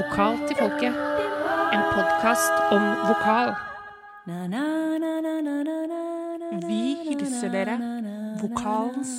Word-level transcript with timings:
Vokal 0.00 0.38
til 0.48 0.56
folket. 0.56 0.94
En 1.76 1.82
podkast 1.92 2.52
om 2.72 2.84
vokal. 3.04 3.50
Vi 6.68 6.84
hilser 7.04 7.52
dere, 7.52 7.74
vokalens 8.40 9.12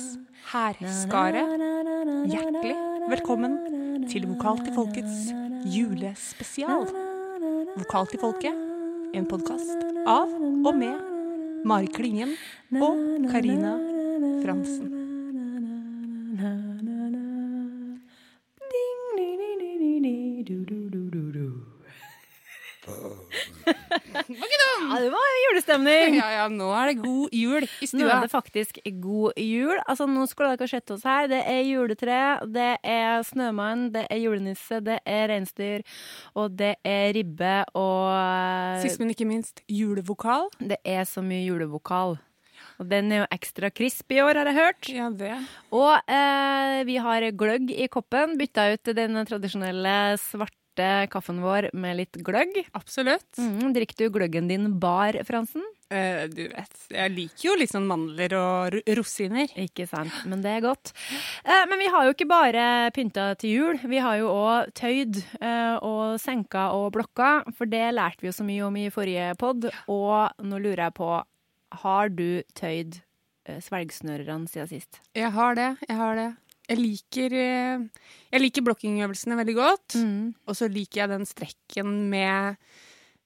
hærskare, 0.50 1.44
hjertelig 2.26 2.74
velkommen 3.12 3.54
til 4.10 4.26
Vokal 4.32 4.58
til 4.64 4.74
folkets 4.74 5.30
julespesial. 5.76 6.88
Vokal 7.76 8.10
til 8.10 8.22
folket, 8.24 8.58
en 9.14 9.28
podkast 9.30 9.86
av 10.02 10.34
og 10.66 10.74
med 10.82 11.62
Mari 11.62 11.92
Klingen 11.94 12.34
og 12.82 13.30
Karina 13.30 13.76
Fransen. 14.42 14.98
Ja, 23.62 24.96
det 24.98 25.10
var 25.12 25.28
julestemning! 25.46 26.16
Ja, 26.22 26.30
ja, 26.34 26.46
nå 26.50 26.66
er 26.74 26.90
det 26.90 26.96
god 27.04 27.34
jul 27.36 27.62
i 27.62 27.88
Nå 27.94 28.08
er 28.10 28.24
det 28.24 28.30
faktisk 28.32 28.80
god 29.02 29.38
jul. 29.38 29.76
Altså, 29.86 30.08
nå 30.10 30.24
skulle 30.30 30.56
dere 30.56 30.68
sett 30.70 30.90
oss 30.94 31.04
her. 31.06 31.28
Det 31.30 31.42
er 31.46 31.60
juletre, 31.68 32.18
det 32.50 32.72
er 32.82 33.22
snømann, 33.26 33.90
det 33.94 34.06
er 34.10 34.18
julenisse, 34.24 34.80
det 34.84 34.98
er 35.06 35.28
reinsdyr, 35.30 35.86
og 36.34 36.56
det 36.58 36.74
er 36.82 37.12
ribbe, 37.14 37.54
og 37.78 38.82
Sist, 38.82 38.98
men 39.02 39.14
ikke 39.14 39.28
minst, 39.30 39.62
julevokal. 39.70 40.50
det 40.58 40.80
er 40.84 41.06
så 41.08 41.22
mye 41.24 41.44
julevokal. 41.46 42.18
Og 42.82 42.88
den 42.90 43.12
er 43.14 43.22
jo 43.22 43.28
ekstra 43.34 43.70
crisp 43.70 44.10
i 44.14 44.18
år, 44.24 44.40
har 44.40 44.50
jeg 44.50 44.58
hørt. 44.58 44.88
Ja, 44.90 45.10
det. 45.14 45.36
Og 45.70 45.92
eh, 46.10 46.80
vi 46.88 46.98
har 47.02 47.28
gløgg 47.38 47.70
i 47.70 47.86
koppen. 47.92 48.34
Bytta 48.40 48.72
ut 48.74 48.92
den 48.98 49.22
tradisjonelle 49.28 50.16
svarte 50.20 50.58
kaffen 51.12 51.42
vår 51.44 51.70
med 51.76 52.00
litt 52.00 52.18
gløgg. 52.26 52.58
Absolutt. 52.74 53.28
Mm, 53.38 53.70
drikker 53.76 54.02
du 54.02 54.18
gløggen 54.18 54.50
din 54.50 54.72
bar, 54.82 55.20
Fransen? 55.28 55.64
Eh, 55.92 56.24
du 56.32 56.46
vet, 56.48 56.76
jeg 56.88 57.12
liker 57.12 57.46
jo 57.50 57.54
litt 57.60 57.72
sånn 57.72 57.88
mandler 57.88 58.32
og 58.38 58.78
rosiner. 58.96 59.50
Ikke 59.60 59.84
sant, 59.88 60.14
men 60.28 60.40
det 60.44 60.54
er 60.56 60.64
godt. 60.64 60.94
Eh, 61.44 61.64
men 61.68 61.80
vi 61.82 61.90
har 61.92 62.06
jo 62.06 62.14
ikke 62.14 62.28
bare 62.30 62.64
pynta 62.96 63.32
til 63.40 63.56
jul, 63.58 63.82
vi 63.92 64.00
har 64.00 64.16
jo 64.22 64.30
òg 64.32 64.72
tøyd 64.78 65.20
eh, 65.40 65.76
og 65.84 66.16
senka 66.22 66.70
og 66.78 66.92
blokka, 66.96 67.42
for 67.58 67.68
det 67.68 67.84
lærte 67.92 68.24
vi 68.24 68.30
jo 68.30 68.36
så 68.38 68.46
mye 68.46 68.64
om 68.64 68.78
i 68.80 68.88
forrige 68.94 69.34
pod, 69.40 69.68
og 69.92 70.46
nå 70.46 70.62
lurer 70.62 70.86
jeg 70.86 70.96
på, 70.96 71.10
har 71.82 72.12
du 72.12 72.42
tøyd 72.58 73.00
eh, 73.48 73.58
svelgsnørerne 73.64 74.50
siden 74.50 74.70
sist? 74.70 75.02
Jeg 75.16 75.32
har 75.34 75.58
det, 75.58 75.72
jeg 75.88 75.98
har 75.98 76.18
det. 76.18 76.30
Jeg 76.70 76.78
liker, 76.78 77.34
eh, 77.34 78.06
jeg 78.32 78.44
liker 78.44 78.64
blokkingøvelsene 78.68 79.36
veldig 79.40 79.58
godt, 79.58 79.98
og 80.46 80.56
så 80.56 80.70
liker 80.70 81.02
jeg 81.02 81.10
den 81.10 81.26
strekken 81.28 81.94
med, 82.12 82.60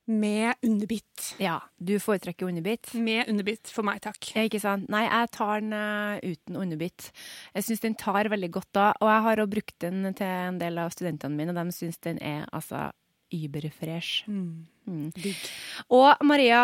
med 0.09 0.55
underbitt. 0.65 1.35
Ja, 1.43 1.59
du 1.77 1.99
foretrekker 2.03 2.49
underbitt. 2.49 2.95
Med 2.95 3.29
underbitt 3.29 3.69
for 3.71 3.87
meg, 3.87 4.01
takk. 4.07 4.33
Ja, 4.33 4.47
ikke 4.49 4.63
sant? 4.63 4.89
Nei, 4.93 5.05
jeg 5.05 5.33
tar 5.37 5.61
den 5.61 5.77
eh, 5.77 6.33
uten 6.33 6.61
underbitt. 6.63 7.11
Jeg 7.55 7.69
syns 7.69 7.85
den 7.85 7.99
tar 8.01 8.33
veldig 8.33 8.51
godt 8.57 8.73
da, 8.79 8.93
og 9.03 9.13
jeg 9.13 9.27
har 9.29 9.45
også 9.45 9.55
brukt 9.59 9.77
den 9.85 10.15
til 10.17 10.39
en 10.49 10.63
del 10.63 10.81
av 10.81 10.95
studentene 10.97 11.37
mine, 11.37 11.53
og 11.53 11.61
de 11.61 11.77
syns 11.77 12.01
den 12.09 12.23
er 12.25 12.49
altså 12.57 12.89
überfresh. 13.35 14.25
Mm. 14.31 14.65
Digg. 14.87 15.49
Og 15.95 16.23
Maria 16.27 16.61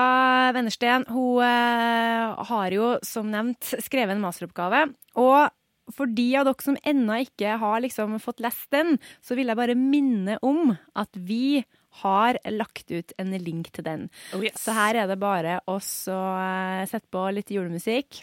Wennersten 0.54 1.08
hun 1.10 1.42
eh, 1.46 2.46
har 2.52 2.76
jo, 2.76 2.94
som 3.06 3.30
nevnt, 3.32 3.74
skrevet 3.82 4.16
en 4.16 4.22
masteroppgave. 4.22 4.86
Og 5.20 5.50
for 5.92 6.10
de 6.10 6.26
av 6.38 6.46
dere 6.46 6.64
som 6.64 6.78
ennå 6.86 7.20
ikke 7.26 7.56
har 7.60 7.82
liksom 7.84 8.18
fått 8.22 8.42
lest 8.44 8.70
den, 8.74 8.96
så 9.24 9.36
vil 9.38 9.50
jeg 9.50 9.58
bare 9.58 9.78
minne 9.78 10.38
om 10.44 10.74
at 10.98 11.10
vi 11.18 11.64
har 12.02 12.38
lagt 12.48 12.90
ut 12.90 13.12
en 13.20 13.32
link 13.42 13.72
til 13.74 13.84
den. 13.84 14.06
Oh, 14.32 14.40
yes. 14.44 14.56
Så 14.62 14.74
her 14.76 15.02
er 15.02 15.10
det 15.10 15.20
bare 15.20 15.58
å 15.68 15.76
eh, 15.78 16.84
sette 16.88 17.10
på 17.12 17.26
litt 17.36 17.52
julemusikk. 17.52 18.22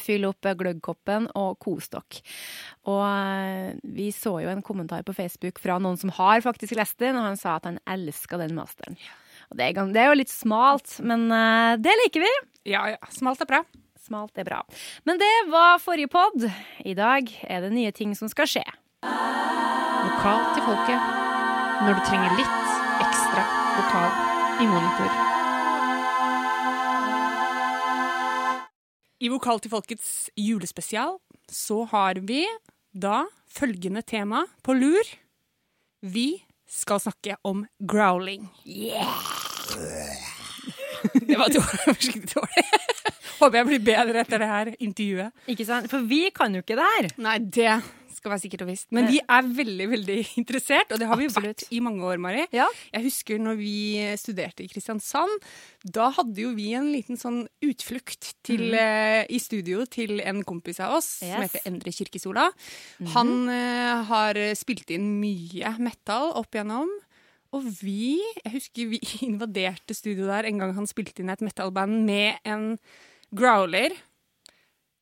Fyll 0.00 0.28
opp 0.28 0.46
eh, 0.46 0.56
gløggkoppen 0.60 1.26
og 1.40 1.58
kos 1.64 1.90
dere. 1.92 2.22
Og 2.92 3.82
vi 3.96 4.10
så 4.14 4.36
jo 4.44 4.52
en 4.52 4.62
kommentar 4.64 5.02
på 5.06 5.16
Facebook 5.16 5.58
fra 5.62 5.80
noen 5.82 5.98
som 6.00 6.14
har 6.14 6.44
faktisk 6.44 6.76
lest 6.78 7.00
den, 7.02 7.18
og 7.18 7.26
han 7.32 7.40
sa 7.40 7.58
at 7.58 7.68
han 7.72 7.82
elska 7.96 8.38
den 8.40 8.54
masteren. 8.56 9.00
Og 9.00 9.23
det 9.52 9.70
er, 9.70 9.80
det 9.92 10.00
er 10.02 10.12
jo 10.12 10.20
litt 10.20 10.32
smalt, 10.32 10.98
men 11.04 11.26
eh, 11.34 11.74
det 11.82 11.94
liker 12.04 12.24
vi. 12.24 12.32
Ja, 12.72 12.86
ja. 12.94 13.00
Smalt 13.12 13.42
er 13.44 13.50
bra. 13.50 13.62
Smalt 14.04 14.36
er 14.40 14.46
bra. 14.48 14.62
Men 15.08 15.20
det 15.20 15.32
var 15.52 15.80
forrige 15.80 16.12
pod. 16.12 16.46
I 16.84 16.94
dag 16.96 17.28
er 17.48 17.64
det 17.64 17.72
nye 17.72 17.92
ting 17.96 18.12
som 18.16 18.28
skal 18.32 18.48
skje. 18.48 18.64
Lokal 19.04 20.48
til 20.56 20.64
folket. 20.66 21.12
Når 21.84 21.96
du 21.96 22.02
trenger 22.06 22.36
litt 22.38 22.74
ekstra 23.04 23.44
vokal 23.76 24.10
i 24.62 24.68
monitor. 24.70 25.22
I 29.24 29.30
Vokal 29.32 29.60
til 29.64 29.72
folkets 29.72 30.08
julespesial 30.36 31.16
så 31.48 31.84
har 31.88 32.18
vi 32.28 32.42
da 32.92 33.24
følgende 33.48 34.02
tema 34.04 34.42
på 34.66 34.74
lur. 34.76 35.08
Vi 36.04 36.44
skal 36.74 37.00
snakke 37.02 37.38
om 37.46 37.64
growling. 37.78 38.48
Yeah! 38.66 39.08
Det 41.12 41.36
var 41.36 41.52
skikkelig 41.52 42.30
dårlig. 42.32 42.64
Håper 43.38 43.58
jeg 43.58 43.66
blir 43.68 43.82
bedre 43.84 44.22
etter 44.22 44.40
det 44.40 44.48
her 44.48 44.70
intervjuet. 44.78 45.34
Ikke 45.52 45.66
sant? 45.68 45.90
For 45.92 46.06
vi 46.08 46.28
kan 46.34 46.54
jo 46.54 46.62
ikke 46.64 46.78
det 46.78 46.86
her. 46.94 47.08
Nei, 47.20 47.36
det 47.42 47.74
skal 48.24 48.32
være 48.32 48.44
sikkert 48.46 48.64
og 48.64 48.70
visst. 48.72 48.88
Men 48.96 49.10
vi 49.12 49.20
er 49.20 49.48
veldig, 49.60 49.88
veldig 49.92 50.18
interessert, 50.40 50.94
og 50.94 51.00
det 51.02 51.08
har 51.10 51.20
vi 51.20 51.28
Absolutt. 51.28 51.66
vært 51.66 51.76
i 51.76 51.80
mange 51.84 52.08
år, 52.08 52.22
Mari. 52.24 52.46
Ja. 52.56 52.66
Jeg 52.94 53.04
husker 53.10 53.42
når 53.42 53.58
vi 53.60 53.76
studerte 54.20 54.64
i 54.64 54.70
Kristiansand, 54.72 55.44
da 55.84 56.08
hadde 56.16 56.40
jo 56.40 56.54
vi 56.56 56.70
en 56.78 56.88
liten 56.94 57.20
sånn 57.20 57.42
utflukt 57.64 58.32
til, 58.46 58.72
eh, 58.78 59.28
i 59.28 59.40
studio 59.42 59.84
til 59.84 60.24
en 60.24 60.40
kompis 60.48 60.80
av 60.80 60.96
oss 60.96 61.10
som. 61.20 61.28
Yes. 61.28 61.34
som 61.34 61.44
heter 61.44 61.68
Endre 61.68 61.92
Kirkesola. 61.94 62.46
Han 63.14 63.34
uh, 63.50 64.04
har 64.08 64.40
spilt 64.56 64.90
inn 64.94 65.18
mye 65.20 65.74
metal 65.82 66.32
opp 66.40 66.56
igjennom. 66.56 66.90
Og 67.54 67.68
vi, 67.82 68.18
jeg 68.40 68.54
husker 68.56 68.90
vi 68.90 69.00
invaderte 69.28 69.96
studio 69.96 70.28
der 70.30 70.48
en 70.48 70.62
gang 70.62 70.74
han 70.78 70.90
spilte 70.90 71.22
inn 71.22 71.32
et 71.34 71.44
metalband 71.44 72.02
med 72.08 72.40
en 72.48 72.74
growler. 73.34 73.94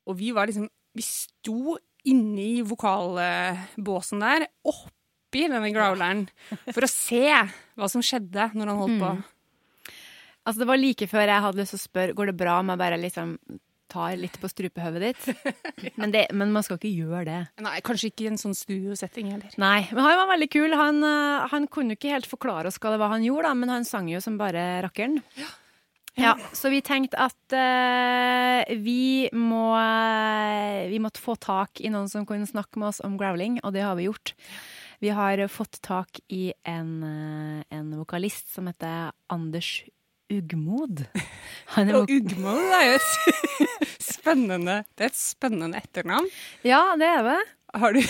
Og 0.09 0.19
vi 0.19 0.33
var 0.35 0.51
liksom 0.51 0.69
Vi 0.93 1.01
sto 1.01 1.79
inni 2.09 2.63
vokalbåsen 2.67 4.23
der, 4.25 4.47
oppi 4.69 5.47
denne 5.49 5.73
growleren, 5.75 6.27
for 6.71 6.85
å 6.87 6.91
se 6.91 7.27
hva 7.79 7.89
som 7.91 8.05
skjedde 8.05 8.51
når 8.57 8.73
han 8.73 8.81
holdt 8.81 9.03
på. 9.03 9.13
Altså, 10.43 10.65
det 10.65 10.71
var 10.73 10.81
like 10.81 11.07
før 11.07 11.31
jeg 11.31 11.45
hadde 11.45 11.63
lyst 11.63 11.77
til 11.77 11.79
å 11.79 11.87
spørre 11.87 12.17
går 12.19 12.33
det 12.33 12.41
bra 12.41 12.57
om 12.59 12.73
jeg 12.73 12.81
bare 12.81 12.99
liksom 12.99 13.37
tar 13.93 14.17
litt 14.17 14.39
på 14.41 14.49
strupehøvet 14.49 15.05
ditt. 15.05 15.27
Men, 16.01 16.13
det, 16.15 16.27
men 16.33 16.53
man 16.55 16.65
skal 16.65 16.79
ikke 16.79 16.91
gjøre 16.91 17.25
det. 17.29 17.41
Nei, 17.65 17.75
kanskje 17.85 18.09
ikke 18.09 18.25
i 18.25 18.31
en 18.31 18.41
sånn 18.41 18.55
studiosetting 18.57 19.29
heller. 19.35 19.53
Nei, 19.61 19.83
men 19.93 20.01
han 20.01 20.17
var 20.23 20.31
veldig 20.31 20.49
kul. 20.53 20.77
Han, 20.79 21.03
eh, 21.05 21.49
han 21.53 21.67
kunne 21.73 21.99
ikke 21.99 22.15
helt 22.15 22.29
forklare 22.31 22.71
oss 22.71 22.79
hva 22.81 22.95
det 22.95 23.01
var 23.03 23.13
han 23.13 23.27
gjorde, 23.27 23.51
da, 23.51 23.59
men 23.59 23.73
han 23.75 23.85
sang 23.89 24.09
jo 24.09 24.23
som 24.25 24.39
bare 24.41 24.65
rakkeren. 24.87 25.19
Ja, 25.37 25.51
så 26.53 26.69
vi 26.69 26.83
tenkte 26.85 27.17
at 27.17 27.55
uh, 27.57 28.69
vi 28.85 29.31
må 29.33 29.65
Vi 30.93 30.99
måtte 31.01 31.23
få 31.23 31.39
tak 31.41 31.81
i 31.81 31.89
noen 31.93 32.11
som 32.13 32.27
kunne 32.29 32.49
snakke 32.49 32.81
med 32.81 32.91
oss 32.91 33.01
om 33.05 33.17
growling, 33.21 33.59
og 33.65 33.73
det 33.73 33.87
har 33.87 33.97
vi 33.97 34.11
gjort. 34.11 34.35
Vi 35.03 35.11
har 35.11 35.41
fått 35.51 35.81
tak 35.83 36.21
i 36.31 36.53
en, 36.63 37.03
eh, 37.03 37.65
en 37.75 37.89
vokalist 37.99 38.53
som 38.55 38.69
heter 38.71 39.11
Anders 39.35 39.83
Ugmod. 40.31 41.03
Han 41.75 41.91
er 41.91 41.99
Og 41.99 42.13
Ugmod 42.13 42.71
er 42.77 42.85
jo 42.87 43.01
et 43.01 43.09
spennende 44.13 44.77
Det 44.95 45.09
er 45.09 45.11
et 45.11 45.19
spennende 45.19 45.83
etternavn. 45.83 46.29
Ja, 46.63 46.85
det 47.01 47.09
er 47.09 47.27
det. 47.27 47.41
Har 47.83 47.97
du, 47.97 48.01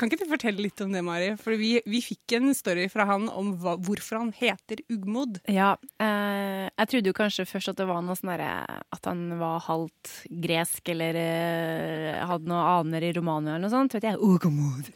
kan 0.00 0.08
ikke 0.08 0.24
du 0.24 0.30
fortelle 0.30 0.64
litt 0.64 0.80
om 0.80 0.94
det, 0.94 1.02
Mari? 1.04 1.34
For 1.40 1.56
vi, 1.60 1.74
vi 1.84 2.00
fikk 2.00 2.34
en 2.38 2.54
story 2.56 2.86
fra 2.92 3.04
han 3.10 3.28
om 3.28 3.52
hva, 3.60 3.76
hvorfor 3.84 4.20
han 4.22 4.30
heter 4.36 4.80
Ugmod. 4.92 5.42
Ja, 5.50 5.74
eh, 6.00 6.66
jeg 6.70 6.90
trodde 6.92 7.12
jo 7.12 7.16
kanskje 7.18 7.46
først 7.48 7.72
at 7.74 7.80
det 7.80 7.88
var 7.90 8.00
noe 8.04 8.16
sånn 8.16 8.32
derre 8.32 8.80
At 8.94 9.08
han 9.08 9.36
var 9.40 9.60
halvt 9.66 10.14
gresk 10.46 10.88
eller 10.94 11.18
eh, 11.20 12.22
hadde 12.30 12.48
noen 12.48 12.64
aner 12.64 13.06
i 13.10 13.12
Romania 13.16 13.58
eller 13.58 13.66
noe 13.66 13.74
sånt. 13.74 13.98
Vet 13.98 14.08
jeg. 14.08 14.16
Ugmod. 14.16 14.90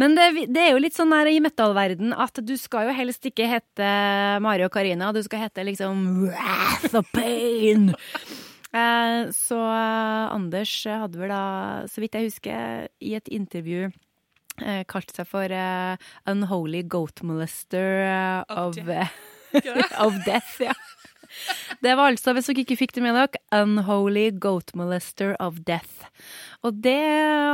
Men 0.00 0.16
det, 0.16 0.30
det 0.48 0.64
er 0.64 0.72
jo 0.72 0.82
litt 0.82 0.96
sånn 0.96 1.12
der 1.12 1.30
i 1.30 1.38
metallverden 1.44 2.16
at 2.16 2.40
du 2.40 2.56
skal 2.60 2.88
jo 2.88 2.96
helst 2.96 3.28
ikke 3.28 3.48
hete 3.50 3.92
Mari 4.44 4.64
og 4.64 4.72
Karina, 4.72 5.12
du 5.12 5.20
skal 5.26 5.44
hete 5.44 5.66
liksom 5.68 6.04
Wrath 6.24 6.96
of 6.96 7.08
Pain. 7.12 7.90
Eh, 8.72 9.20
så 9.32 9.60
eh, 9.60 10.34
Anders 10.34 10.72
hadde 10.88 11.20
vel 11.20 11.32
da, 11.32 11.44
så 11.88 12.02
vidt 12.04 12.16
jeg 12.16 12.28
husker, 12.28 12.88
i 13.04 13.14
et 13.16 13.30
intervju 13.32 13.88
eh, 14.64 14.84
kalt 14.88 15.10
seg 15.14 15.26
for 15.28 15.50
uh, 15.52 15.96
Unholy 16.30 16.82
Goat 16.82 17.22
Molester 17.26 18.44
Of 18.48 18.76
of, 18.76 18.84
death. 18.86 19.12
eh, 19.54 19.98
of 20.04 20.18
Death. 20.28 20.56
Ja. 20.60 20.74
Det 21.84 21.92
var 21.98 22.08
altså, 22.08 22.32
hvis 22.32 22.46
dere 22.48 22.62
ikke 22.64 22.76
fikk 22.80 22.94
det 22.96 23.02
med 23.04 23.14
dere, 23.18 23.40
Unholy 23.52 24.30
Goat 24.40 24.72
Molester 24.74 25.34
of 25.44 25.58
Death. 25.68 26.06
Og 26.64 26.78
det 26.82 26.96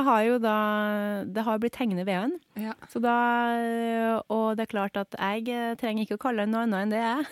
har 0.07 0.23
jo 0.25 0.39
da 0.41 0.55
Det 1.27 1.43
har 1.45 1.59
blitt 1.61 1.77
hengende 1.77 2.07
ved 2.07 2.15
en. 2.23 2.37
Ja. 2.57 2.73
Så 2.89 3.03
da, 3.03 3.17
og 4.33 4.55
det 4.57 4.65
er 4.69 4.71
klart 4.71 4.97
at 4.97 5.19
jeg 5.19 5.77
trenger 5.83 6.07
ikke 6.07 6.17
å 6.21 6.23
kalle 6.29 6.47
den 6.47 6.55
noe 6.55 6.65
annet 6.65 6.87
enn 6.87 6.95
det 6.95 7.03
jeg. 7.03 7.25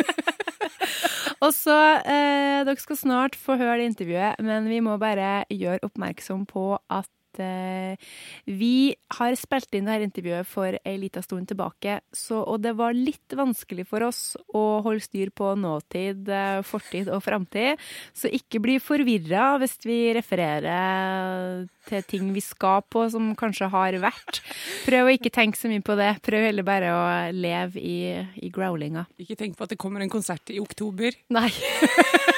og 1.44 1.50
så 1.56 1.76
eh, 2.04 2.62
Dere 2.68 2.80
skal 2.80 2.98
snart 3.00 3.36
få 3.38 3.58
høre 3.60 3.80
det 3.82 3.90
intervjuet, 3.90 4.40
men 4.44 4.70
vi 4.70 4.80
må 4.84 4.96
bare 5.02 5.42
gjøre 5.50 5.82
oppmerksom 5.90 6.46
på 6.50 6.64
at 6.92 7.10
eh, 7.42 8.10
vi 8.46 8.92
har 9.16 9.36
spilt 9.38 9.74
inn 9.76 9.88
dette 9.88 10.06
intervjuet 10.06 10.48
for 10.48 10.76
ei 10.84 10.96
lita 11.00 11.22
stund 11.24 11.48
tilbake, 11.50 11.98
så, 12.12 12.42
og 12.44 12.62
det 12.64 12.74
var 12.78 12.96
litt 12.96 13.36
vanskelig 13.36 13.86
for 13.90 14.06
oss 14.06 14.22
å 14.56 14.80
holde 14.84 15.04
styr 15.04 15.32
på 15.34 15.52
nåtid, 15.58 16.28
eh, 16.28 16.60
fortid 16.66 17.10
og 17.12 17.22
framtid. 17.24 17.80
Så 18.16 18.30
ikke 18.32 18.62
bli 18.62 18.78
forvirra 18.82 19.52
hvis 19.60 19.78
vi 19.84 20.00
refererer 20.16 21.66
til 21.88 22.06
ting 22.06 22.32
vi 22.34 22.42
skal 22.44 22.84
på 22.86 23.06
som 23.12 23.32
kanskje 23.38 23.70
har 23.72 23.98
vært. 24.02 24.42
Prøv 24.86 25.08
å 25.08 25.14
ikke 25.14 25.32
tenke 25.34 25.58
så 25.58 25.70
mye 25.70 25.84
på 25.84 25.96
det. 25.98 26.12
Prøv 26.24 26.46
heller 26.48 26.66
bare 26.66 26.92
å 26.94 27.04
leve 27.34 27.80
i, 27.82 27.98
i 28.40 28.52
growlinga. 28.52 29.06
Ikke 29.20 29.38
tenk 29.40 29.58
på 29.58 29.66
at 29.66 29.74
det 29.74 29.80
kommer 29.80 30.04
en 30.04 30.12
konsert 30.12 30.52
i 30.52 30.60
oktober. 30.62 31.16
Nei. 31.34 31.50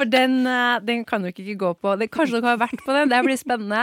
For 0.00 0.08
den, 0.08 0.38
eh, 0.48 0.78
den 0.80 1.02
kan 1.04 1.26
dere 1.26 1.36
ikke 1.36 1.58
gå 1.60 1.74
på. 1.76 1.92
Det, 2.00 2.08
kanskje 2.14 2.38
dere 2.38 2.54
har 2.54 2.62
vært 2.62 2.80
på 2.86 2.94
den, 2.96 3.10
det 3.12 3.18
blir 3.26 3.36
spennende. 3.36 3.82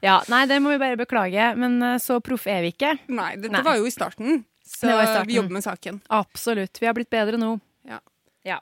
Ja, 0.00 0.22
Nei, 0.32 0.46
det 0.48 0.56
må 0.64 0.72
vi 0.72 0.80
bare 0.80 0.96
beklage, 0.96 1.50
men 1.60 1.76
eh, 1.84 1.98
så 2.00 2.16
proff 2.24 2.46
er 2.48 2.64
vi 2.64 2.72
ikke. 2.72 2.94
Nei, 3.12 3.34
dette 3.36 3.52
Nei. 3.52 3.64
var 3.66 3.76
jo 3.76 3.84
i 3.84 3.92
starten, 3.92 4.40
så 4.64 4.88
i 4.88 5.04
starten. 5.04 5.28
vi 5.28 5.36
jobber 5.36 5.58
med 5.58 5.66
saken. 5.66 6.00
Absolutt. 6.08 6.80
Vi 6.80 6.88
har 6.88 6.96
blitt 6.96 7.12
bedre 7.12 7.36
nå. 7.40 7.52
Ja. 7.88 8.00
Ja. 8.48 8.58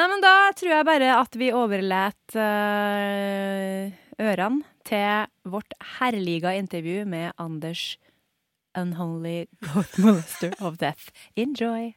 Nei, 0.00 0.08
men 0.08 0.24
da 0.24 0.34
tror 0.56 0.72
jeg 0.72 0.88
bare 0.88 1.12
at 1.20 1.38
vi 1.38 1.52
overlet 1.54 2.34
uh, 2.34 3.92
ørene 4.18 4.64
til 4.88 5.28
vårt 5.52 5.76
herlige 6.00 6.56
intervju 6.58 7.04
med 7.06 7.30
Anders 7.38 7.98
Unholy 8.74 9.44
God 9.68 9.98
Molester 10.02 10.56
of 10.58 10.80
Death. 10.82 11.12
Enjoy! 11.36 11.92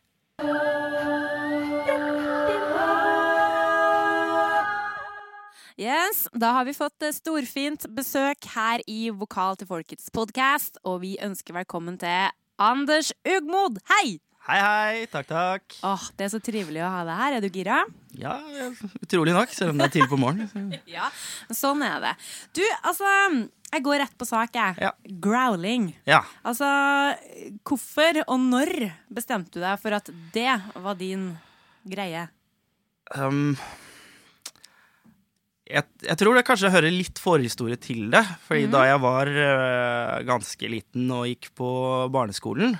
Yes, 5.75 6.27
Da 6.31 6.53
har 6.55 6.65
vi 6.65 6.73
fått 6.73 7.03
eh, 7.03 7.11
storfint 7.11 7.83
besøk 7.91 8.47
her 8.53 8.79
i 8.87 9.09
Vokal 9.11 9.57
til 9.59 9.67
folkets 9.67 10.07
podkast, 10.15 10.77
og 10.87 11.01
vi 11.01 11.17
ønsker 11.19 11.57
velkommen 11.57 11.97
til 11.99 12.29
Anders 12.63 13.09
Ugmod. 13.27 13.81
Hei! 13.91 14.21
Hei, 14.45 14.59
hei. 14.61 15.03
Takk, 15.11 15.27
takk. 15.27 15.75
Åh, 15.83 16.05
Det 16.15 16.27
er 16.27 16.31
så 16.31 16.39
trivelig 16.39 16.79
å 16.85 16.93
ha 16.93 17.01
deg 17.03 17.19
her. 17.19 17.35
Er 17.35 17.43
du 17.43 17.49
gira? 17.51 17.81
Ja, 18.15 18.37
utrolig 19.03 19.33
nok, 19.35 19.51
selv 19.51 19.73
om 19.73 19.81
det 19.81 19.89
er 19.89 19.93
tidlig 19.97 20.11
på 20.13 20.21
morgenen. 20.21 20.71
Ja. 20.95 21.09
Sånn 21.51 21.83
er 21.83 21.99
det. 22.05 22.13
Du, 22.55 22.63
altså 22.85 23.11
Jeg 23.73 23.83
går 23.83 23.99
rett 24.05 24.15
på 24.21 24.29
sak, 24.31 24.55
jeg. 24.55 24.79
Ja. 24.79 24.93
Growling. 25.27 25.89
Ja. 26.07 26.21
Altså, 26.47 26.69
hvorfor 27.67 28.21
og 28.29 28.37
når 28.47 28.93
bestemte 29.11 29.57
du 29.57 29.65
deg 29.65 29.81
for 29.83 29.97
at 29.99 30.07
det 30.31 30.53
var 30.87 30.95
din 31.01 31.33
greie? 31.83 32.29
Um, 33.17 33.57
jeg, 35.65 35.85
jeg 36.05 36.17
tror 36.21 36.37
det 36.37 36.45
kanskje 36.47 36.69
hører 36.73 36.93
litt 36.93 37.19
forhistorie 37.21 37.77
til 37.81 38.09
det. 38.13 38.21
Fordi 38.45 38.67
da 38.73 38.83
jeg 38.89 39.01
var 39.03 39.31
uh, 39.33 40.19
ganske 40.27 40.69
liten 40.71 41.09
og 41.15 41.25
gikk 41.31 41.49
på 41.57 41.69
barneskolen, 42.13 42.77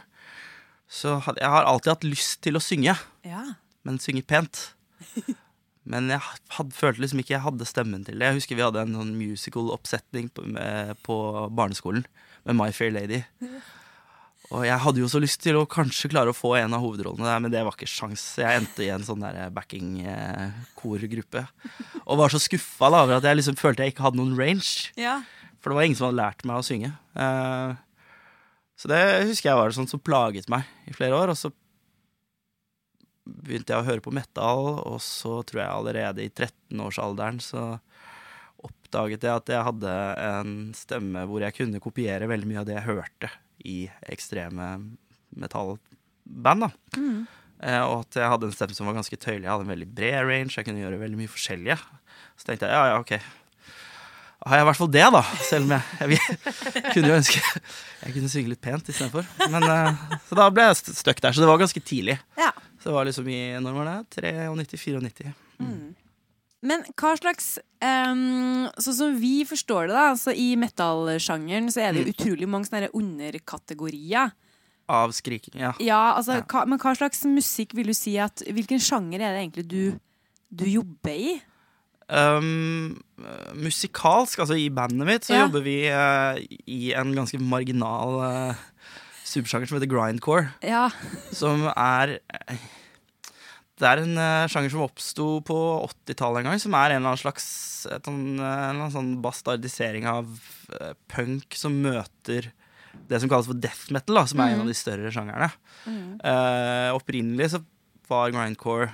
så 0.85 1.17
hadde 1.25 1.41
jeg 1.41 1.49
har 1.55 1.65
alltid 1.65 1.95
hatt 1.95 2.05
lyst 2.07 2.43
til 2.45 2.59
å 2.59 2.61
synge, 2.63 2.93
Ja. 3.25 3.41
men 3.87 3.97
synge 4.03 4.25
pent. 4.27 4.67
Men 5.85 6.07
jeg 6.09 6.17
hadde, 6.17 6.73
følte 6.73 7.03
liksom 7.03 7.19
ikke 7.21 7.35
jeg 7.35 7.43
hadde 7.43 7.65
stemmen 7.69 8.01
til 8.07 8.17
det. 8.17 8.25
Jeg 8.25 8.39
husker 8.39 8.57
vi 8.57 8.63
hadde 8.65 8.81
en 8.87 8.95
sånn 8.97 9.11
musical-oppsetning 9.19 10.31
på, 10.33 10.41
på 11.05 11.17
barneskolen 11.53 12.07
med 12.41 12.57
My 12.57 12.71
Fair 12.73 12.89
Lady. 12.95 13.19
Og 14.53 14.65
jeg 14.67 14.77
hadde 14.81 15.01
jo 15.01 15.07
så 15.09 15.21
lyst 15.21 15.39
til 15.41 15.57
å 15.57 15.65
kanskje 15.69 16.11
klare 16.11 16.31
å 16.31 16.37
få 16.37 16.53
en 16.59 16.75
av 16.77 16.83
hovedrollene 16.83 17.25
der, 17.25 17.41
men 17.41 17.53
det 17.53 17.63
var 17.65 17.73
ikke 17.75 17.89
sjans. 17.89 18.23
Jeg 18.41 18.61
endte 18.61 18.85
i 18.85 18.91
en 18.93 19.05
sånn 19.05 19.23
der 19.23 19.49
backing-korgruppe. 19.55 21.45
Og 22.05 22.19
var 22.21 22.33
så 22.33 22.41
skuffa 22.41 22.91
da, 22.93 23.01
over 23.05 23.17
at 23.17 23.25
jeg 23.25 23.39
liksom 23.39 23.57
følte 23.59 23.85
jeg 23.85 23.95
ikke 23.95 24.05
hadde 24.05 24.21
noen 24.21 24.37
range. 24.37 24.91
ja. 24.99 25.21
For 25.63 25.73
det 25.73 25.79
var 25.79 25.87
ingen 25.87 25.97
som 25.97 26.05
hadde 26.05 26.19
lært 26.19 26.43
meg 26.45 26.59
å 26.61 26.65
synge. 26.67 26.91
Eh, 27.17 27.71
så 28.77 28.89
det 28.91 28.99
husker 29.31 29.49
jeg 29.49 29.57
var 29.57 29.71
sånn 29.73 29.87
som 29.89 30.01
plaget 30.03 30.45
meg 30.51 30.67
i 30.85 30.93
flere 30.93 31.17
år. 31.17 31.31
Og 31.33 31.39
så 31.39 31.49
begynte 33.25 33.73
jeg 33.73 33.81
å 33.81 33.87
høre 33.87 34.03
på 34.05 34.13
metal, 34.13 34.67
og 34.85 34.99
så 35.01 35.39
tror 35.41 35.63
jeg 35.63 35.71
allerede 35.71 36.21
i 36.21 36.29
13-årsalderen 36.29 37.41
så 37.41 37.63
oppdaget 38.61 39.25
jeg 39.25 39.41
at 39.41 39.49
jeg 39.55 39.65
hadde 39.71 39.95
en 40.27 40.53
stemme 40.77 41.25
hvor 41.25 41.41
jeg 41.41 41.57
kunne 41.57 41.81
kopiere 41.81 42.29
veldig 42.29 42.51
mye 42.51 42.61
av 42.61 42.69
det 42.69 42.77
jeg 42.77 42.87
hørte 42.91 43.31
i 43.65 43.77
ekstreme 44.13 44.69
metallband. 45.35 46.67
da. 46.67 46.69
Eh, 47.63 47.81
og 47.81 48.03
at 48.03 48.19
jeg 48.19 48.29
hadde 48.31 48.49
en 48.49 48.55
stemme 48.55 48.75
som 48.77 48.89
var 48.89 48.97
ganske 48.97 49.17
tøyelig. 49.17 49.45
Jeg 49.47 49.53
hadde 49.53 49.65
en 49.67 49.73
veldig 49.73 49.89
bred 49.97 50.19
range, 50.27 50.53
jeg 50.57 50.67
kunne 50.67 50.83
gjøre 50.83 51.01
veldig 51.01 51.19
mye 51.23 51.31
forskjellige. 51.31 51.79
Så 52.35 52.47
tenkte 52.47 52.69
jeg 52.69 52.75
ja, 52.75 52.93
ja, 52.93 53.01
ok. 53.01 53.15
Har 54.45 54.59
jeg 54.59 54.65
i 54.65 54.67
hvert 54.67 54.77
fall 54.77 54.91
det, 54.93 55.05
da. 55.15 55.21
Selv 55.47 55.65
om 55.65 55.73
jeg, 55.73 56.19
jeg, 56.19 56.39
kunne 56.93 57.09
jo 57.09 57.15
ønske 57.17 57.39
jeg 57.41 58.13
kunne 58.13 58.29
synge 58.29 58.51
litt 58.51 58.61
pent 58.61 58.91
istedenfor. 58.93 59.25
Men 59.49 59.65
eh, 59.65 60.03
Så 60.27 60.37
da 60.37 60.49
ble 60.53 60.67
jeg 60.67 60.79
støkk 60.83 60.99
stuck 61.01 61.23
der. 61.25 61.35
Så 61.35 61.41
det 61.41 61.49
var 61.49 61.61
ganske 61.63 61.81
tidlig. 61.81 62.19
ja. 62.37 62.51
Så 62.75 62.91
det 62.91 62.97
var 62.99 63.07
liksom 63.07 63.29
i 63.33 63.39
når 63.65 63.77
var 63.79 63.87
det? 64.13 64.33
93-94. 64.77 65.31
Men 66.63 66.83
hva 66.97 67.11
slags 67.19 67.57
um, 67.83 68.67
Sånn 68.81 68.95
som 68.97 69.17
vi 69.19 69.43
forstår 69.45 69.89
det, 69.89 69.95
da, 69.97 70.05
så 70.17 70.33
i 70.33 70.55
metal-sjangeren 70.57 71.67
så 71.73 71.83
er 71.83 71.93
det 71.93 72.05
jo 72.05 72.13
utrolig 72.15 72.47
mange 72.49 72.69
sånne 72.69 72.89
underkategorier. 72.95 74.31
Av 74.87 75.11
skriking, 75.17 75.59
ja. 75.61 75.73
Ja, 75.81 76.13
altså, 76.15 76.39
Ja. 76.39 76.45
Hva, 76.45 76.65
men 76.69 76.79
hva 76.81 76.93
slags 76.97 77.23
musikk 77.25 77.73
vil 77.73 77.87
du 77.89 77.93
si 77.97 78.15
at 78.21 78.43
Hvilken 78.45 78.77
sjanger 78.81 79.17
er 79.25 79.33
det 79.33 79.41
egentlig 79.41 79.67
du, 79.67 79.99
du 80.53 80.65
jobber 80.69 81.09
i? 81.17 81.35
Um, 82.05 83.01
musikalsk, 83.57 84.43
altså 84.43 84.53
i 84.61 84.67
bandet 84.69 85.07
mitt, 85.09 85.25
så 85.25 85.33
Ja. 85.33 85.45
jobber 85.47 85.63
vi 85.65 85.77
uh, 85.89 86.37
i 86.69 86.93
en 86.93 87.15
ganske 87.17 87.39
marginal 87.41 88.19
uh, 88.21 88.55
subsjanger 89.25 89.65
som 89.67 89.79
heter 89.79 89.89
grindcore. 89.89 90.51
Ja. 90.61 90.89
Som 91.33 91.65
er 91.73 92.19
eh, 92.29 92.61
Det 93.75 93.87
er 93.89 94.01
en 94.03 94.19
uh, 94.19 94.47
sjanger 94.51 94.71
som 94.71 94.85
oppsto 94.85 95.29
på 95.45 95.55
80-tallet 95.89 96.43
en 96.43 96.51
gang, 96.51 96.61
som 96.63 96.75
er 96.79 96.93
en 96.93 97.01
eller 97.01 97.11
annen 97.11 97.23
slags 97.23 97.47
et, 97.91 98.07
sånn, 98.07 98.37
eh, 98.39 98.61
en 98.69 98.79
annen 98.79 98.93
sånn 98.93 99.09
bastardisering 99.23 100.07
av 100.09 100.29
uh, 100.71 100.93
punk 101.11 101.57
som 101.59 101.75
møter 101.83 102.49
det 103.09 103.19
som 103.21 103.29
kalles 103.31 103.49
for 103.49 103.59
death 103.59 103.91
metal, 103.93 104.19
da, 104.19 104.25
som 104.29 104.41
er 104.41 104.53
en 104.53 104.63
av 104.63 104.69
de 104.69 104.75
større 104.77 105.11
sjangerne. 105.13 105.49
Eh, 105.85 106.89
opprinnelig 106.95 107.51
så 107.53 107.61
var 108.09 108.33
grindcore 108.33 108.89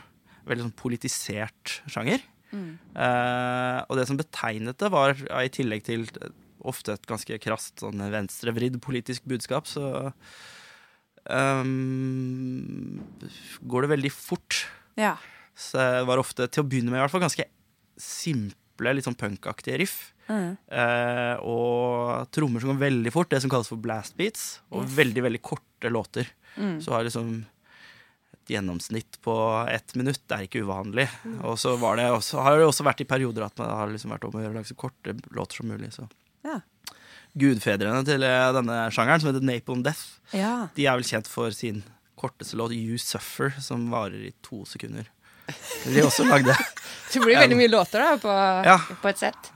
veldig 0.50 0.66
sånn 0.66 0.78
politisert 0.80 1.78
sjanger. 1.92 2.24
Eh, 2.52 3.80
og 3.88 4.00
det 4.00 4.08
som 4.10 4.20
betegnet 4.20 4.80
det, 4.82 4.92
var 4.92 5.16
ja, 5.16 5.44
i 5.46 5.52
tillegg 5.54 5.86
til 5.88 6.08
ofte 6.68 6.98
et 6.98 7.08
ganske 7.10 7.40
krast 7.42 7.82
sånn 7.82 8.04
venstrevridd 8.14 8.78
politisk 8.84 9.26
budskap, 9.30 9.70
så 9.70 10.12
ehm, 11.30 13.02
går 13.62 13.86
det 13.86 13.94
veldig 13.98 14.14
fort. 14.16 14.66
ja. 15.00 15.18
Så 15.62 15.78
det 15.78 16.06
var 16.08 16.18
ofte, 16.18 16.48
til 16.48 16.64
å 16.64 16.68
begynne 16.68 16.90
med 16.90 16.98
i 16.98 17.04
hvert 17.04 17.14
fall, 17.14 17.22
ganske 17.22 17.46
simple, 18.02 18.94
litt 18.96 19.06
sånn 19.06 19.20
punkaktige 19.20 19.78
riff. 19.82 19.98
Mm. 20.32 20.56
Uh, 20.72 21.36
og 21.44 22.30
trommer 22.34 22.64
som 22.64 22.72
går 22.74 22.84
veldig 22.86 23.14
fort, 23.14 23.30
det 23.34 23.42
som 23.44 23.52
kalles 23.52 23.70
for 23.70 23.82
blast 23.82 24.16
beats. 24.20 24.62
Og 24.72 24.88
veldig, 24.98 25.26
veldig 25.28 25.42
korte 25.46 25.92
låter. 25.92 26.32
Mm. 26.56 26.80
Så 26.84 26.96
har 26.96 27.06
liksom 27.06 27.34
et 28.32 28.54
gjennomsnitt 28.56 29.20
på 29.22 29.36
ett 29.70 29.96
minutt. 30.00 30.24
Det 30.26 30.38
er 30.38 30.48
ikke 30.48 30.64
uvanlig. 30.66 31.08
Mm. 31.28 31.38
Og 31.52 31.60
så 31.62 31.76
var 31.82 32.00
det 32.00 32.10
også, 32.12 32.42
har 32.42 32.58
det 32.58 32.68
også 32.70 32.88
vært 32.88 33.04
i 33.04 33.10
perioder 33.10 33.46
at 33.48 33.62
man 33.62 33.76
har 33.76 33.94
liksom 33.94 34.16
vært 34.16 34.28
om 34.28 34.38
å 34.38 34.44
gjøre 34.44 34.56
å 34.56 34.60
lage 34.62 34.72
så 34.72 34.80
korte 34.80 35.18
låter 35.36 35.62
som 35.62 35.72
mulig. 35.72 35.92
Så. 35.94 36.08
Ja. 36.48 36.62
Gudfedrene 37.40 38.04
til 38.08 38.24
eh, 38.28 38.50
denne 38.58 38.78
sjangeren, 38.92 39.22
som 39.24 39.32
heter 39.32 39.46
Napalm 39.48 39.84
Death, 39.86 40.20
ja. 40.36 40.68
de 40.76 40.86
er 40.88 40.98
vel 41.00 41.08
kjent 41.08 41.30
for 41.32 41.54
sin 41.56 41.84
korteste 42.20 42.58
låt 42.60 42.74
You 42.76 42.98
Suffer, 43.02 43.54
som 43.64 43.88
varer 43.94 44.28
i 44.30 44.34
to 44.46 44.64
sekunder. 44.70 45.08
De 45.88 46.04
også 46.06 46.24
lagde 46.28 46.54
Det 47.12 47.20
blir 47.20 47.36
veldig 47.36 47.58
mye 47.60 47.72
låter 47.72 48.00
da, 48.00 48.12
på, 48.22 48.34
Ja. 48.68 48.78
på 49.02 49.10
et 49.10 49.20
sett. 49.20 49.50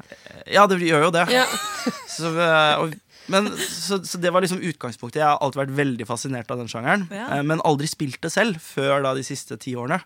Ja, 0.51 0.65
det 0.67 0.79
gjør 0.83 1.05
jo 1.07 1.11
det. 1.15 1.27
Ja. 1.31 1.45
Så, 2.15 2.31
eh, 2.35 2.79
og, 2.81 2.95
men, 3.31 3.47
så, 3.57 3.97
så 4.05 4.19
det 4.21 4.29
var 4.33 4.43
liksom 4.43 4.59
utgangspunktet. 4.61 5.17
Jeg 5.21 5.25
har 5.27 5.39
alltid 5.41 5.61
vært 5.63 5.71
veldig 5.77 6.05
fascinert 6.09 6.51
av 6.53 6.59
den 6.61 6.67
sjangeren. 6.69 7.05
Ja. 7.13 7.29
eh, 7.37 7.43
Men 7.47 7.63
aldri 7.65 7.87
spilt 7.89 8.19
det 8.25 8.29
selv 8.33 8.59
før 8.61 9.01
da 9.05 9.13
de 9.17 9.23
siste 9.25 9.57
ti 9.61 9.73
årene. 9.79 9.97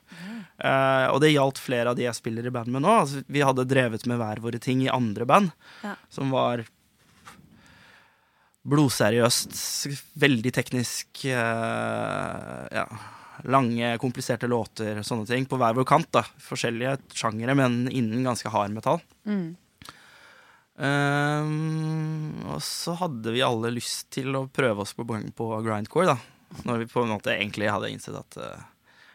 Uh, 0.60 1.08
og 1.14 1.20
det 1.24 1.30
gjaldt 1.34 1.60
flere 1.64 1.92
av 1.92 1.98
de 2.00 2.04
jeg 2.06 2.16
spiller 2.18 2.48
i 2.48 2.52
band 2.54 2.72
med 2.74 2.84
nå. 2.86 2.94
Altså, 3.06 3.22
vi 3.32 3.44
hadde 3.46 3.66
drevet 3.70 4.06
med 4.10 4.20
hver 4.22 4.42
våre 4.44 4.60
ting 4.64 4.82
i 4.86 4.90
andre 4.92 5.28
band, 5.30 5.52
Ja. 5.84 5.94
som 6.12 6.32
var 6.36 6.64
blodseriøst, 8.68 9.56
veldig 10.20 10.54
teknisk 10.56 11.26
eh, 11.30 12.68
Ja. 12.76 12.90
Lange, 13.48 13.94
kompliserte 14.04 14.50
låter, 14.52 14.98
og 15.00 15.06
sånne 15.08 15.24
ting, 15.24 15.46
på 15.48 15.56
hver 15.56 15.78
vår 15.78 15.86
kant. 15.88 16.10
da 16.12 16.26
Forskjellige 16.44 16.98
sjangere, 17.16 17.54
men 17.56 17.86
innen 17.88 18.26
ganske 18.28 18.52
hard 18.52 18.74
metall. 18.76 19.00
Ehm, 20.80 22.40
og 22.48 22.60
så 22.64 22.98
hadde 23.00 23.32
vi 23.36 23.44
alle 23.44 23.72
lyst 23.76 24.10
til 24.16 24.36
å 24.36 24.48
prøve 24.52 24.86
oss 24.86 24.92
på, 24.96 25.06
på 25.08 25.48
grindcore, 25.64 26.14
da. 26.14 26.18
Når 26.68 26.84
vi 26.84 26.90
på 26.92 27.04
en 27.04 27.14
måte 27.14 27.32
egentlig 27.36 27.72
hadde 27.72 27.92
innsett 27.94 28.16
at 28.18 28.38
uh, 28.42 28.68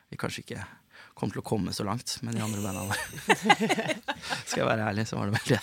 vi 0.08 0.18
kanskje 0.20 0.44
ikke 0.44 0.64
kom 1.14 1.30
til 1.30 1.40
å 1.40 1.46
komme 1.46 1.70
så 1.74 1.84
langt 1.86 2.16
med 2.26 2.34
de 2.34 2.42
andre 2.42 2.60
banda. 2.64 2.96
Skal 4.48 4.64
jeg 4.64 4.68
være 4.68 4.88
ærlig, 4.90 5.04
så 5.08 5.18
var 5.20 5.30
det 5.30 5.38
vel 5.38 5.54
det 5.54 5.60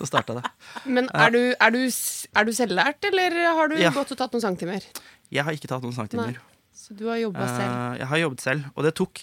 som 0.00 0.08
starta 0.10 0.38
det. 0.40 0.44
Men 0.90 1.08
er 1.14 1.32
du, 1.34 1.40
er, 1.54 1.74
du, 1.74 1.80
er 1.86 2.48
du 2.48 2.52
selvlært, 2.56 3.08
eller 3.10 3.38
har 3.60 3.70
du 3.72 3.76
Ja. 3.78 3.92
gått 3.94 4.12
og 4.14 4.18
tatt 4.20 4.34
noen 4.34 4.44
sangtimer? 4.44 4.84
Jeg 5.30 5.44
har 5.46 5.54
ikke 5.54 5.70
tatt 5.70 5.84
noen 5.86 5.94
sangtimer. 5.96 6.38
Så 6.74 6.94
du 6.98 7.06
har 7.10 7.18
jobba 7.20 7.46
selv? 7.46 7.68
Eh, 7.70 7.98
jeg 8.02 8.10
har 8.12 8.22
jobbet 8.26 8.44
selv, 8.44 8.70
og 8.74 8.86
det 8.86 8.94
tok 8.98 9.22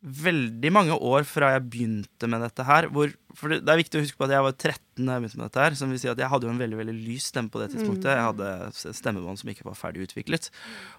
veldig 0.00 0.70
mange 0.72 0.94
år 0.96 1.26
fra 1.28 1.50
jeg 1.52 1.64
begynte 1.68 2.28
med 2.32 2.40
dette 2.40 2.64
her. 2.64 2.86
Hvor, 2.88 3.10
for 3.36 3.52
det, 3.52 3.58
det 3.66 3.72
er 3.74 3.80
viktig 3.82 3.98
å 4.00 4.04
huske 4.04 4.16
på 4.20 4.24
at 4.28 4.32
jeg 4.32 4.44
var 4.46 4.54
13 4.56 4.80
da 5.04 5.16
jeg 5.16 5.24
begynte 5.26 5.40
med 5.42 5.44
dette 5.50 5.64
her. 5.66 5.76
Som 5.76 5.92
vil 5.92 6.00
si 6.00 6.08
at 6.08 6.22
jeg 6.22 6.30
hadde 6.32 6.48
jo 6.48 6.52
en 6.54 6.60
veldig 6.62 6.78
veldig 6.80 6.94
lys 7.04 7.26
stemme 7.32 7.52
på 7.52 7.60
det 7.60 7.68
tidspunktet. 7.74 8.08
Jeg 8.16 8.28
hadde 8.30 8.96
stemmebånd 8.96 9.42
som 9.42 9.52
ikke 9.52 9.66
var 9.68 9.76
ferdig 9.76 10.06
utviklet. 10.08 10.48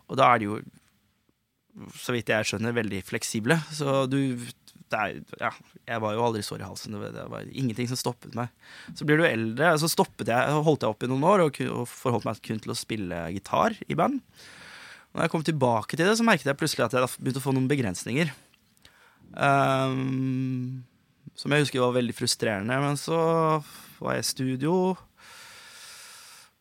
Og 0.10 0.20
da 0.22 0.29
er 0.36 0.41
det 0.43 0.50
jo, 0.51 0.60
så 1.98 2.16
vidt 2.16 2.32
jeg 2.32 2.48
skjønner, 2.48 2.75
veldig 2.75 3.01
fleksible. 3.08 3.58
Så 3.74 4.06
du 4.12 4.18
er, 4.98 5.20
ja, 5.40 5.51
jeg 5.88 6.04
var 6.04 6.16
jo 6.16 6.24
aldri 6.25 6.44
sår 6.46 6.63
i 6.63 6.68
halsen. 6.68 6.98
Det 7.00 7.25
var, 7.32 7.48
ingenting 7.48 7.90
som 7.92 8.00
stoppet 8.00 8.36
meg. 8.38 8.51
Så 8.98 9.08
blir 9.08 9.22
du 9.22 9.28
eldre, 9.28 9.74
så 9.80 9.90
stoppet 9.92 10.32
jeg, 10.32 10.58
holdt 10.68 10.86
jeg 10.86 10.96
opp 10.96 11.06
i 11.06 11.12
noen 11.12 11.28
år 11.28 11.46
og, 11.46 11.62
og 11.72 11.86
forholdt 11.90 12.28
meg 12.28 12.42
kun 12.46 12.62
til 12.63 12.74
å 12.74 12.78
spille 12.78 13.24
gitar 13.36 13.78
i 13.88 13.98
band. 13.98 14.22
Når 15.12 15.25
jeg 15.25 15.34
kom 15.34 15.44
tilbake 15.48 15.98
til 15.98 16.08
det, 16.08 16.16
så 16.20 16.28
merket 16.28 16.48
jeg 16.48 16.60
plutselig 16.60 16.88
at 16.88 16.96
jeg 16.96 17.12
begynte 17.20 17.42
å 17.42 17.44
få 17.44 17.56
noen 17.56 17.72
begrensninger. 17.72 18.32
Um, 19.32 20.84
som 21.40 21.51
jeg 21.51 21.66
husker 21.66 21.84
var 21.84 21.98
veldig 21.98 22.16
frustrerende. 22.16 22.78
Men 22.84 23.00
så 23.00 23.20
var 24.01 24.18
jeg 24.18 24.24
i 24.24 24.30
studio, 24.30 24.75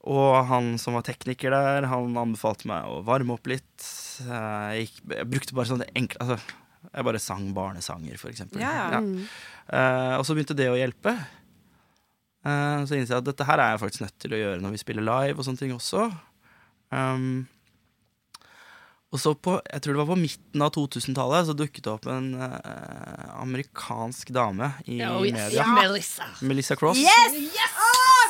og 0.08 0.46
han 0.48 0.72
som 0.80 0.96
var 0.96 1.04
tekniker 1.04 1.52
der, 1.52 1.84
han 1.90 2.16
anbefalte 2.16 2.68
meg 2.70 2.88
å 2.88 3.02
varme 3.04 3.34
opp 3.36 3.50
litt. 3.50 3.84
Jeg, 4.24 4.86
gikk, 4.86 5.02
jeg 5.12 5.28
brukte 5.28 5.56
bare 5.58 5.68
sånne 5.68 5.88
enkle 5.96 6.24
altså, 6.24 6.56
Jeg 6.94 7.06
bare 7.10 7.20
sang 7.20 7.50
barnesanger, 7.56 8.16
for 8.20 8.32
eksempel. 8.32 8.62
Ja, 8.64 8.86
ja. 8.96 9.02
Eh, 9.68 10.14
og 10.16 10.24
så 10.24 10.32
begynte 10.36 10.56
det 10.56 10.70
å 10.72 10.78
hjelpe. 10.80 11.12
Uh, 12.40 12.80
så 12.88 12.96
innså 12.96 13.12
jeg 13.12 13.20
at 13.20 13.26
dette 13.28 13.44
her 13.44 13.60
er 13.60 13.74
jeg 13.74 13.82
faktisk 13.82 14.06
nødt 14.06 14.14
til 14.24 14.32
å 14.32 14.38
gjøre 14.40 14.60
når 14.64 14.72
vi 14.72 14.80
spiller 14.80 15.04
live 15.04 15.36
og 15.36 15.44
sånne 15.44 15.60
ting 15.60 15.74
også. 15.76 16.06
Um, 16.88 17.44
og 19.12 19.20
så 19.20 19.34
på, 19.36 19.58
jeg 19.66 19.82
tror 19.84 19.92
det 19.96 20.00
var 20.00 20.08
på 20.14 20.20
midten 20.22 20.64
av 20.64 20.72
2000-tallet, 20.72 21.48
så 21.50 21.56
dukket 21.58 21.84
det 21.84 21.92
opp 21.92 22.08
en 22.08 22.30
uh, 22.40 23.36
amerikansk 23.42 24.32
dame 24.32 24.72
i 24.86 25.02
Oh, 25.04 25.20
yes. 25.26 25.36
media. 25.36 25.66
Melissa. 25.76 26.30
Melissa 26.40 26.78
Cross. 26.80 27.04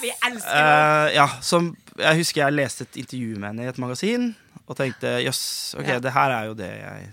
Vi 0.00 0.10
elsker 0.26 0.56
Eh, 0.60 1.14
ja, 1.16 1.26
som 1.44 1.72
jeg 2.00 2.16
husker 2.22 2.42
jeg 2.46 2.56
leste 2.56 2.86
et 2.86 2.96
intervju 3.02 3.36
med 3.38 3.50
henne 3.50 3.66
i 3.66 3.70
et 3.70 3.78
magasin 3.82 4.30
og 4.66 4.76
tenkte 4.78 5.16
jøss, 5.24 5.74
ok, 5.78 5.86
Ja. 5.88 5.98
det 6.00 6.12
her 6.14 6.30
er 6.30 6.44
jo 6.46 6.54
det 6.54 6.70
jeg 6.70 7.08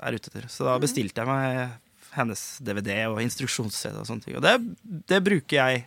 er 0.00 0.12
ute 0.16 0.30
etter. 0.30 0.46
Så 0.48 0.64
da 0.64 0.78
bestilte 0.80 1.20
jeg 1.20 1.26
meg 1.28 1.70
hennes 2.14 2.42
DVD 2.64 3.06
og 3.10 3.20
instruksjonssted 3.22 3.96
og 4.00 4.06
sånne 4.08 4.24
ting. 4.24 4.36
Og 4.38 4.42
det, 4.42 4.54
det 5.10 5.18
bruker 5.26 5.56
jeg 5.58 5.84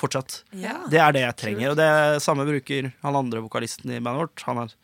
fortsatt. 0.00 0.40
Ja. 0.56 0.80
Det 0.90 0.98
er 0.98 1.12
det 1.14 1.22
jeg 1.22 1.36
trenger. 1.36 1.70
Og 1.70 1.76
det 1.78 2.22
samme 2.24 2.44
bruker 2.48 2.90
han 3.04 3.16
andre 3.20 3.40
vokalisten 3.44 3.92
i 3.92 4.00
bandet 4.00 4.24
vårt. 4.24 4.42
Han 4.48 4.58
er 4.64 4.74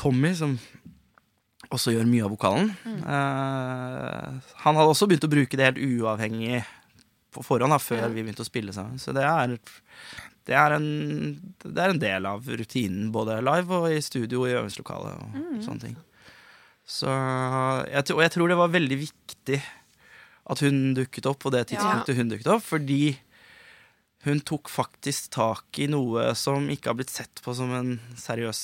Tommy, 0.00 0.32
som 0.34 0.58
også 1.70 1.92
gjør 1.94 2.08
mye 2.10 2.24
av 2.26 2.32
vokalen. 2.34 2.70
Eh, 2.88 4.28
han 4.64 4.76
hadde 4.80 4.90
også 4.90 5.06
begynt 5.10 5.28
å 5.28 5.30
bruke 5.32 5.56
det 5.60 5.68
helt 5.68 5.82
uavhengig 5.84 6.64
på 7.30 7.44
forhånd, 7.46 7.72
da, 7.74 7.78
før 7.82 8.02
Ja. 8.04 8.08
vi 8.12 8.22
begynte 8.24 8.42
å 8.44 8.48
spille 8.48 8.72
sammen. 8.74 8.98
Så 9.02 9.14
det 9.16 9.22
er, 9.26 9.56
det 10.46 10.56
er, 10.56 10.74
en, 10.76 10.86
det 11.62 11.78
er 11.84 11.94
en 11.94 12.02
del 12.02 12.26
av 12.26 12.46
rutinen, 12.46 13.10
både 13.14 13.40
live 13.44 13.80
og 13.82 13.90
i 13.92 14.00
studio 14.02 14.42
og 14.44 14.48
i 14.50 14.56
øvingslokalet 14.58 15.20
og 15.20 15.64
sånne 15.64 15.84
ting. 15.88 15.96
Så 16.90 17.06
jeg, 17.86 18.10
og 18.16 18.22
jeg 18.24 18.32
tror 18.34 18.50
det 18.50 18.56
var 18.58 18.72
veldig 18.74 18.96
viktig 19.04 19.60
at 20.50 20.62
hun 20.64 20.80
dukket 20.96 21.28
opp 21.30 21.38
på 21.44 21.52
det 21.54 21.68
tidspunktet 21.70 22.16
hun 22.18 22.32
dukket 22.32 22.48
opp, 22.50 22.64
fordi 22.66 23.16
hun 24.26 24.40
tok 24.44 24.68
faktisk 24.68 25.30
tak 25.32 25.78
i 25.80 25.86
noe 25.88 26.32
som 26.36 26.66
ikke 26.72 26.90
har 26.90 26.98
blitt 26.98 27.12
sett 27.14 27.40
på 27.44 27.54
som 27.56 27.70
en 27.72 27.92
seriøs 28.20 28.58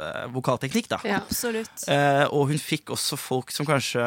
eh, 0.00 0.24
vokalteknikk, 0.34 0.88
da. 0.90 0.98
Ja. 1.06 1.20
Absolutt. 1.20 1.84
Eh, 1.92 2.24
og 2.32 2.48
hun 2.50 2.58
fikk 2.58 2.90
også 2.96 3.18
folk 3.20 3.52
som 3.54 3.68
kanskje 3.68 4.02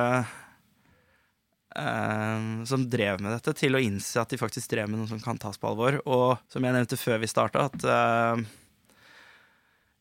eh, 1.75 2.63
Som 2.69 2.87
drev 2.89 3.21
med 3.21 3.33
dette, 3.35 3.53
til 3.57 3.75
å 3.75 3.83
innse 3.83 4.21
at 4.21 4.29
de 4.29 4.39
faktisk 4.41 4.71
drev 4.71 4.89
med 4.89 5.01
noe 5.01 5.11
som 5.11 5.21
kan 5.21 5.37
tas 5.37 5.57
på 5.59 5.69
alvor. 5.69 5.99
Og 6.05 6.37
som 6.49 6.63
jeg 6.63 6.75
nevnte 6.75 6.97
før 6.99 7.19
vi 7.21 7.29
starta, 7.29 7.67
at 7.69 7.85
uh, 7.85 8.41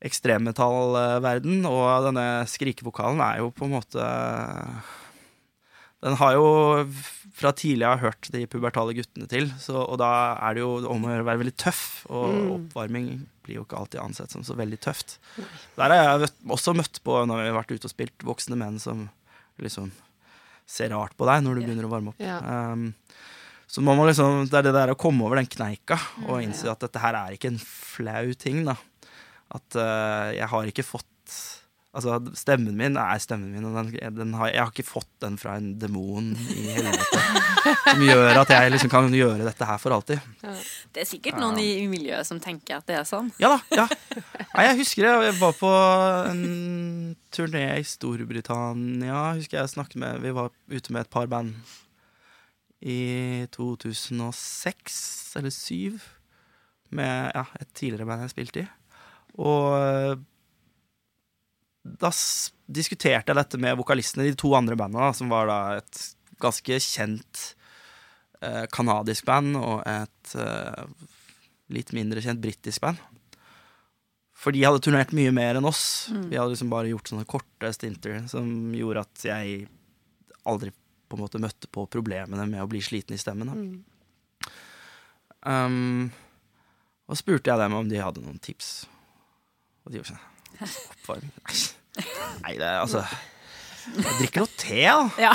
ekstremmetallverden 0.09 1.67
og 1.67 2.07
denne 2.07 2.27
skrikevokalen 2.47 3.21
er 3.25 3.41
jo 3.43 3.51
på 3.51 3.67
en 3.67 3.73
måte 3.75 4.05
Den 5.99 6.15
har 6.21 6.37
jo 6.37 6.47
fra 7.39 7.51
tidlig 7.55 7.83
jeg 7.83 7.91
har 7.91 8.03
hørt 8.05 8.29
de 8.35 8.45
pubertale 8.51 8.95
guttene 8.95 9.27
til, 9.31 9.49
så, 9.63 9.81
og 9.83 9.99
da 9.99 10.11
er 10.47 10.55
det 10.55 10.63
jo 10.63 10.71
om 10.91 11.05
å 11.07 11.11
gjøre 11.11 11.25
å 11.25 11.27
være 11.27 11.41
veldig 11.43 11.57
tøff. 11.59 11.83
Og 12.11 12.35
Mm. 12.35 12.49
oppvarming 12.55 13.09
blir 13.47 13.59
jo 13.59 13.65
ikke 13.65 13.79
alltid 13.79 14.01
ansett 14.03 14.31
som 14.35 14.43
så 14.47 14.55
veldig 14.59 14.79
tøft. 14.83 15.19
Der 15.77 15.91
har 15.91 16.19
jeg 16.19 16.31
også 16.47 16.75
møtt 16.75 16.99
på 17.03 17.19
når 17.27 17.43
vi 17.43 17.47
har 17.51 17.59
vært 17.59 17.75
ute 17.75 17.87
og 17.87 17.95
spilt 17.95 18.27
voksne 18.27 18.59
menn 18.59 18.79
som 18.83 19.09
liksom 19.59 19.91
ser 20.69 20.93
rart 20.93 21.17
på 21.17 21.27
deg 21.29 21.45
når 21.45 21.59
du 21.59 21.65
begynner 21.65 21.89
å 21.89 21.93
varme 21.93 22.13
opp. 22.13 22.21
Um, 22.21 22.91
så 23.69 23.85
man 23.85 23.99
må 23.99 24.07
liksom, 24.09 24.47
det 24.49 24.61
er 24.61 24.69
det 24.69 24.77
der 24.77 24.93
å 24.93 24.99
komme 25.01 25.27
over 25.27 25.41
den 25.41 25.49
kneika 25.51 25.99
og 26.27 26.41
innse 26.45 26.71
at 26.73 26.81
dette 26.85 27.03
her 27.03 27.17
er 27.19 27.37
ikke 27.37 27.51
en 27.53 27.61
flau 27.61 28.33
ting. 28.41 28.63
da. 28.69 28.77
At 29.57 29.77
uh, 29.81 30.29
jeg 30.37 30.49
har 30.53 30.71
ikke 30.71 30.87
fått 30.87 31.09
Altså, 31.99 32.19
stemmen 32.38 32.76
min 32.78 32.95
er 33.00 33.19
stemmen 33.19 33.50
min, 33.50 33.64
og 33.67 33.75
den, 33.75 34.14
den 34.14 34.35
har, 34.38 34.52
jeg 34.52 34.62
har 34.62 34.71
ikke 34.71 34.87
fått 34.87 35.11
den 35.25 35.35
fra 35.40 35.57
en 35.59 35.73
demon 35.81 36.31
i 36.55 36.69
helvete 36.76 37.23
som 37.73 38.05
gjør 38.05 38.40
at 38.43 38.52
jeg 38.52 38.73
liksom 38.73 38.93
kan 38.93 39.09
gjøre 39.14 39.47
dette 39.47 39.67
her 39.67 39.81
for 39.83 39.95
alltid. 39.97 40.23
Det 40.95 41.02
er 41.02 41.09
sikkert 41.09 41.40
noen 41.40 41.59
i, 41.62 41.67
i 41.83 41.88
miljøet 41.90 42.28
som 42.28 42.38
tenker 42.43 42.78
at 42.78 42.87
det 42.88 42.99
er 43.00 43.09
sånn. 43.09 43.33
Ja 43.43 43.50
da. 43.57 43.59
ja. 43.81 43.87
Nei, 44.55 44.69
jeg 44.69 44.78
husker 44.83 45.09
det. 45.09 45.17
Jeg 45.28 45.37
var 45.40 45.59
på 45.59 45.73
en 46.31 46.45
turné 47.35 47.67
i 47.81 47.87
Storbritannia. 47.87 49.25
Husker 49.40 49.61
jeg 49.61 49.75
snakket 49.75 50.00
med 50.02 50.23
Vi 50.25 50.35
var 50.38 50.55
ute 50.71 50.95
med 50.95 51.05
et 51.05 51.12
par 51.12 51.28
band 51.31 51.57
i 52.78 53.45
2006 53.55 55.02
eller 55.38 55.50
2007. 55.50 55.99
Med 56.95 57.33
ja, 57.35 57.45
et 57.61 57.71
tidligere 57.76 58.09
band 58.09 58.25
jeg 58.25 58.37
spilte 58.37 58.64
i. 58.64 58.69
Og 59.38 60.23
da 61.83 62.11
diskuterte 62.67 63.31
jeg 63.31 63.39
dette 63.39 63.61
med 63.61 63.79
vokalistene 63.79 64.27
i 64.27 64.33
de 64.33 64.39
to 64.39 64.53
andre 64.57 64.77
bandene, 64.79 65.13
som 65.17 65.31
var 65.33 65.49
da 65.51 65.61
et 65.79 66.01
ganske 66.43 66.81
kjent 66.83 67.45
eh, 68.43 68.65
kanadisk 68.75 69.27
band 69.29 69.57
og 69.59 69.83
et 69.89 70.35
eh, 70.39 71.07
litt 71.75 71.95
mindre 71.97 72.23
kjent 72.25 72.43
britisk 72.43 72.85
band. 72.85 73.01
For 74.39 74.55
de 74.55 74.63
hadde 74.63 74.83
turnert 74.85 75.15
mye 75.17 75.33
mer 75.35 75.59
enn 75.59 75.67
oss. 75.67 76.11
Vi 76.13 76.39
hadde 76.39 76.53
liksom 76.53 76.71
bare 76.71 76.93
gjort 76.93 77.11
sånne 77.11 77.27
korte 77.29 77.73
stinter 77.75 78.21
som 78.31 78.47
gjorde 78.77 79.03
at 79.03 79.25
jeg 79.27 79.65
aldri 80.49 80.71
på 81.09 81.17
en 81.17 81.25
måte 81.25 81.41
møtte 81.43 81.71
på 81.73 81.89
problemene 81.91 82.47
med 82.47 82.63
å 82.63 82.69
bli 82.71 82.81
sliten 82.85 83.17
i 83.17 83.21
stemmen. 83.21 83.51
Da. 83.51 83.57
Mm. 83.59 84.55
Um, 85.49 86.09
og 87.09 87.19
spurte 87.19 87.51
jeg 87.51 87.61
dem 87.63 87.75
om 87.75 87.91
de 87.91 87.99
hadde 88.03 88.23
noen 88.23 88.39
tips. 88.43 88.87
Og 89.83 89.91
de 89.91 89.99
gjorde 89.99 90.13
sånn 90.13 90.27
Oppvarming 90.62 91.33
Nei, 92.45 92.55
det 92.59 92.67
er 92.69 92.81
altså 92.83 93.05
jeg 93.88 94.17
drikker 94.19 94.43
noe 94.45 94.50
te, 94.61 94.83
da. 94.85 95.05
Ja. 95.17 95.31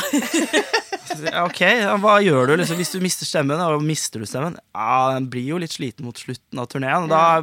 Ok, 1.41 1.61
hva 2.03 2.17
gjør 2.21 2.51
du 2.51 2.53
liksom, 2.59 2.77
hvis 2.77 2.91
du 2.93 2.99
mister 3.01 3.25
stemmen? 3.25 3.57
Da, 3.57 3.65
mister 3.81 4.21
du 4.21 4.27
stemmen? 4.29 4.59
Ja, 4.77 5.15
Den 5.15 5.25
blir 5.33 5.47
jo 5.47 5.57
litt 5.61 5.73
sliten 5.73 6.05
mot 6.05 6.21
slutten 6.21 6.61
av 6.61 6.69
turneen. 6.69 7.07
Da, 7.09 7.41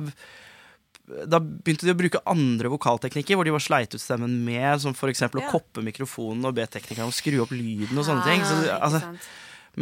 da 1.27 1.41
begynte 1.43 1.89
de 1.89 1.95
å 1.95 1.99
bruke 1.99 2.23
andre 2.31 2.71
vokalteknikker, 2.73 3.35
hvor 3.39 3.49
de 3.49 3.55
var 3.57 3.65
sleit 3.65 3.95
ut 3.97 4.03
stemmen 4.03 4.39
med, 4.47 4.81
som 4.85 4.95
f.eks. 4.95 5.25
å 5.27 5.47
koppe 5.51 5.83
mikrofonen 5.87 6.47
og 6.47 6.57
be 6.61 6.67
teknikeren 6.71 7.09
om 7.09 7.15
å 7.15 7.19
skru 7.19 7.41
opp 7.43 7.55
lyden 7.55 7.99
og 7.99 8.07
sånne 8.07 8.27
ting. 8.27 8.47
Så, 8.47 8.61
Ah, 8.71 8.85
altså, 8.87 9.03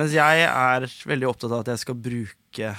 mens 0.00 0.16
jeg 0.16 0.46
er 0.48 0.88
veldig 1.12 1.28
opptatt 1.28 1.52
av 1.52 1.60
at 1.66 1.74
jeg 1.74 1.84
skal 1.84 2.00
bruke 2.08 2.72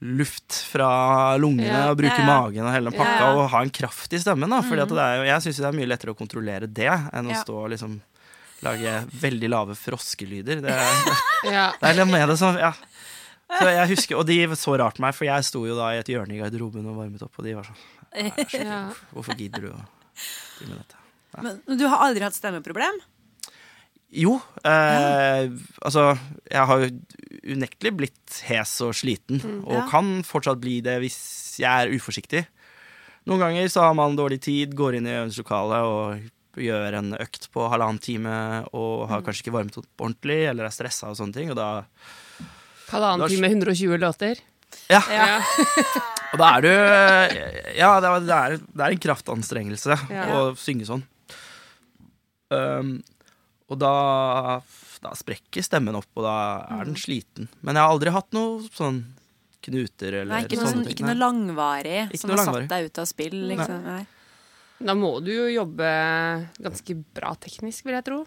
luft 0.00 0.54
fra 0.70 1.36
lungene 1.36 1.66
Ja, 1.68 1.90
og 1.92 1.98
bruke 2.00 2.16
ja, 2.16 2.22
ja. 2.24 2.26
magen 2.40 2.64
og 2.64 2.72
hele 2.72 2.88
den 2.90 2.96
pakka 2.98 3.16
Ja, 3.20 3.26
ja. 3.26 3.40
og 3.42 3.50
ha 3.52 3.60
en 3.66 3.70
kraft 3.70 4.12
i 4.16 4.20
stemmen. 4.22 4.48
Da, 4.48 4.62
fordi 4.64 4.80
at 4.86 4.88
det 4.96 5.02
er 5.04 5.16
jo, 5.18 5.24
jeg 5.28 5.42
syns 5.44 5.58
det 5.60 5.66
er 5.68 5.76
mye 5.76 5.90
lettere 5.90 6.14
å 6.14 6.16
kontrollere 6.18 6.66
det 6.72 6.88
enn 6.88 7.28
å 7.28 7.36
stå 7.42 7.58
og 7.66 7.68
liksom 7.74 7.98
lage 8.64 8.94
veldig 9.20 9.48
lave 9.52 9.76
froskelyder. 9.76 10.62
Det 10.64 10.72
Ja. 11.52 11.70
det 11.80 11.90
er 11.90 11.98
litt 12.00 12.08
med 12.12 12.28
det 12.32 12.38
som 12.40 12.56
Ja. 12.60 12.72
Så 13.50 13.66
jeg 13.66 13.88
husker, 13.90 14.14
Og 14.16 14.26
de 14.28 14.36
så 14.54 14.76
rart 14.78 14.94
på 14.96 15.02
meg, 15.02 15.14
for 15.16 15.26
jeg 15.26 15.42
sto 15.44 15.64
jo 15.66 15.74
da 15.74 15.88
i 15.92 15.98
et 15.98 16.06
hjørne 16.06 16.36
i 16.36 16.38
garderoben 16.38 16.86
og 16.86 16.96
varmet 17.00 17.22
opp, 17.26 17.34
og 17.36 17.44
de 17.44 17.54
var 17.58 17.64
sånn 17.66 17.80
"Nei, 18.14 18.30
det 18.36 18.46
er 18.54 18.64
så- 18.64 18.94
Hvorfor 19.12 19.34
gidder 19.36 19.60
du 19.60 19.68
å 19.74 19.80
drive 20.60 20.68
med 20.70 20.78
dette? 20.78 20.96
Men 21.66 21.76
du 21.78 21.88
har 21.88 21.98
aldri 22.06 22.22
hatt 22.22 22.34
stemmeproblem? 22.34 23.00
Jo. 24.12 24.40
Eh, 24.66 25.50
altså, 25.86 26.18
jeg 26.50 26.66
har 26.66 26.80
jo 26.82 26.88
unektelig 27.54 27.92
blitt 27.96 28.40
hes 28.48 28.72
og 28.82 28.92
sliten, 28.98 29.38
og 29.64 29.72
Ja. 29.76 29.84
kan 29.90 30.22
fortsatt 30.26 30.58
bli 30.60 30.80
det 30.82 30.96
hvis 31.00 31.58
jeg 31.62 31.70
er 31.70 31.94
uforsiktig. 31.94 32.46
Noen 33.26 33.38
ganger 33.44 33.68
så 33.70 33.82
har 33.86 33.94
man 33.94 34.16
dårlig 34.16 34.40
tid, 34.42 34.74
går 34.74 34.96
inn 34.98 35.06
i 35.06 35.14
øvingslokalet 35.14 35.84
og 35.86 36.30
gjør 36.60 36.96
en 36.98 37.12
økt 37.22 37.46
på 37.54 37.68
halvannen 37.70 38.00
time 38.02 38.64
og 38.74 39.08
har 39.08 39.22
kanskje 39.22 39.44
ikke 39.46 39.54
varmet 39.54 39.76
opp 39.78 39.86
ordentlig 40.02 40.40
eller 40.50 40.64
er 40.66 40.74
stressa 40.74 41.10
og 41.12 41.16
sånne 41.20 41.32
ting, 41.36 41.50
og 41.52 41.56
da 41.60 41.84
Halvannen 42.90 43.28
time, 43.30 43.46
120 43.46 43.98
låter. 44.02 44.40
Ja. 44.90 45.00
Ja. 45.10 45.38
Og 46.32 46.38
da 46.38 46.48
er 46.56 46.62
du 46.62 46.68
Ja, 47.78 48.00
det 48.02 48.10
det 48.26 48.34
er, 48.36 48.52
det 48.58 48.82
er 48.84 48.90
en 48.94 49.00
kraftanstrengelse 49.02 49.96
Ja. 50.10 50.26
å 50.34 50.52
synge 50.58 50.86
sånn. 50.86 51.02
Um, 52.50 53.02
og 53.70 53.78
da, 53.78 53.90
da 55.04 55.12
sprekker 55.14 55.62
stemmen 55.64 55.94
opp, 55.98 56.08
og 56.18 56.24
da 56.26 56.36
er 56.80 56.88
den 56.88 56.96
sliten. 56.98 57.46
Men 57.62 57.78
jeg 57.78 57.86
har 57.86 57.94
aldri 57.94 58.10
hatt 58.14 58.32
noe 58.36 58.64
sånn 58.74 59.02
knuter 59.62 60.14
eller 60.22 60.32
Nei, 60.32 60.40
ikke 60.46 60.56
noe, 60.56 60.64
sånne 60.64 60.72
sånn, 60.72 60.84
ting. 60.88 60.94
ikke 60.96 61.06
noe 61.10 61.18
langvarig 61.20 61.98
Ikke 62.08 62.20
som 62.22 62.30
noe 62.32 62.38
har 62.40 62.48
satt 62.48 62.68
deg 62.72 62.86
ut 62.88 62.98
av 63.02 63.08
spill, 63.10 63.36
liksom. 63.52 63.82
Nei. 63.84 64.00
Da 64.80 64.94
må 64.96 65.10
du 65.20 65.28
jo 65.34 65.46
jobbe 65.52 65.88
ganske 66.64 66.96
bra 67.18 67.34
teknisk, 67.36 67.84
vil 67.84 67.98
jeg 67.98 68.06
tro. 68.06 68.22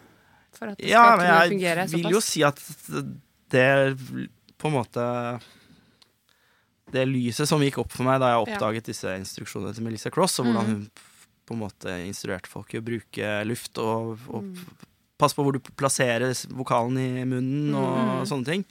For 0.54 0.70
at 0.70 0.78
det 0.78 0.92
Ja, 0.92 1.02
skal 1.18 1.50
kunne 1.50 1.74
jeg 1.74 1.90
vil 1.96 2.14
jo 2.14 2.22
si 2.22 2.44
at 2.46 2.62
det 3.50 3.98
på 4.62 4.70
en 4.70 4.76
måte 4.78 5.04
Det 6.94 7.08
lyset 7.10 7.50
som 7.50 7.62
gikk 7.66 7.80
opp 7.82 7.92
for 7.96 8.06
meg 8.06 8.20
da 8.22 8.30
jeg 8.36 8.38
Ja. 8.38 8.46
oppdaget 8.46 8.86
disse 8.92 9.10
instruksjonene 9.18 9.74
til 9.74 9.84
Melissa 9.88 10.12
Cross, 10.14 10.40
og 10.40 10.46
hvordan 10.52 10.66
hun 10.70 10.90
på 11.44 11.56
en 11.56 11.60
måte 11.66 11.90
instruerte 12.06 12.48
folk 12.48 12.74
i 12.76 12.80
å 12.80 12.86
bruke 12.86 13.32
luft 13.50 13.78
og, 13.82 14.20
og 14.30 14.54
passe 15.20 15.38
på 15.38 15.46
hvor 15.46 15.56
du 15.56 15.62
plasserer 15.78 16.34
vokalen 16.56 16.98
i 17.00 17.26
munnen 17.30 17.76
og 17.78 18.24
sånne 18.30 18.48
ting, 18.48 18.66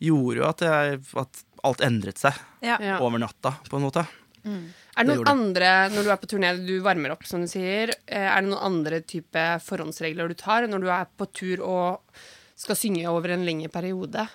gjorde 0.00 0.40
jo 0.40 0.48
at, 0.48 0.64
jeg, 0.64 1.00
at 1.20 1.44
alt 1.66 1.84
endret 1.84 2.20
seg 2.20 2.36
Ja. 2.64 2.98
Over 3.00 3.20
natta, 3.22 3.54
på 3.68 3.78
en 3.78 3.86
måte. 3.86 4.06
Er 4.44 5.04
det 5.04 5.06
Det 5.06 5.16
noen 5.20 5.24
det 5.24 5.32
andre, 5.32 5.70
når 5.92 6.04
du 6.04 6.10
er 6.10 6.20
på 6.20 6.28
turné, 6.30 6.50
du 6.66 6.74
varmer 6.84 7.12
opp, 7.12 7.26
som 7.28 7.42
du 7.44 7.48
sier, 7.48 7.92
eh, 8.06 8.26
er 8.26 8.40
det 8.40 8.48
noen 8.50 8.64
andre 8.70 9.00
type 9.04 9.44
forhåndsregler 9.64 10.28
du 10.28 10.34
tar 10.34 10.66
når 10.68 10.80
du 10.80 10.88
er 10.92 11.08
på 11.16 11.28
tur 11.32 11.60
og 11.64 12.20
skal 12.56 12.76
synge 12.76 13.08
over 13.08 13.32
en 13.34 13.44
lengre 13.44 13.68
periode? 13.72 14.26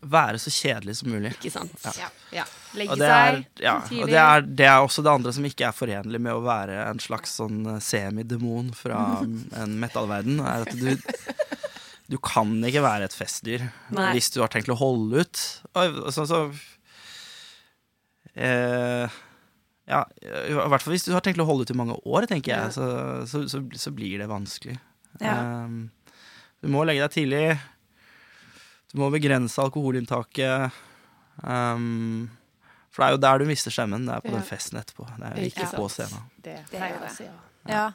Være 0.00 0.38
så 0.40 0.50
kjedelig 0.54 0.96
som 1.00 1.10
mulig. 1.12 1.34
Ikke 1.36 1.52
sant? 1.52 1.74
Ja. 1.98 2.08
Ja. 2.32 2.44
Legge 2.78 2.94
Og 2.94 3.00
det 3.00 3.08
er, 3.10 3.38
seg 3.40 3.64
ja, 3.64 3.74
tidlig. 3.84 4.02
og 4.04 4.12
det 4.12 4.20
er, 4.22 4.44
det 4.60 4.66
er 4.70 4.84
også 4.84 5.04
det 5.04 5.12
andre 5.12 5.32
som 5.36 5.46
ikke 5.48 5.66
er 5.68 5.76
forenlig 5.76 6.20
med 6.22 6.36
å 6.36 6.44
være 6.44 6.78
en 6.86 7.02
slags 7.02 7.34
sånn 7.40 7.58
eh, 7.74 7.80
semidemon 7.84 8.70
fra 8.76 9.00
en 9.60 9.78
metallverden. 9.82 10.40
Er 10.40 10.64
at 10.64 10.76
du, 10.78 10.94
du 12.14 12.18
kan 12.24 12.54
ikke 12.66 12.84
være 12.86 13.10
et 13.10 13.16
festdyr 13.16 13.66
Nei. 13.96 14.12
hvis 14.16 14.30
du 14.32 14.40
har 14.44 14.52
tenkt 14.54 14.72
å 14.72 14.78
holde 14.80 15.26
ut. 15.26 15.42
Sånn 16.14 16.30
så, 16.30 16.44
eh, 18.38 19.20
ja, 19.90 20.04
I 20.22 20.54
hvert 20.54 20.84
fall 20.84 20.94
hvis 20.94 21.08
du 21.08 21.12
har 21.16 21.24
tenkt 21.26 21.42
å 21.42 21.48
holde 21.48 21.66
ut 21.66 21.74
i 21.74 21.78
mange 21.78 21.98
år, 22.06 22.28
tenker 22.30 22.54
jeg, 22.54 22.76
så, 22.78 22.86
så, 23.28 23.44
så, 23.50 23.64
så 23.74 23.92
blir 23.94 24.22
det 24.22 24.30
vanskelig. 24.30 24.78
Ja. 25.20 25.66
Um, 25.66 25.90
du 26.62 26.70
må 26.70 26.84
legge 26.86 27.02
deg 27.06 27.14
tidlig. 27.16 27.44
Du 28.92 28.98
må 28.98 29.10
begrense 29.14 29.62
alkoholinntaket. 29.62 30.70
Um, 31.42 32.30
for 32.90 33.02
det 33.02 33.06
er 33.08 33.14
jo 33.14 33.20
der 33.22 33.38
du 33.38 33.44
mister 33.48 33.70
stemmen. 33.70 34.06
Det 34.08 34.14
er 34.16 34.20
på 34.24 34.32
Ja. 34.32 34.38
den 34.40 34.42
festen 34.48 34.78
etterpå. 34.80 35.06
Det 35.16 35.26
er 35.26 35.36
jo 35.36 35.46
Ikke 35.46 35.66
på 35.76 35.88
scenen. 35.88 36.24
Det 36.42 36.56
Det 36.70 36.80
er 36.80 36.98
det. 36.98 37.20
ja. 37.20 37.32
Ja. 37.68 37.90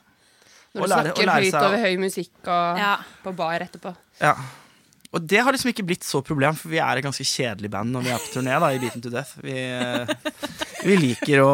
Når 0.76 0.82
du 0.82 0.88
lære- 0.90 1.04
snakker 1.16 1.32
høyt 1.34 1.54
over 1.56 1.78
høy 1.78 1.96
musikk 1.98 2.48
og 2.48 2.78
Ja. 2.80 2.96
på 3.24 3.32
bar 3.36 3.60
etterpå. 3.60 3.96
Ja. 4.22 4.34
Og 5.16 5.24
det 5.24 5.40
har 5.40 5.54
liksom 5.56 5.70
ikke 5.72 5.86
blitt 5.88 6.04
så 6.04 6.20
problem, 6.26 6.58
for 6.60 6.68
vi 6.74 6.80
er 6.84 7.00
et 7.00 7.06
ganske 7.06 7.24
kjedelig 7.24 7.70
band 7.72 7.94
når 7.96 8.04
vi 8.04 8.10
er 8.12 8.20
på 8.20 8.32
turné 8.34 8.58
da, 8.60 8.68
i 8.76 8.80
Beaten 8.82 9.04
to 9.06 9.12
Death. 9.14 9.38
Vi, 9.40 9.54
eh, 9.56 10.12
vi 10.84 10.98
liker 11.00 11.40
å 11.46 11.54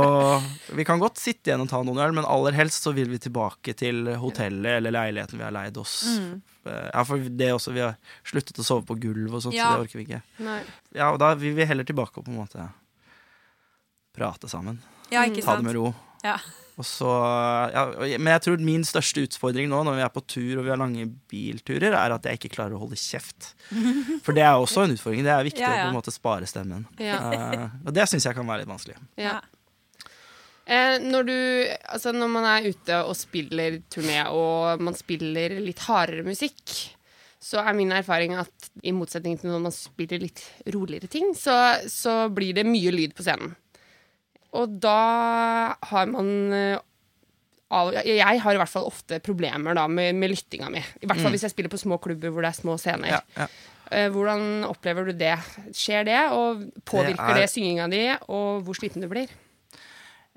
Vi 0.73 0.85
kan 0.87 0.97
godt 1.03 1.21
sitte 1.21 1.51
igjen 1.51 1.61
og 1.61 1.69
ta 1.69 1.81
noen 1.85 1.99
øl, 2.01 2.15
men 2.17 2.25
aller 2.25 2.57
helst 2.57 2.81
så 2.87 2.93
vil 2.97 3.11
vi 3.11 3.19
tilbake 3.21 3.75
til 3.77 4.09
hotellet 4.17 4.79
eller 4.79 4.95
leiligheten 4.97 5.37
vi 5.37 5.45
har 5.45 5.53
leid 5.53 5.77
oss. 5.77 5.93
Mm. 6.17 6.41
Ja, 6.65 7.03
for 7.05 7.21
det 7.21 7.51
også, 7.53 7.74
Vi 7.75 7.83
har 7.85 7.95
sluttet 8.25 8.57
å 8.57 8.65
sove 8.65 8.85
på 8.89 8.97
gulv 9.01 9.33
og 9.37 9.41
sånt, 9.45 9.53
Ja. 9.57 9.69
så 9.69 9.77
det 9.77 9.85
orker 9.87 10.00
vi 10.01 10.05
ikke. 10.09 10.21
Nei. 10.45 10.61
Ja, 10.97 11.11
og 11.13 11.19
da 11.21 11.33
vil 11.35 11.53
vi 11.57 11.65
heller 11.69 11.85
tilbake 11.85 12.17
og 12.17 12.25
på 12.25 12.33
en 12.33 12.41
måte 12.41 12.65
prate 14.17 14.50
sammen. 14.50 14.81
ja, 15.11 15.21
ikke 15.27 15.43
sant? 15.43 15.45
Ta 15.45 15.55
det 15.61 15.69
med 15.69 15.75
ro. 15.77 15.93
Ja. 16.25 16.38
Og 16.79 16.86
så, 16.88 17.10
ja, 17.74 17.84
men 18.18 18.31
jeg 18.31 18.44
tror 18.46 18.62
min 18.66 18.84
største 18.88 19.25
utfordring 19.27 19.68
nå 19.70 19.81
når 19.86 20.00
vi 20.00 20.03
er 20.05 20.12
på 20.14 20.24
tur 20.24 20.62
og 20.62 20.66
vi 20.66 20.72
har 20.72 20.79
lange 20.81 21.05
bilturer, 21.29 21.94
er 21.94 22.16
at 22.16 22.25
jeg 22.25 22.40
ikke 22.40 22.53
klarer 22.55 22.77
å 22.77 22.81
holde 22.81 22.98
kjeft. 22.98 23.51
For 24.25 24.38
det 24.38 24.46
er 24.48 24.55
også 24.55 24.86
en 24.86 24.96
utfordring. 24.96 25.25
Det 25.27 25.34
er 25.36 25.50
viktig 25.50 25.62
Ja, 25.62 25.74
å 25.74 25.81
på 25.84 25.90
en 25.92 25.98
måte 26.00 26.14
spare 26.16 26.50
stemmen. 26.50 26.88
Ja. 27.01 27.20
Eh, 27.36 27.66
og 27.86 27.92
det 27.98 28.07
syns 28.10 28.25
jeg 28.29 28.38
kan 28.38 28.48
være 28.50 28.64
litt 28.64 28.72
vanskelig. 28.72 28.98
Ja. 29.20 29.40
Eh, 30.66 30.98
når 31.03 31.27
du 31.27 31.38
Altså, 31.92 32.16
når 32.16 32.31
man 32.31 32.48
er 32.48 32.72
ute 32.72 33.03
og 33.03 33.14
spiller 33.20 33.81
turné, 33.92 34.24
og 34.31 34.81
man 34.81 34.98
spiller 34.98 35.60
litt 35.62 35.86
hardere 35.86 36.25
musikk, 36.25 36.62
så 37.42 37.64
er 37.66 37.74
min 37.74 37.92
erfaring 37.94 38.36
at 38.38 38.70
i 38.86 38.94
motsetning 38.94 39.40
til 39.42 39.50
når 39.50 39.64
man 39.66 39.74
spiller 39.74 40.22
litt 40.22 40.44
roligere 40.74 41.10
ting, 41.10 41.34
så, 41.38 41.55
så 41.90 42.29
blir 42.34 42.53
det 42.57 42.68
mye 42.70 42.94
lyd 42.94 43.16
på 43.18 43.25
scenen. 43.25 43.55
Og 44.57 44.74
da 44.83 44.98
har 45.92 46.09
man 46.11 46.27
eh, 46.53 46.79
Jeg 48.03 48.42
har 48.44 48.53
i 48.53 48.59
hvert 48.59 48.68
fall 48.72 48.83
ofte 48.90 49.22
problemer 49.24 49.77
da 49.77 49.85
med, 49.87 50.16
med 50.20 50.33
lyttinga 50.33 50.68
mi. 50.74 50.81
I 51.01 51.07
hvert 51.07 51.22
fall 51.24 51.31
hvis 51.31 51.46
jeg 51.48 51.53
spiller 51.53 51.72
på 51.72 51.79
små 51.79 51.98
klubber 52.03 52.33
hvor 52.33 52.44
det 52.44 52.50
er 52.51 52.57
små 52.59 52.75
scener. 52.81 53.14
Ja, 53.14 53.22
ja. 53.37 53.48
Eh, 53.92 54.09
Hvordan 54.11 54.64
opplever 54.68 55.07
du 55.07 55.14
det? 55.20 55.33
Skjer 55.75 56.05
det, 56.07 56.20
og 56.35 56.66
påvirker 56.87 57.31
Det 57.31 57.42
det, 57.42 57.46
er- 57.48 57.51
synginga 57.51 57.87
di, 57.92 58.03
og 58.31 58.61
hvor 58.68 58.75
sliten 58.75 59.03
du 59.03 59.07
blir? 59.11 59.31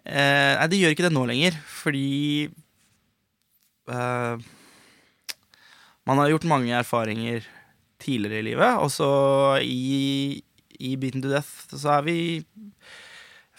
Eh, 0.05 0.55
nei, 0.59 0.67
det 0.71 0.79
gjør 0.81 0.95
ikke 0.95 1.07
det 1.09 1.13
nå 1.15 1.23
lenger, 1.31 1.55
fordi 1.71 2.51
eh, 3.89 4.37
Man 6.07 6.19
har 6.21 6.29
gjort 6.35 6.45
mange 6.51 6.75
erfaringer 6.77 7.47
tidligere 8.05 8.43
i 8.43 8.49
livet, 8.51 8.75
og 8.85 8.91
så 8.93 9.09
i, 9.65 10.43
i 10.79 10.91
Beaten 11.01 11.23
to 11.25 11.31
Death 11.33 11.73
så 11.81 11.95
er 11.99 12.03
vi 12.05 12.17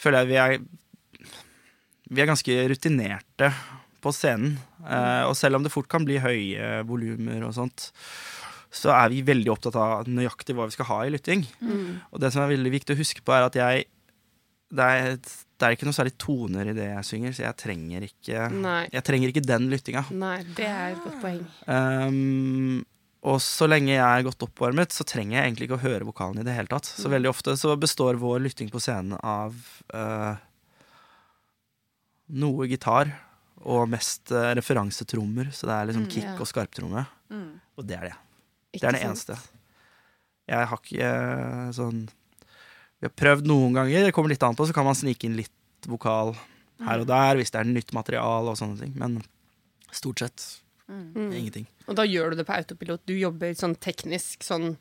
Føler 0.06 0.22
jeg 0.22 0.30
vi 0.30 0.40
er 0.42 0.60
Vi 2.06 2.22
er 2.22 2.30
ganske 2.30 2.56
rutinerte 2.70 3.50
på 4.06 4.14
scenen. 4.14 4.60
Uh, 4.86 5.26
og 5.26 5.34
selv 5.34 5.58
om 5.58 5.66
det 5.66 5.74
fort 5.74 5.90
kan 5.90 6.06
bli 6.06 6.20
høye 6.22 6.84
volumer 6.86 7.48
og 7.48 7.56
sånt, 7.58 7.88
så 8.70 8.92
er 8.94 9.10
vi 9.10 9.24
veldig 9.26 9.50
opptatt 9.50 9.78
av 9.82 10.06
nøyaktig 10.12 10.54
hva 10.54 10.68
vi 10.70 10.76
skal 10.76 10.90
ha 10.92 11.00
i 11.08 11.14
lytting. 11.16 11.42
Og 12.14 12.22
det 12.22 12.30
som 12.36 12.44
er 12.44 12.52
veldig 12.54 12.74
viktig 12.76 12.94
å 12.94 13.00
huske 13.00 13.26
på, 13.26 13.34
er 13.34 13.48
at 13.48 13.58
jeg 13.58 13.88
det 14.76 14.86
er, 14.86 15.18
det 15.22 15.66
er 15.66 15.76
ikke 15.76 15.88
noe 15.88 15.96
særlig 15.96 16.16
toner 16.20 16.72
i 16.72 16.76
det 16.76 16.88
jeg 16.90 17.08
synger, 17.08 17.36
så 17.36 17.44
jeg 17.46 17.58
trenger 17.62 18.06
ikke, 18.08 18.48
jeg 18.92 19.04
trenger 19.08 19.32
ikke 19.32 19.46
den 19.46 19.70
lyttinga. 19.72 20.04
Nei, 20.12 20.40
det 20.58 20.68
er 20.68 20.96
et 20.96 21.04
godt 21.06 21.22
poeng. 21.22 21.44
Um, 21.70 22.82
og 23.26 23.40
så 23.42 23.66
lenge 23.66 23.96
jeg 23.96 24.06
er 24.06 24.26
godt 24.28 24.44
oppvarmet, 24.46 24.94
så 24.94 25.06
trenger 25.08 25.40
jeg 25.40 25.48
egentlig 25.48 25.68
ikke 25.68 25.80
å 25.80 25.82
høre 25.82 26.06
vokalen 26.06 26.42
i 26.42 26.46
det 26.46 26.54
hele 26.54 26.70
tatt. 26.70 26.86
Så 26.86 27.10
veldig 27.10 27.32
ofte 27.32 27.56
så 27.58 27.74
består 27.80 28.20
vår 28.22 28.44
lytting 28.44 28.70
på 28.70 28.82
scenen 28.84 29.18
av 29.18 29.56
uh, 29.96 30.36
noe 32.38 32.68
gitar 32.70 33.10
og 33.66 33.90
mest 33.90 34.30
uh, 34.36 34.52
referansetrommer. 34.58 35.50
Så 35.56 35.66
det 35.66 35.74
er 35.74 35.90
liksom 35.90 36.06
kick 36.12 36.28
ja. 36.28 36.36
og 36.38 36.50
skarptromme. 36.52 37.06
Mm. 37.34 37.50
Og 37.82 37.88
det 37.90 37.98
er 37.98 38.12
det. 38.12 38.18
Ikke 38.76 38.84
Det 38.84 38.92
er 38.92 38.98
det 39.00 39.06
eneste. 39.08 39.38
Jeg 40.46 40.70
har 40.70 40.84
ikke 40.84 41.10
uh, 41.10 41.72
sånn 41.74 42.04
Vi 42.06 43.08
har 43.08 43.16
prøvd 43.18 43.50
noen 43.50 43.80
ganger, 43.80 44.06
det 44.06 44.14
kommer 44.14 44.30
litt 44.30 44.46
an 44.46 44.58
på, 44.58 44.68
så 44.70 44.76
kan 44.76 44.86
man 44.86 44.98
snike 44.98 45.26
inn 45.26 45.40
litt 45.40 45.90
vokal 45.90 46.36
her 46.86 47.02
og 47.02 47.10
der 47.10 47.40
hvis 47.40 47.54
det 47.54 47.62
er 47.62 47.68
nytt 47.72 47.94
material 47.96 48.52
og 48.52 48.60
sånne 48.60 48.78
ting. 48.84 48.94
Men 49.02 49.18
stort 49.96 50.22
sett 50.22 50.46
Mm. 50.90 51.32
ingenting. 51.34 51.68
Og 51.88 51.96
da 51.98 52.04
gjør 52.06 52.32
du 52.32 52.36
det 52.38 52.46
på 52.46 52.54
autopilot. 52.54 53.02
Du 53.08 53.14
jobber 53.18 53.54
sånn 53.58 53.76
teknisk, 53.82 54.44
sånn 54.46 54.76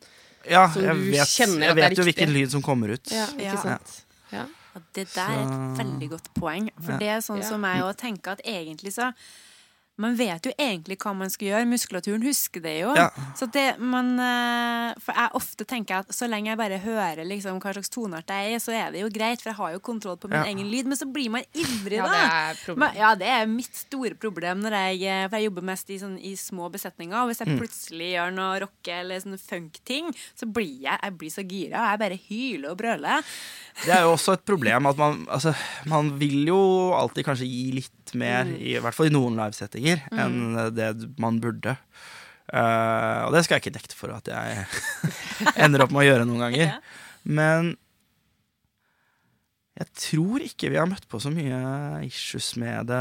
Ja, 0.50 0.66
som 0.72 0.82
jeg 0.84 0.96
du 0.96 1.10
vet, 1.14 1.28
kjenner 1.28 1.60
jeg 1.64 1.70
at 1.70 1.76
det 1.76 1.84
er 1.84 1.88
vet 1.88 1.98
jo 1.98 2.04
hvilken 2.04 2.32
lyd 2.34 2.50
som 2.52 2.62
kommer 2.62 2.92
ut. 2.92 3.10
Ja, 3.10 3.26
ikke 3.32 3.62
sant? 3.62 3.94
Ja. 4.30 4.44
ja. 4.74 4.80
det 4.92 5.06
der 5.14 5.30
er 5.30 5.42
et 5.46 5.78
veldig 5.80 6.10
godt 6.10 6.28
poeng. 6.34 6.68
For 6.82 6.92
Ja. 6.92 6.98
det 6.98 7.08
er 7.08 7.18
sånn 7.24 7.40
Ja. 7.40 7.48
som 7.48 7.62
jeg 7.64 7.82
òg 7.82 7.96
tenker 7.96 8.32
at 8.32 8.42
egentlig 8.44 8.92
så 8.92 9.12
Man 10.02 10.16
vet 10.18 10.42
jo 10.48 10.50
egentlig 10.58 10.96
hva 10.98 11.12
man 11.14 11.30
skal 11.30 11.46
gjøre. 11.52 11.66
Muskulaturen 11.70 12.22
husker 12.26 12.60
det 12.64 12.72
jo. 12.80 12.94
Ja. 12.98 13.10
Så 13.38 13.46
det, 13.54 13.78
man, 13.78 14.08
eh, 14.18 14.94
for 14.98 15.14
jeg 15.14 15.30
ofte 15.38 15.64
tenker 15.70 16.00
at 16.02 16.08
så 16.14 16.26
lenge 16.26 16.50
jeg 16.50 16.58
bare 16.58 16.80
hører 16.82 17.22
liksom 17.28 17.60
hva 17.62 17.72
slags 17.76 17.92
toneart 17.94 18.26
jeg 18.34 18.48
er 18.48 18.56
i, 18.56 18.58
så 18.64 18.74
er 18.74 18.90
det 18.90 19.04
jo 19.04 19.10
greit, 19.14 19.38
for 19.44 19.52
jeg 19.52 19.58
har 19.60 19.72
jo 19.76 19.82
kontroll 19.86 20.16
på 20.18 20.26
min 20.32 20.40
Ja. 20.40 20.48
egen 20.50 20.66
lyd. 20.72 20.86
Men 20.90 20.98
så 20.98 21.06
blir 21.06 21.30
man 21.30 21.44
ivrig, 21.54 22.00
ja, 22.00 22.08
det 22.10 22.24
er 22.66 22.74
Men, 22.76 22.94
ja, 22.98 23.14
det 23.14 23.28
er 23.28 23.46
mitt 23.46 23.74
store 23.74 24.14
problem 24.18 24.60
når 24.66 24.72
jeg 24.80 25.02
eh, 25.06 25.28
For 25.28 25.38
jeg 25.38 25.46
jobber 25.50 25.62
mest 25.70 25.90
i, 25.90 25.98
sånn, 26.02 26.18
i 26.18 26.34
små 26.34 26.70
besetninger. 26.74 27.14
Og 27.22 27.28
hvis 27.30 27.40
Mm. 27.44 27.46
jeg 27.46 27.58
plutselig 27.60 28.10
gjør 28.14 28.34
noe 28.34 28.60
rocke 28.60 28.92
eller 29.00 29.20
sånn 29.20 29.38
funk-ting, 29.38 30.10
så 30.34 30.46
blir 30.50 30.80
jeg, 30.82 30.98
jeg 31.02 31.18
blir 31.18 31.30
så 31.30 31.42
gira. 31.46 31.90
Jeg 31.92 31.98
bare 32.02 32.18
hyler 32.28 32.70
og 32.70 32.78
brøler. 32.78 33.22
Det 33.84 33.90
er 33.94 34.02
jo 34.02 34.12
også 34.16 34.32
et 34.34 34.44
problem 34.44 34.86
at 34.86 34.96
man 34.96 35.26
Altså, 35.30 35.54
man 35.86 36.18
vil 36.18 36.46
jo 36.46 36.92
alltid 36.94 37.24
kanskje 37.26 37.46
gi 37.46 37.72
litt 37.72 38.03
mer, 38.18 38.44
Mm. 38.48 38.56
i, 38.60 38.74
hvert 38.80 38.94
fall 38.96 39.06
i 39.10 39.14
noen 39.14 39.36
livesettinger, 39.38 40.02
enn 40.12 40.74
det 40.74 40.90
man 41.20 41.40
burde. 41.42 41.76
Uh, 42.52 43.24
og 43.26 43.32
det 43.32 43.44
skal 43.46 43.56
jeg 43.56 43.64
ikke 43.64 43.78
nekte 43.78 43.96
for 43.96 44.12
at 44.12 44.28
jeg 44.28 44.66
ender 45.64 45.84
opp 45.86 45.94
med 45.94 46.04
å 46.04 46.08
gjøre 46.10 46.26
noen 46.28 46.42
ganger. 46.46 46.74
Men 47.24 47.72
jeg 49.74 49.88
tror 49.98 50.44
ikke 50.44 50.70
vi 50.70 50.78
har 50.78 50.86
møtt 50.86 51.08
på 51.10 51.18
så 51.22 51.32
mye 51.34 51.56
issues 52.06 52.52
med 52.60 52.86
det. 52.92 53.00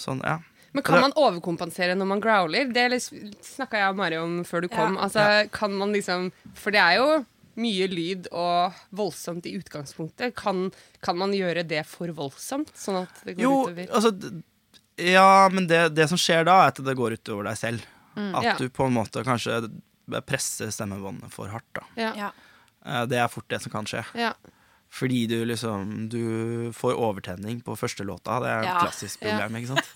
Sånn, 0.00 0.22
ja. 0.26 0.40
Men 0.74 0.82
kan 0.82 1.04
man 1.04 1.12
overkompensere 1.14 1.94
når 1.94 2.08
man 2.10 2.22
growler? 2.24 2.72
Det 2.74 2.88
snakka 2.98 3.78
jeg 3.78 3.92
og 3.92 4.00
Mari 4.00 4.16
om 4.18 4.40
før 4.48 4.64
du 4.64 4.68
kom. 4.72 4.96
Ja. 4.98 5.04
Altså, 5.06 5.26
kan 5.54 5.70
man 5.78 5.92
liksom 5.94 6.32
For 6.58 6.74
det 6.74 6.80
er 6.82 6.96
jo 6.98 7.06
mye 7.56 7.86
lyd 7.88 8.26
og 8.32 8.72
voldsomt 8.90 9.46
i 9.46 9.54
utgangspunktet. 9.58 10.34
Kan, 10.34 10.70
kan 11.04 11.16
man 11.18 11.32
gjøre 11.32 11.62
det 11.66 11.84
for 11.86 12.08
voldsomt, 12.16 12.72
sånn 12.74 13.02
at 13.04 13.22
det 13.24 13.36
går 13.36 13.42
Jo, 13.46 13.54
utover 13.68 13.90
altså 13.94 14.42
Ja, 14.98 15.48
men 15.52 15.66
det, 15.66 15.88
det 15.94 16.08
som 16.08 16.18
skjer 16.20 16.44
da, 16.46 16.60
er 16.64 16.72
at 16.74 16.78
det 16.86 16.94
går 16.96 17.16
utover 17.18 17.44
deg 17.50 17.56
selv. 17.58 17.86
At 18.16 18.44
Ja. 18.44 18.56
du 18.58 18.68
på 18.70 18.86
en 18.86 18.94
måte 18.94 19.24
kanskje 19.26 19.60
presser 20.26 20.70
stemmebåndet 20.70 21.32
for 21.32 21.48
hardt. 21.50 21.66
da. 21.74 21.82
Ja. 21.98 22.12
Ja. 22.14 22.30
Eh, 22.86 23.06
Det 23.06 23.18
er 23.18 23.28
fort 23.28 23.48
det 23.48 23.62
som 23.62 23.72
kan 23.72 23.84
skje. 23.84 24.04
ja. 24.14 24.32
Fordi 24.94 25.26
du 25.26 25.44
liksom 25.44 26.08
Du 26.08 26.70
får 26.72 26.94
overtenning 26.94 27.60
på 27.64 27.74
første 27.76 28.04
låta. 28.06 28.38
Det 28.38 28.46
er 28.52 28.60
et 28.62 28.80
klassisk 28.84 29.20
problem, 29.24 29.56
ikke 29.56 29.74
sant? 29.74 29.88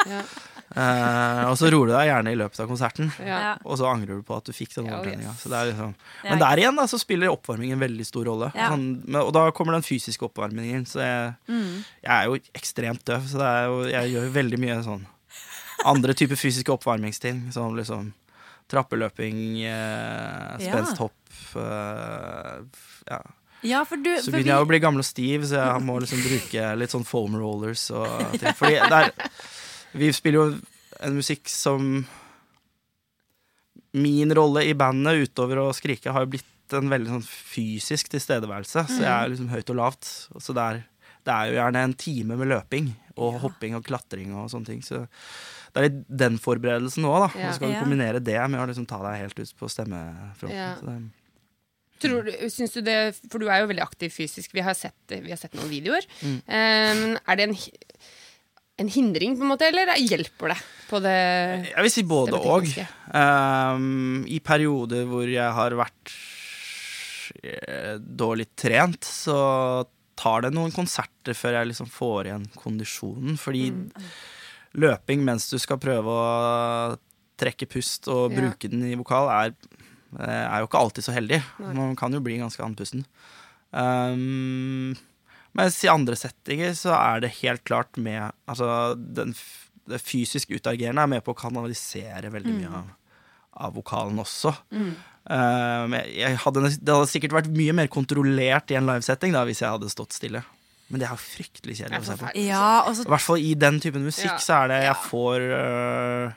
Eh, 0.77 1.45
og 1.49 1.55
så 1.57 1.71
roer 1.73 1.87
du 1.89 1.93
deg 1.95 2.09
gjerne 2.11 2.33
i 2.33 2.37
løpet 2.37 2.61
av 2.61 2.69
konserten. 2.69 3.13
ja. 3.25 3.57
Og 3.65 3.79
så 3.81 3.87
angrer 3.89 4.19
du 4.19 4.23
på 4.23 4.37
at 4.37 4.45
du 4.45 4.53
fikk 4.53 4.75
den 4.75 4.87
Ja, 4.87 4.99
overtenninga. 4.99 5.33
yes. 5.33 5.43
Så 5.43 5.49
det 5.49 5.57
er 5.63 5.71
liksom. 5.73 5.95
Men 6.25 6.39
der 6.39 6.57
igjen 6.63 6.77
da, 6.77 6.85
så 6.87 6.99
spiller 7.01 7.33
oppvarming 7.33 7.73
en 7.73 7.81
veldig 7.81 8.07
stor 8.07 8.25
rolle. 8.29 8.53
Ja. 8.55 8.69
Sånn, 8.75 9.03
men, 9.07 9.21
og 9.23 9.33
da 9.33 9.51
kommer 9.57 9.73
den 9.79 9.83
fysiske 9.87 10.29
oppvarmingen. 10.29 10.85
Så 10.87 11.01
jeg, 11.01 11.35
Mm. 11.49 11.85
jeg 12.05 12.13
er 12.13 12.25
jo 12.27 12.39
ekstremt 12.55 13.05
døv, 13.05 13.23
så 13.27 13.39
det 13.39 13.49
er 13.49 13.65
jo, 13.67 13.83
jeg 13.89 14.13
gjør 14.13 14.25
jo 14.29 14.33
veldig 14.37 14.59
mye 14.59 14.83
sånn 14.85 15.07
andre 15.87 16.13
typer 16.15 16.37
fysiske 16.37 16.73
oppvarmingsting. 16.77 17.53
Som 17.53 17.75
liksom 17.77 18.13
trappeløping, 18.69 19.63
eh, 19.65 20.57
Ja. 20.59 20.59
spensthopp 20.59 21.13
eh, 21.57 22.61
ja. 23.11 23.23
Ja, 23.63 23.85
for 23.85 23.97
du 23.97 24.11
Så 24.21 24.27
for 24.31 24.37
begynner 24.39 24.55
jeg 24.55 24.63
å 24.63 24.69
bli 24.69 24.79
gammel 24.79 25.01
og 25.03 25.05
stiv, 25.09 25.43
så 25.51 25.57
jeg 25.59 25.83
må 25.83 25.99
liksom 26.01 26.21
bruke 26.23 26.77
litt 26.79 26.91
sånn 26.95 27.05
foam 27.07 27.35
rollers 27.35 27.91
og 27.91 28.07
ting. 28.39 28.53
Fordi 28.55 28.79
det 28.79 28.93
er, 28.93 29.11
vi 29.95 30.13
spiller 30.13 30.39
jo 30.39 30.61
en 31.01 31.15
musikk 31.19 31.49
som 31.49 32.07
Min 33.93 34.35
rolle 34.37 34.65
i 34.69 34.75
bandet 34.77 35.29
utover 35.31 35.63
å 35.63 35.73
skrike 35.77 36.13
har 36.13 36.27
jo 36.27 36.33
blitt 36.35 36.75
en 36.77 36.91
veldig 36.93 37.09
sånn 37.15 37.25
fysisk 37.25 38.11
tilstedeværelse. 38.13 38.83
Så 38.91 38.99
jeg 39.01 39.09
er 39.09 39.31
liksom 39.33 39.49
høyt 39.49 39.71
og 39.73 39.79
lavt. 39.79 40.09
Så 40.45 40.53
det 40.57 40.65
er, 40.65 40.81
det 41.25 41.33
er 41.35 41.49
jo 41.49 41.57
gjerne 41.57 41.85
en 41.89 41.95
time 41.97 42.37
med 42.37 42.51
løping 42.53 42.91
og 43.17 43.39
hopping 43.43 43.79
og 43.79 43.87
klatring 43.89 44.35
og 44.37 44.51
sånne 44.53 44.69
ting. 44.69 44.83
Så 44.85 45.01
det 45.73 45.81
er 45.81 45.87
litt 45.89 46.03
den 46.21 46.37
forberedelsen 46.43 47.07
òg, 47.09 47.25
da. 47.25 47.31
Ja. 47.41 47.49
Så 47.49 47.57
skal 47.59 47.73
du 47.73 47.79
Ja. 47.79 47.81
kombinere 47.87 48.21
det 48.23 48.37
med 48.53 48.61
å 48.61 48.69
liksom 48.69 48.87
ta 48.87 49.01
deg 49.07 49.23
helt 49.25 49.41
ut 49.41 49.55
på 49.57 49.71
stemmefronten. 49.73 50.55
Ja. 50.59 50.75
Så 50.77 50.87
det, 50.93 50.99
Tror 51.99 52.23
du, 52.29 52.31
syns 52.53 52.77
du 52.77 52.81
det 52.87 53.17
For 53.27 53.41
du 53.43 53.49
er 53.51 53.65
jo 53.65 53.73
veldig 53.73 53.83
aktiv 53.83 54.13
fysisk. 54.15 54.53
Vi 54.55 54.63
har 54.63 54.77
sett, 54.79 54.95
vi 55.09 55.33
har 55.33 55.41
sett 55.41 55.57
noen 55.59 55.73
videoer. 55.73 56.05
Mm. 56.23 56.37
Um, 56.47 57.19
er 57.27 57.41
det 57.41 57.49
en, 57.49 57.57
en 58.79 58.89
hindring, 58.89 59.37
på 59.39 59.43
en 59.45 59.51
måte, 59.53 59.67
eller 59.69 59.91
hjelper 59.99 60.53
det 60.55 60.59
på 60.89 61.01
det 61.05 61.15
Jeg 61.69 61.83
vil 61.85 61.93
si 61.93 62.03
både 62.09 62.39
òg. 62.39 62.69
Um, 63.13 64.23
I 64.31 64.39
perioder 64.45 65.05
hvor 65.11 65.29
jeg 65.29 65.53
har 65.59 65.75
vært 65.77 66.13
eh, 67.43 67.97
dårlig 67.99 68.49
trent, 68.59 69.05
så 69.05 69.39
tar 70.19 70.47
det 70.47 70.53
noen 70.55 70.73
konserter 70.75 71.37
før 71.39 71.59
jeg 71.61 71.71
liksom 71.73 71.91
får 71.93 72.31
igjen 72.31 72.47
kondisjonen. 72.59 73.37
Fordi 73.39 73.67
løping 74.79 75.23
mens 75.27 75.51
du 75.53 75.59
skal 75.63 75.79
prøve 75.83 76.15
å 76.15 76.97
trekke 77.39 77.69
pust 77.71 78.09
og 78.11 78.33
Ja. 78.33 78.41
bruke 78.41 78.71
den 78.71 78.83
i 78.89 78.97
vokal, 78.99 79.29
er, 79.31 79.55
eh, 80.19 80.47
er 80.49 80.59
jo 80.61 80.67
ikke 80.67 80.81
alltid 80.81 81.05
så 81.05 81.15
heldig. 81.15 81.43
Nei. 81.61 81.73
Man 81.75 81.95
kan 81.97 82.13
jo 82.13 82.21
bli 82.21 82.39
ganske 82.39 82.65
andpusten. 82.65 83.05
Um, 83.73 84.97
mens 85.57 85.79
i 85.85 85.89
andre 85.93 86.17
settinger 86.19 86.75
så 86.77 86.93
er 86.99 87.21
det 87.25 87.31
helt 87.43 87.65
klart 87.65 87.97
med 87.97 88.33
Altså, 88.49 88.95
den, 88.99 89.33
f- 89.37 89.71
det 89.89 90.01
fysisk 90.05 90.51
utagerende 90.53 91.03
er 91.03 91.07
med 91.15 91.25
på 91.25 91.33
å 91.33 91.39
kanalisere 91.39 92.29
veldig 92.35 92.53
mye 92.59 92.69
av, 92.83 92.91
av 93.69 93.75
vokalen 93.79 94.19
også. 94.21 94.53
Um, 95.29 95.93
jeg, 95.97 96.13
jeg 96.23 96.37
hadde, 96.45 96.63
det 96.81 96.95
hadde 96.95 97.09
sikkert 97.11 97.35
vært 97.37 97.51
mye 97.53 97.75
mer 97.77 97.89
kontrollert 97.93 98.71
i 98.73 98.77
en 98.79 98.87
livesetting 98.89 99.33
da, 99.35 99.43
hvis 99.49 99.61
jeg 99.65 99.73
hadde 99.75 99.91
stått 99.93 100.15
stille. 100.17 100.43
Men 100.89 101.01
det 101.03 101.09
er 101.09 101.17
jo 101.17 101.21
fryktelig 101.21 101.75
kjedelig 101.83 101.99
å 102.01 102.07
se 102.09 102.15
på. 102.21 102.29
I 103.05 103.09
hvert 103.13 103.25
fall 103.27 103.43
i 103.45 103.51
den 103.61 103.81
typen 103.85 104.07
musikk 104.09 104.31
Ja. 104.31 104.39
så 104.41 104.55
er 104.63 104.71
det 104.73 104.79
jeg 104.87 104.97
får 105.05 105.43
uh, 105.53 106.37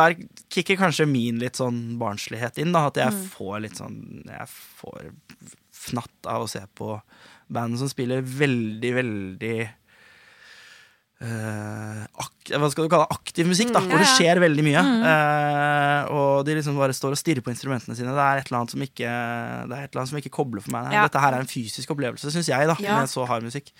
Der 0.00 0.16
kicker 0.52 0.76
kanskje 0.82 1.06
min 1.08 1.38
litt 1.40 1.56
sånn 1.56 1.78
barnslighet 2.00 2.58
inn, 2.60 2.74
da. 2.76 2.88
At 2.90 3.00
jeg 3.00 3.14
får 3.32 3.62
litt 3.64 3.80
sånn 3.80 3.96
Jeg 4.28 4.48
får 4.52 5.06
fnatt 5.86 6.28
av 6.28 6.44
å 6.44 6.50
se 6.50 6.60
på 6.76 6.90
band 7.48 7.78
som 7.78 7.88
spiller 7.92 8.22
veldig, 8.22 8.94
veldig 9.00 9.56
Uh, 11.16 12.02
ak 12.20 12.50
hva 12.60 12.68
skal 12.68 12.84
du 12.84 12.90
kalle 12.92 13.06
det? 13.08 13.16
aktiv 13.16 13.46
musikk, 13.48 13.70
da. 13.72 13.80
Hvor 13.80 13.96
det 13.96 14.04
Ja, 14.04 14.04
det 14.04 14.16
skjer 14.18 14.40
veldig 14.42 14.64
mye. 14.66 14.82
Eh, 15.10 16.10
og 16.12 16.44
de 16.44 16.56
liksom 16.58 16.76
bare 16.76 16.92
står 16.92 17.16
og 17.16 17.18
stirrer 17.18 17.40
på 17.40 17.48
instrumentene 17.54 17.96
sine. 17.96 18.12
Det 18.12 18.20
er 18.20 18.42
et 18.42 18.50
eller 18.50 18.58
annet 18.60 18.74
som 18.74 18.84
ikke, 18.84 19.14
det 19.64 19.78
er 19.78 19.86
et 19.86 19.88
eller 19.94 20.02
annet 20.02 20.12
som 20.12 20.18
ikke 20.20 20.34
kobler 20.36 20.60
for 20.60 20.74
meg. 20.76 20.90
Ja. 20.92 21.06
Dette 21.08 21.22
her 21.24 21.32
er 21.38 21.40
en 21.46 21.48
fysisk 21.48 21.94
opplevelse, 21.96 22.28
syns 22.34 22.52
jeg, 22.52 22.68
da, 22.68 22.76
Ja. 22.84 23.00
med 23.00 23.08
så 23.08 23.24
hard 23.26 23.48
musikk. 23.48 23.72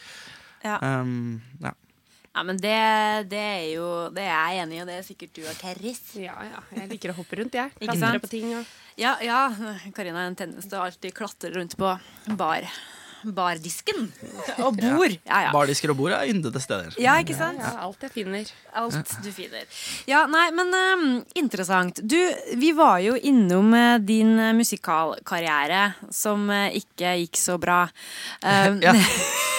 Ja. 0.65 0.79
Um, 0.81 1.43
ja. 1.61 1.75
Ja, 2.37 2.43
men 2.43 2.57
det, 2.57 2.73
det 3.31 3.39
er 3.39 3.63
jo 3.77 4.11
Det 4.13 4.25
er 4.25 4.33
jeg 4.57 4.65
enig 4.65 4.77
i, 4.77 4.81
og 4.81 4.89
det 4.89 4.97
er 4.99 5.05
sikkert 5.07 5.37
du 5.37 5.45
og 5.45 5.55
Terris. 5.61 6.01
Ja, 6.17 6.35
ja. 6.45 6.65
Jeg 6.81 6.89
liker 6.91 7.13
å 7.13 7.21
hoppe 7.21 7.37
rundt, 7.39 7.55
jeg. 7.55 7.71
Klatre 7.85 8.21
på 8.25 8.33
ting 8.33 8.49
og 8.57 8.65
Ja, 8.97 9.15
ja. 9.21 9.45
Karina 9.95 10.25
har 10.25 10.33
en 10.33 10.37
tendens 10.37 10.65
til 10.69 10.81
å 10.81 10.89
alltid 10.89 11.15
klatre 11.17 11.53
rundt 11.55 11.77
på 11.77 11.95
bar. 12.37 12.65
Bardisken. 13.35 14.11
Og 14.65 14.77
bord. 14.79 15.15
Ja, 15.27 15.41
ja. 15.47 15.53
Bardisker 15.55 15.91
og 15.93 15.99
bord 15.99 16.15
er 16.17 16.29
yndede 16.31 16.61
steder. 16.63 16.95
Ja, 17.03 17.17
ikke 17.23 17.37
sant? 17.39 17.61
ja, 17.63 17.73
alt 17.87 18.03
jeg 18.07 18.13
finner. 18.15 18.51
Alt 18.77 19.15
du 19.25 19.31
finner. 19.35 19.65
Ja, 20.09 20.25
nei, 20.31 20.45
men 20.55 20.71
um, 20.77 21.07
interessant. 21.39 22.01
Du, 22.03 22.19
vi 22.61 22.71
var 22.77 23.01
jo 23.05 23.17
innom 23.17 23.73
eh, 23.77 23.97
din 24.05 24.35
musikalkarriere, 24.57 25.83
som 26.15 26.47
eh, 26.53 26.77
ikke 26.81 27.17
gikk 27.25 27.41
så 27.41 27.59
bra. 27.63 27.85
Um, 28.43 28.81
Ja. 28.87 28.93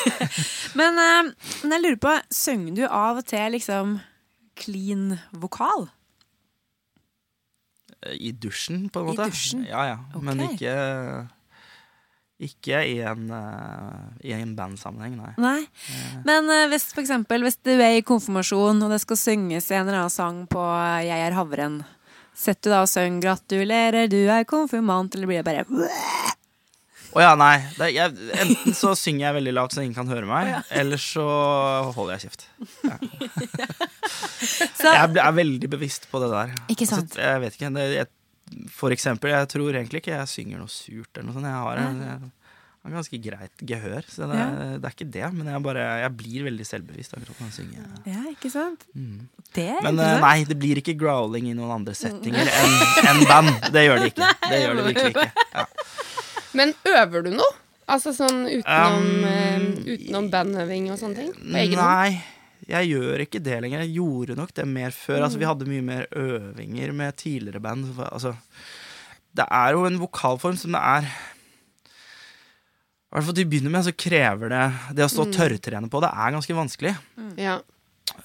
men, 0.79 0.95
um, 1.01 1.31
men 1.63 1.73
jeg 1.75 1.83
lurer 1.83 1.99
på, 1.99 2.13
synger 2.31 2.75
du 2.77 2.83
av 2.87 3.19
og 3.19 3.25
til 3.27 3.51
liksom 3.57 3.97
clean 4.57 5.17
vokal? 5.35 5.89
I 8.07 8.31
dusjen, 8.31 8.85
på 8.93 9.01
en 9.01 9.09
måte. 9.09 9.25
I 9.25 9.33
dusjen? 9.33 9.65
Ja, 9.67 9.83
ja. 9.89 9.97
Men 10.21 10.39
Ok. 10.45 10.53
ikke 10.61 10.75
ikke 12.37 12.83
i 12.85 12.99
en, 13.01 13.31
uh, 13.33 14.13
i 14.21 14.33
en 14.35 14.53
bandsammenheng, 14.57 15.15
nei. 15.17 15.33
Nei. 15.41 15.61
Men 16.27 16.49
uh, 16.51 16.67
hvis 16.69 16.91
for 16.91 17.01
eksempel, 17.01 17.41
hvis 17.45 17.57
du 17.65 17.73
er 17.73 17.97
i 17.97 18.05
konfirmasjon, 18.05 18.83
og 18.85 18.93
det 18.93 19.01
skal 19.01 19.17
synges 19.17 19.71
en 19.71 19.87
eller 19.87 20.03
annen 20.03 20.13
sang 20.13 20.43
på 20.51 20.61
eh, 20.61 21.07
Jeg 21.09 21.25
er 21.25 21.37
havren, 21.37 21.79
setter 22.37 22.69
du 22.69 22.75
da 22.75 22.83
og 22.85 22.91
synger 22.91 23.23
'Gratulerer, 23.23 24.09
du 24.11 24.19
er 24.29 24.45
konfirmant', 24.45 25.17
eller 25.17 25.29
blir 25.29 25.41
det 25.41 25.47
bare 25.47 25.65
Å 27.17 27.23
ja, 27.23 27.33
nei. 27.39 27.55
Det, 27.79 27.89
jeg, 27.95 28.13
enten 28.37 28.77
så 28.77 28.93
synger 28.99 29.31
jeg 29.31 29.37
veldig 29.39 29.55
lavt 29.57 29.73
så 29.73 29.81
ingen 29.81 29.97
kan 29.97 30.11
høre 30.11 30.29
meg, 30.29 30.53
eller 30.69 31.01
så 31.01 31.25
holder 31.97 32.19
jeg 32.19 32.27
kjeft. 32.27 32.45
Så, 34.77 34.91
Jeg 34.93 35.17
er 35.17 35.33
veldig 35.33 35.67
bevisst 35.71 36.05
på 36.11 36.19
det 36.21 36.27
der. 36.29 36.51
Ikke 36.71 36.85
sant? 36.87 37.09
Altså, 37.09 37.23
jeg 37.23 37.41
vet 37.41 37.55
ikke. 37.57 37.71
Det, 37.73 37.85
jeg, 37.95 38.07
for 38.71 38.93
eksempel, 38.95 39.33
jeg 39.33 39.49
tror 39.51 39.75
egentlig 39.75 40.03
ikke 40.03 40.15
jeg 40.15 40.31
synger 40.31 40.61
noe 40.61 40.71
surt 40.71 41.11
eller 41.17 41.29
noe 41.29 41.35
sånt. 41.37 41.47
Jeg 41.49 41.63
har, 41.67 41.81
en, 41.83 42.01
jeg 42.07 42.87
har 42.87 42.95
ganske 42.95 43.19
greit 43.23 43.63
gehør, 43.67 44.07
så 44.07 44.29
det, 44.31 44.39
det 44.79 44.87
er 44.89 44.95
ikke 44.95 45.09
det. 45.17 45.25
Men 45.35 45.51
jeg, 45.51 45.63
bare, 45.65 45.85
jeg 46.03 46.13
blir 46.21 46.47
veldig 46.47 46.67
selvbevisst 46.69 47.17
akkurat 47.17 47.41
når 47.41 47.51
jeg 47.51 47.57
synger. 47.57 47.91
Ja, 48.07 48.23
ikke 48.31 48.51
sant? 48.53 48.87
Det 49.57 49.67
er 49.75 49.83
Men 49.85 49.99
eh, 50.03 50.15
nei, 50.23 50.37
det 50.47 50.57
blir 50.61 50.79
ikke 50.83 50.95
growling 50.99 51.49
i 51.51 51.55
noen 51.57 51.75
andre 51.81 51.95
settinger 51.97 52.47
enn 52.47 52.77
en 53.11 53.23
band. 53.27 53.53
Det 53.75 53.83
gjør 53.87 54.03
det 54.03 54.11
ikke. 54.13 54.31
Det 54.51 54.61
gjør 54.63 54.79
det 54.79 54.87
virkelig 54.91 55.13
ikke. 55.15 55.47
Ja. 55.57 55.67
Men 56.57 56.71
øver 56.87 57.27
du 57.27 57.33
noe? 57.35 57.53
Altså 57.87 58.11
sånn 58.15 58.41
utenom, 58.49 59.05
Um, 59.07 59.27
eh, 59.27 59.61
utenom 59.93 60.25
bandøving 60.31 60.89
og 60.91 60.97
sånne 60.99 61.21
ting? 61.21 61.29
På 61.37 61.59
egen 61.61 61.79
hånd? 61.79 62.17
Jeg 62.67 62.89
gjør 62.91 63.23
ikke 63.23 63.39
det 63.43 63.61
lenger. 63.63 63.85
Jeg 63.85 63.95
gjorde 64.01 64.35
nok 64.35 64.51
det 64.55 64.65
mer 64.67 64.91
før. 64.95 65.21
Altså, 65.23 65.39
vi 65.39 65.47
hadde 65.47 65.69
mye 65.69 65.85
mer 65.85 66.07
øvinger 66.11 66.91
med 66.95 67.15
tidligere 67.19 67.63
band. 67.63 67.87
Altså, 68.09 68.33
det 69.37 69.45
er 69.47 69.71
jo 69.75 69.85
en 69.87 69.99
vokalform 70.01 70.57
som 70.59 70.75
det 70.75 70.81
er 70.81 71.07
I 73.07 73.15
hvert 73.15 73.27
fall 73.27 73.37
til 73.37 73.47
å 73.47 73.51
begynne 73.53 73.71
med 73.71 73.85
så 73.85 73.93
krever 73.95 74.51
det 74.51 74.63
Det 74.97 75.05
å 75.05 75.11
stå 75.11 75.27
og 75.27 75.33
tørrtrene 75.35 75.89
på 75.91 76.01
det 76.03 76.11
er 76.11 76.35
ganske 76.35 76.57
vanskelig. 76.57 76.93
Ja. 77.39 77.57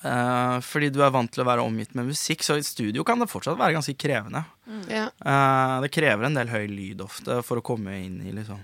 Uh, 0.02 0.58
fordi 0.64 0.90
du 0.94 1.00
er 1.04 1.12
vant 1.14 1.30
til 1.30 1.42
å 1.44 1.46
være 1.46 1.62
omgitt 1.66 1.94
med 1.98 2.08
musikk, 2.10 2.42
så 2.46 2.56
i 2.58 2.66
studio 2.66 3.04
kan 3.06 3.22
det 3.22 3.30
fortsatt 3.30 3.58
være 3.58 3.76
ganske 3.76 3.94
krevende. 3.98 4.44
ja. 4.90 5.08
Uh, 5.22 5.82
det 5.84 5.92
krever 5.94 6.26
en 6.26 6.38
del 6.38 6.50
høy 6.50 6.66
lyd 6.70 7.02
ofte 7.04 7.42
for 7.46 7.60
å 7.60 7.66
komme 7.66 7.94
inn 8.00 8.20
i 8.26 8.34
liksom, 8.34 8.62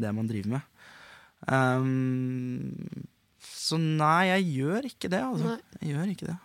det 0.00 0.12
man 0.16 0.28
driver 0.28 0.58
med. 0.58 0.72
Um, 1.46 3.06
så 3.66 3.78
nei, 3.82 4.28
jeg 4.30 4.44
gjør 4.60 4.86
ikke 4.92 5.10
det, 5.12 5.22
altså. 5.26 5.56
Jeg 5.80 5.92
gjør 5.94 6.10
ikke 6.14 6.28
det. 6.30 6.36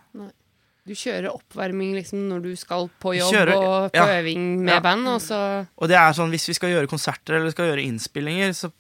Du 0.90 0.96
kjører 0.98 1.28
oppvarming 1.30 1.92
liksom 1.94 2.24
når 2.32 2.40
du 2.42 2.52
skal 2.58 2.88
på 3.04 3.12
jobb 3.14 3.36
Kjører- 3.36 3.60
og 3.62 3.92
på 3.94 4.00
ja. 4.02 4.06
øving 4.18 4.46
med 4.66 4.74
Ja. 4.74 4.80
band, 4.82 5.06
og 5.12 5.20
så 5.22 5.38
Og 5.78 5.88
det 5.92 5.98
er 6.00 6.16
sånn, 6.18 6.32
hvis 6.34 6.48
vi 6.50 6.56
skal 6.58 6.72
gjøre 6.74 6.90
konserter 6.90 7.38
eller 7.38 7.54
skal 7.54 7.70
gjøre 7.70 7.86
innspillinger, 7.86 8.50
så, 8.58 8.72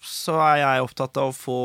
så 0.00 0.38
er 0.48 0.56
jeg 0.62 0.86
opptatt 0.86 1.20
av 1.20 1.28
å 1.28 1.36
få 1.36 1.60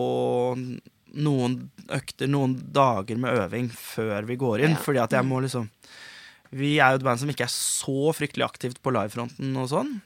noen 1.22 1.56
økter, 1.92 2.28
noen 2.32 2.54
dager 2.72 3.18
med 3.20 3.36
øving 3.46 3.72
før 3.72 4.28
vi 4.28 4.36
går 4.40 4.66
inn. 4.68 4.76
Ja. 4.76 4.84
Fordi 4.84 5.02
at 5.04 5.16
jeg 5.18 5.28
må 5.28 5.42
liksom 5.44 5.70
Vi 6.52 6.74
er 6.84 6.92
jo 6.92 7.00
et 7.00 7.04
band 7.08 7.20
som 7.22 7.30
ikke 7.32 7.46
er 7.48 7.52
så 7.56 8.12
fryktelig 8.12 8.44
aktivt 8.44 8.82
på 8.84 8.92
livefronten 8.92 9.56
og 9.56 9.70
sånn. 9.72 10.02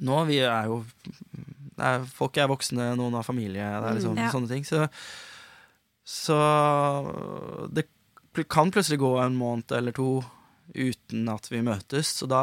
Nå, 0.00 0.22
vi 0.24 0.38
er 0.40 0.64
jo 0.64 0.78
er, 1.78 2.04
Folk 2.14 2.36
er 2.40 2.48
voksne, 2.50 2.90
noen 2.98 3.14
har 3.18 3.26
familie, 3.26 3.64
det 3.64 3.90
er 3.90 3.98
liksom 3.98 4.18
Ja. 4.18 4.30
sånne 4.32 4.48
ting. 4.50 4.64
Så, 4.66 4.88
så 6.04 7.68
det 7.72 7.86
kan 8.48 8.70
plutselig 8.70 9.00
gå 9.02 9.12
en 9.22 9.36
måned 9.38 9.72
eller 9.74 9.92
to 9.96 10.22
uten 10.74 11.28
at 11.32 11.48
vi 11.50 11.62
møtes, 11.64 12.10
så 12.20 12.28
da 12.28 12.42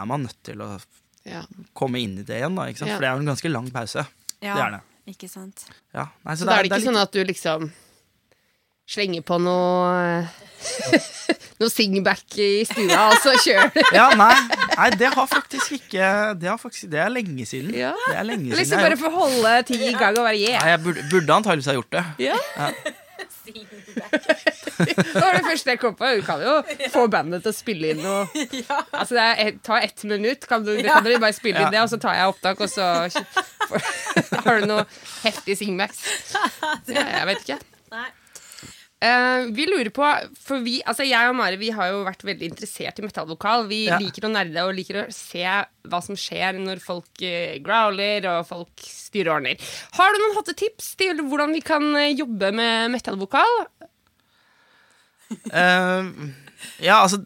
er 0.00 0.06
man 0.10 0.26
nødt 0.26 0.40
til 0.46 0.60
å 0.64 0.72
ja. 1.24 1.44
komme 1.76 2.00
inn 2.02 2.18
i 2.18 2.24
det 2.26 2.40
igjen, 2.40 2.56
da. 2.58 2.66
For 2.74 2.98
det 2.98 3.08
er 3.08 3.14
jo 3.14 3.22
en 3.22 3.30
ganske 3.30 3.52
lang 3.52 3.70
pause. 3.72 4.06
Ja, 4.40 4.54
Det 4.56 4.64
er 4.64 4.70
det. 4.78 4.80
Ikke 5.10 5.28
sant. 5.30 5.64
Ja. 5.94 6.08
Nei, 6.26 6.34
Så 6.36 6.46
da 6.46 6.58
er 6.58 6.62
det 6.66 6.70
ikke 6.70 6.84
sånn 6.84 7.00
at 7.00 7.12
du 7.12 7.22
liksom 7.24 7.70
slenger 8.90 9.22
på 9.26 9.38
noe 9.42 10.26
Noe 11.60 11.68
singback 11.68 12.36
i 12.40 12.64
stua, 12.64 13.10
og 13.10 13.18
så 13.20 13.34
kjører 13.44 13.68
du. 13.74 13.80
Ja, 13.92 14.06
nei, 14.16 14.32
nei, 14.76 14.88
det 15.00 15.10
har 15.14 15.26
faktisk 15.30 15.76
ikke 15.78 16.08
Det, 16.40 16.48
har 16.48 16.58
faktisk, 16.60 16.88
det 16.92 17.00
er 17.02 17.12
lenge 17.12 17.46
siden. 17.46 17.74
Ja. 17.74 17.92
Det 18.06 18.16
er 18.16 18.26
lenge 18.28 18.48
siden 18.48 18.58
Liksom 18.62 18.82
bare 18.84 18.98
for 19.00 19.10
å 19.10 19.22
holde 19.24 19.54
ting 19.68 19.84
i 19.84 19.92
gang 19.96 20.18
og 20.18 20.26
være 20.28 20.40
yeah. 20.40 20.58
Nei, 20.62 20.72
jeg 20.74 20.82
burde, 20.86 21.06
burde 21.12 21.38
antakeligvis 21.40 21.70
ha 21.70 21.78
gjort 21.78 21.94
det. 21.98 22.04
Ja. 22.30 22.40
Det 24.80 25.14
var 25.14 25.34
det 25.36 25.42
første 25.44 25.70
jeg 25.74 25.80
kom 25.80 25.96
på. 25.98 26.08
Du 26.16 26.22
kan 26.24 26.42
jo 26.44 26.54
få 26.92 27.06
bandet 27.12 27.44
til 27.44 27.52
å 27.52 27.56
spille 27.56 27.92
inn 27.92 28.02
noe. 28.04 28.22
Altså, 28.96 29.16
det 29.16 29.24
er 29.24 29.42
et, 29.44 29.58
ta 29.66 29.80
ett 29.82 30.04
minutt. 30.08 30.46
Kan, 30.48 30.64
du, 30.64 30.72
kan 30.84 31.04
dere 31.04 31.20
bare 31.22 31.36
spille 31.36 31.64
inn 31.64 31.74
det, 31.74 31.82
og 31.82 31.90
så 31.92 32.00
tar 32.00 32.16
jeg 32.16 32.32
opptak, 32.32 32.62
og 32.64 32.70
så 32.70 32.86
har 34.46 34.62
du 34.62 34.70
noe 34.70 34.86
heftig 35.24 35.58
singmax. 35.60 36.04
Ja, 36.88 37.04
jeg 37.20 37.28
vet 37.32 37.46
ikke. 37.46 37.60
Eh, 39.00 39.46
vi 39.56 39.64
lurer 39.64 39.88
på, 39.96 40.04
for 40.36 40.60
vi, 40.60 40.74
altså 40.84 41.06
jeg 41.08 41.30
og 41.30 41.36
Mari 41.38 41.56
vi 41.56 41.70
har 41.72 41.88
jo 41.88 42.02
vært 42.04 42.20
veldig 42.28 42.50
interessert 42.50 42.98
i 43.00 43.04
metallvokal. 43.06 43.64
Vi 43.70 43.86
Ja. 43.88 43.96
liker 43.96 44.26
å 44.28 44.32
nerde 44.34 44.66
og 44.66 44.74
liker 44.76 44.98
å 45.06 45.12
se 45.14 45.40
hva 45.88 46.00
som 46.04 46.18
skjer 46.20 46.58
når 46.60 46.82
folk 46.84 47.08
uh, 47.24 47.54
growler 47.64 48.26
og 48.28 48.44
folk 48.50 48.84
styrer 48.84 49.30
og 49.32 49.38
ordner. 49.40 49.56
Har 49.96 50.12
du 50.12 50.20
noen 50.20 50.36
hotte 50.36 50.52
tips 50.52 50.92
til 51.00 51.16
hvordan 51.24 51.56
vi 51.56 51.62
kan 51.64 51.88
eh, 51.96 52.12
jobbe 52.12 52.52
med 52.52 52.92
metallvokal? 52.92 53.56
Uh, 55.48 56.04
ja, 56.82 56.98
altså 57.06 57.20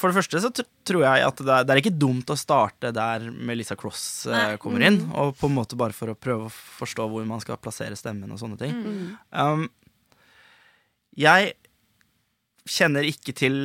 For 0.00 0.08
det 0.10 0.16
første 0.16 0.40
så 0.42 0.50
tr- 0.56 0.66
tror 0.88 1.02
jeg 1.04 1.24
at 1.28 1.38
det 1.44 1.52
er, 1.52 1.66
det 1.68 1.74
er 1.74 1.80
ikke 1.82 1.98
dumt 2.00 2.30
å 2.32 2.36
starte 2.40 2.90
der 2.96 3.26
Melissa 3.30 3.76
Cross 3.78 4.26
uh, 4.26 4.56
kommer 4.58 4.82
inn. 4.88 5.02
Og 5.14 5.36
på 5.38 5.46
en 5.50 5.54
måte 5.58 5.78
bare 5.78 5.94
for 5.94 6.10
å 6.10 6.18
prøve 6.18 6.48
å 6.48 6.54
forstå 6.80 7.06
hvor 7.12 7.26
man 7.28 7.42
skal 7.44 7.60
plassere 7.62 7.94
stemmen 7.98 8.32
og 8.34 8.40
sånne 8.42 8.58
ting. 8.58 8.74
Um, 9.30 9.68
jeg 11.16 11.54
kjenner 12.66 13.06
ikke 13.06 13.34
til 13.36 13.56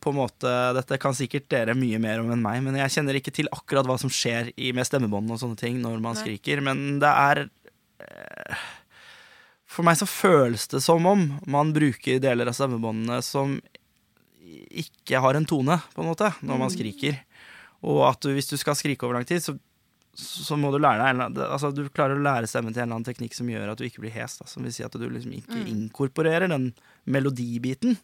på 0.00 0.12
en 0.12 0.18
måte 0.18 0.50
Dette 0.76 0.98
kan 1.00 1.16
sikkert 1.16 1.48
dere 1.52 1.76
mye 1.78 2.00
mer 2.02 2.20
om 2.20 2.28
enn 2.32 2.42
meg, 2.44 2.60
men 2.64 2.76
jeg 2.78 2.92
kjenner 2.96 3.16
ikke 3.16 3.32
til 3.34 3.48
akkurat 3.54 3.88
hva 3.88 3.96
som 4.00 4.12
skjer 4.12 4.52
i, 4.56 4.74
med 4.76 4.86
stemmebåndene 4.86 5.36
og 5.36 5.42
sånne 5.42 5.60
ting 5.60 5.80
når 5.82 6.02
man 6.04 6.18
skriker. 6.18 6.60
Men 6.64 7.00
det 7.02 7.10
er 7.10 7.42
eh, 8.04 8.66
For 9.70 9.86
meg 9.86 9.98
så 10.00 10.08
føles 10.08 10.68
det 10.70 10.82
som 10.84 11.08
om 11.08 11.26
man 11.50 11.72
bruker 11.76 12.20
deler 12.22 12.52
av 12.52 12.58
stemmebåndene 12.58 13.20
som 13.24 13.58
ikke 14.70 15.20
har 15.22 15.36
en 15.38 15.46
tone, 15.48 15.76
på 15.94 16.02
en 16.02 16.10
måte, 16.10 16.28
når 16.44 16.58
man 16.58 16.72
skriker. 16.72 17.16
Og 17.86 18.02
at 18.08 18.20
du, 18.22 18.32
hvis 18.34 18.50
du 18.50 18.56
skal 18.60 18.76
skrike 18.76 19.06
over 19.06 19.16
lang 19.16 19.28
tid, 19.28 19.42
så, 19.42 19.54
så 20.18 20.56
må 20.58 20.72
du 20.74 20.78
lære 20.82 20.98
deg 20.98 21.12
annen, 21.14 21.38
altså 21.46 21.70
Du 21.74 21.84
klarer 21.88 22.18
å 22.18 22.24
lære 22.24 22.48
stemmen 22.50 22.74
til 22.74 22.82
en 22.82 22.88
eller 22.88 22.98
annen 22.98 23.06
teknikk 23.08 23.36
som 23.36 23.48
gjør 23.48 23.70
at 23.72 23.78
du 23.78 23.86
ikke 23.86 24.02
blir 24.02 24.14
hes. 24.14 24.36
Da, 24.40 24.48
som 24.50 24.66
vil 24.66 24.74
si 24.74 24.84
at 24.84 24.92
du 24.98 25.06
liksom 25.08 25.32
ikke 25.38 25.62
inkorporerer 25.70 26.50
den 26.50 26.72
melodibiten. 27.06 27.98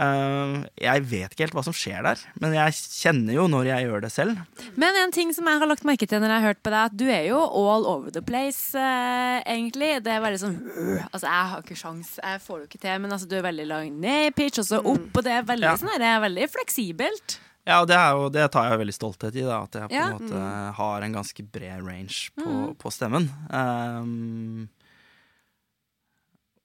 Uh, 0.00 0.62
jeg 0.80 1.02
vet 1.04 1.34
ikke 1.34 1.44
helt 1.44 1.56
hva 1.58 1.62
som 1.66 1.74
skjer 1.76 2.00
der, 2.06 2.20
men 2.40 2.54
jeg 2.56 2.72
kjenner 2.80 3.34
jo 3.36 3.42
når 3.52 3.66
jeg 3.68 3.84
gjør 3.84 4.04
det 4.06 4.10
selv. 4.14 4.38
Men 4.80 4.96
en 5.02 5.12
ting 5.12 5.34
som 5.36 5.44
jeg 5.50 5.60
har 5.60 5.68
lagt 5.68 5.84
merke 5.84 6.08
til 6.08 6.22
når 6.22 6.32
jeg 6.32 6.40
har 6.40 6.48
hørt 6.54 6.62
på 6.64 6.72
deg, 6.72 6.86
at 6.88 6.96
du 6.96 7.04
er 7.12 7.26
jo 7.28 7.42
all 7.42 7.84
over 7.90 8.14
the 8.14 8.22
place, 8.24 8.72
uh, 8.72 9.44
egentlig. 9.44 9.98
Det 10.06 10.14
er 10.14 10.24
veldig 10.24 10.40
sånn 10.40 10.56
uh, 10.64 11.04
Altså, 11.10 11.26
jeg 11.26 11.52
har 11.52 11.60
ikke 11.66 11.76
sjans, 11.82 12.14
jeg 12.24 12.40
får 12.46 12.56
det 12.56 12.64
jo 12.64 12.70
ikke 12.70 12.82
til, 12.86 13.04
men 13.04 13.12
altså, 13.18 13.28
du 13.28 13.36
er 13.36 13.44
veldig 13.50 13.68
langt 13.68 14.00
ned 14.06 14.30
i 14.30 14.34
pitch, 14.40 14.62
og 14.64 14.70
så 14.70 14.80
opp, 14.80 15.10
og 15.12 15.26
det 15.28 15.36
er 15.36 15.48
veldig 15.52 15.68
Ja. 15.68 15.76
sånn 15.80 15.92
det 16.00 16.08
er 16.08 16.24
veldig 16.24 16.48
fleksibelt. 16.56 17.36
Ja, 17.64 17.76
og 17.80 17.86
det, 17.86 17.94
er 17.94 18.10
jo, 18.18 18.28
det 18.34 18.48
tar 18.50 18.70
jeg 18.70 18.78
veldig 18.80 18.94
stolthet 18.96 19.36
i, 19.38 19.42
da, 19.46 19.60
at 19.62 19.76
jeg 19.78 19.88
på 19.88 19.94
Ja. 19.94 20.06
en 20.10 20.16
måte 20.18 20.74
har 20.74 21.02
en 21.06 21.12
ganske 21.14 21.44
bred 21.54 21.84
range 21.86 22.30
på, 22.34 22.54
på 22.76 22.90
stemmen. 22.90 23.28
Um, 23.54 24.68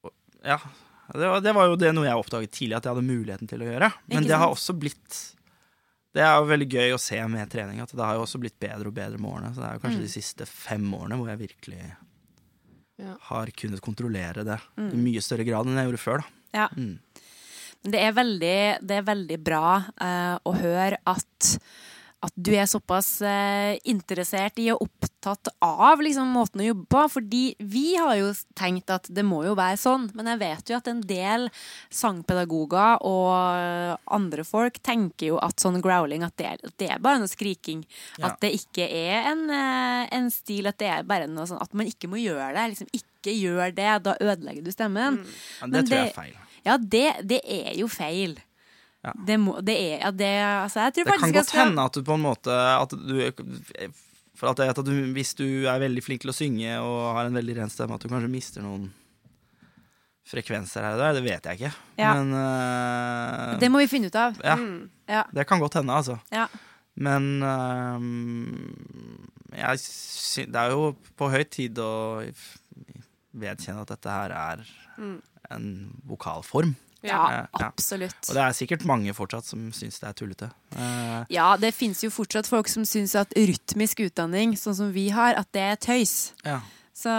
og- 0.04 0.14
ja, 0.44 0.58
det 1.14 1.28
var, 1.30 1.42
det 1.46 1.54
var 1.56 1.68
jo 1.70 1.76
det 1.80 1.94
noe 1.96 2.08
jeg 2.08 2.18
oppdaget 2.20 2.52
tidlig 2.52 2.78
at 2.80 2.84
jeg 2.88 2.96
hadde 2.96 3.06
muligheten 3.08 3.48
til 3.50 3.62
å 3.64 3.70
gjøre. 3.70 3.92
Men 4.12 4.24
det 4.28 4.38
har 4.42 4.50
også 4.50 4.74
blitt 4.78 5.34
Det 6.18 6.24
er 6.26 6.34
jo 6.40 6.48
veldig 6.50 6.68
gøy 6.72 6.94
å 6.96 7.00
se 7.00 7.20
med 7.30 7.50
trening 7.54 7.80
at 7.84 7.92
det 7.94 8.02
har 8.02 8.16
jo 8.18 8.24
også 8.26 8.40
blitt 8.42 8.58
bedre 8.60 8.88
og 8.90 8.96
bedre 8.98 9.20
med 9.22 9.30
årene. 9.30 9.52
Så 9.54 9.62
det 9.62 9.68
er 9.70 9.74
jo 9.78 9.82
kanskje 9.86 10.02
de 10.02 10.10
siste 10.16 10.48
fem 10.50 10.88
årene 10.98 11.18
hvor 11.20 11.30
jeg 11.30 11.44
virkelig 11.44 11.82
Ja. 12.98 13.14
har 13.30 13.46
kunnet 13.54 13.82
kontrollere 13.86 14.42
det 14.44 14.58
i 14.82 14.98
mye 14.98 15.22
større 15.22 15.46
grad 15.46 15.68
enn 15.68 15.78
jeg 15.78 15.86
gjorde 15.92 16.02
før. 16.02 16.24
da. 16.24 16.28
Ja. 16.58 16.68
Mm. 17.84 17.92
Det 17.92 18.00
er 18.06 18.16
veldig, 18.18 18.58
det 18.82 18.98
er 19.02 19.12
veldig 19.12 19.38
bra 19.44 19.68
eh, 20.02 20.36
å 20.44 20.56
høre 20.58 20.98
at, 21.08 21.52
at 22.26 22.34
du 22.36 22.52
er 22.58 22.66
såpass 22.68 23.22
eh, 23.22 23.78
interessert 23.88 24.58
i 24.60 24.72
og 24.74 24.88
opptatt 24.88 25.52
av 25.64 26.02
liksom, 26.04 26.30
måten 26.34 26.64
å 26.64 26.68
jobbe 26.70 26.88
på. 26.92 27.04
Fordi 27.18 27.44
vi 27.60 27.86
har 27.96 28.16
jo 28.20 28.32
tenkt 28.58 28.92
at 28.94 29.08
det 29.14 29.24
må 29.28 29.44
jo 29.46 29.56
være 29.58 29.78
sånn, 29.80 30.10
men 30.18 30.32
jeg 30.34 30.42
vet 30.42 30.72
jo 30.72 30.80
at 30.80 30.90
en 30.92 31.04
del 31.08 31.48
sangpedagoger 31.94 33.04
og 33.08 34.00
andre 34.18 34.46
folk 34.48 34.80
tenker 34.86 35.34
jo 35.34 35.42
at 35.44 35.62
sånn 35.62 35.82
growling 35.84 36.26
at 36.28 36.36
det, 36.40 36.56
at 36.64 36.76
det 36.82 36.90
er 36.96 37.04
bare 37.04 37.22
noe 37.22 37.32
skriking. 37.32 37.84
Ja. 38.18 38.32
At 38.32 38.42
det 38.44 38.54
ikke 38.58 38.88
er 38.88 39.32
en, 39.34 39.46
eh, 39.54 40.08
en 40.18 40.32
stil, 40.34 40.68
at 40.72 40.80
det 40.82 40.90
er 40.92 41.08
bare 41.08 41.30
noe 41.30 41.48
sånn 41.50 41.62
at 41.64 41.74
man 41.78 41.90
ikke 41.90 42.10
må 42.12 42.20
gjøre 42.22 42.54
det. 42.58 42.68
Liksom, 42.74 42.92
ikke 42.98 43.38
gjør 43.38 43.72
det, 43.76 43.94
da 44.06 44.18
ødelegger 44.24 44.64
du 44.64 44.72
stemmen. 44.72 45.22
Men 45.22 45.32
Men 45.62 45.72
det 45.78 45.88
tror 45.90 46.00
jeg 46.00 46.12
er 46.12 46.18
feil. 46.18 46.44
Ja, 46.68 46.76
det, 46.78 47.06
det 47.32 47.40
er 47.48 47.74
jo 47.80 47.88
feil. 47.92 48.36
Ja. 49.06 49.14
Det, 49.28 49.38
må, 49.40 49.56
det 49.64 49.76
er 49.80 50.00
ja, 50.02 50.12
det, 50.12 50.30
altså, 50.44 50.82
jeg 50.88 50.94
tror 50.98 51.06
Det 51.08 51.18
kan 51.22 51.34
godt 51.36 51.52
hende 51.56 51.84
at 51.88 51.96
du 51.96 52.02
på 52.04 52.16
en 52.18 52.24
måte 52.26 52.52
at 52.52 52.96
du, 52.98 53.20
For 54.36 54.50
at 54.52 54.60
jeg 54.60 54.72
vet 54.72 54.80
at 54.82 54.88
du, 54.90 54.96
Hvis 55.16 55.32
du 55.38 55.46
er 55.70 55.80
veldig 55.80 56.02
flink 56.04 56.24
til 56.26 56.34
å 56.34 56.36
synge 56.36 56.74
og 56.82 56.96
har 57.16 57.30
en 57.30 57.38
veldig 57.38 57.56
ren 57.60 57.72
stemme, 57.72 57.96
at 57.96 58.04
du 58.04 58.10
kanskje 58.12 58.32
mister 58.34 58.66
noen 58.66 58.90
frekvenser 60.28 60.84
her 60.84 60.98
og 60.98 61.00
der. 61.00 61.14
Det 61.16 61.24
vet 61.24 61.46
jeg 61.48 61.60
ikke. 61.62 61.72
Ja. 62.02 62.10
Men 62.18 62.34
uh, 62.36 63.54
Det 63.62 63.70
må 63.72 63.80
vi 63.80 63.88
finne 63.92 64.10
ut 64.12 64.18
av. 64.20 64.36
ja, 64.44 64.58
Ja. 65.08 65.22
det 65.32 65.46
kan 65.48 65.62
godt 65.64 65.78
hende, 65.80 65.94
altså. 65.96 66.18
Ja. 66.36 66.50
Men 67.00 67.30
uh, 67.46 68.02
jeg, 69.56 69.80
sy- 69.86 70.50
det 70.52 70.60
er 70.66 70.74
jo 70.76 70.90
på 71.16 71.30
høy 71.32 71.44
tid 71.48 71.80
å 71.80 71.94
vedkjenne 73.38 73.86
at 73.86 73.94
dette 73.94 74.10
her 74.18 74.34
er 74.36 74.66
en 75.52 75.94
vokalform. 76.08 76.76
ja, 77.04 77.10
Ja, 77.32 77.48
ja. 77.60 77.68
absolutt. 77.68 78.18
Og 78.30 78.34
det 78.36 78.42
er 78.44 78.56
sikkert 78.58 78.84
mange 78.86 79.14
fortsatt 79.14 79.46
som 79.46 79.72
syns 79.72 80.00
det 80.02 80.10
er 80.10 80.14
tullete. 80.18 80.50
Uh, 80.76 81.26
Ja, 81.30 81.56
det 81.58 81.74
fins 81.74 82.02
jo 82.04 82.10
fortsatt 82.10 82.48
folk 82.50 82.68
som 82.68 82.84
syns 82.84 83.14
at 83.16 83.32
rytmisk 83.38 84.00
utdanning, 84.08 84.56
sånn 84.58 84.76
som 84.76 84.92
vi 84.92 85.10
har, 85.10 85.36
at 85.36 85.48
det 85.54 85.62
er 85.62 85.76
tøys. 85.76 86.34
ja. 86.44 86.60
Så, 86.98 87.12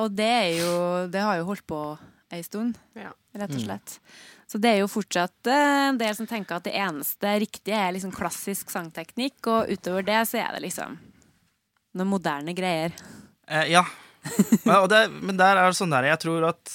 og 0.00 0.14
det 0.16 0.24
er 0.24 0.52
jo 0.64 1.08
Det 1.12 1.20
har 1.20 1.36
jo 1.36 1.44
holdt 1.44 1.66
på 1.68 1.98
ei 2.32 2.40
stund, 2.42 2.78
Ja. 2.96 3.12
rett 3.36 3.50
og 3.52 3.60
Mm. 3.60 3.64
slett. 3.66 3.98
Så 4.48 4.58
det 4.58 4.70
er 4.70 4.78
jo 4.80 4.86
fortsatt 4.88 5.46
eh, 5.46 5.88
en 5.90 5.98
del 5.98 6.14
som 6.14 6.26
tenker 6.26 6.56
at 6.56 6.62
det 6.64 6.72
eneste 6.72 7.26
riktige 7.38 7.74
er 7.76 7.92
liksom 7.92 8.12
klassisk 8.12 8.70
sangteknikk, 8.70 9.46
og 9.46 9.68
utover 9.68 10.02
det 10.06 10.26
så 10.28 10.38
er 10.40 10.52
det 10.54 10.62
liksom 10.62 10.96
noen 11.94 12.08
moderne 12.08 12.54
greier. 12.56 12.92
Eh, 13.46 13.68
ja. 13.72 13.84
Men, 14.64 14.76
og 14.76 14.88
det, 14.88 15.10
men 15.22 15.36
der 15.36 15.56
er 15.56 15.68
det 15.70 15.76
sånn 15.76 15.90
der 15.90 16.02
Jeg 16.04 16.18
tror 16.18 16.48
at 16.48 16.72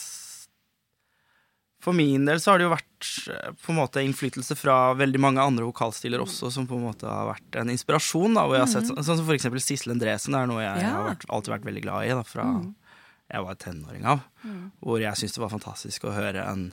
for 1.81 1.97
min 1.97 2.27
del 2.29 2.37
så 2.41 2.51
har 2.53 2.61
det 2.61 2.67
jo 2.67 2.73
vært 2.75 3.07
eh, 3.33 3.49
på 3.65 3.73
en 3.73 3.79
måte 3.79 4.03
innflytelse 4.05 4.53
fra 4.59 4.75
veldig 4.99 5.21
mange 5.23 5.41
andre 5.41 5.65
vokalstiler 5.65 6.21
også, 6.21 6.51
som 6.53 6.67
på 6.69 6.77
en 6.77 6.85
måte 6.85 7.09
har 7.09 7.31
vært 7.33 7.57
en 7.61 7.69
inspirasjon. 7.73 8.35
Da, 8.37 8.45
hvor 8.45 8.55
jeg 8.59 8.65
har 8.67 8.73
sett, 8.75 8.91
Sånn 8.93 9.17
som 9.17 9.25
for 9.25 9.33
eksempel 9.37 9.61
Sissel 9.63 9.95
Endresen 9.95 10.37
er 10.37 10.45
noe 10.51 10.61
jeg 10.61 10.83
Ja. 10.85 10.91
har 10.99 11.07
vært, 11.09 11.25
alltid 11.29 11.55
vært 11.55 11.65
veldig 11.71 11.83
glad 11.87 12.05
i. 12.05 12.13
Da, 12.13 12.21
fra 12.23 12.45
jeg 13.31 13.43
var 13.47 13.55
tenåring 13.55 14.05
av. 14.05 14.19
Hvor 14.83 14.99
jeg 14.99 15.15
syntes 15.15 15.33
det 15.37 15.41
var 15.45 15.49
fantastisk 15.53 16.03
å 16.05 16.11
høre 16.13 16.43
en 16.51 16.71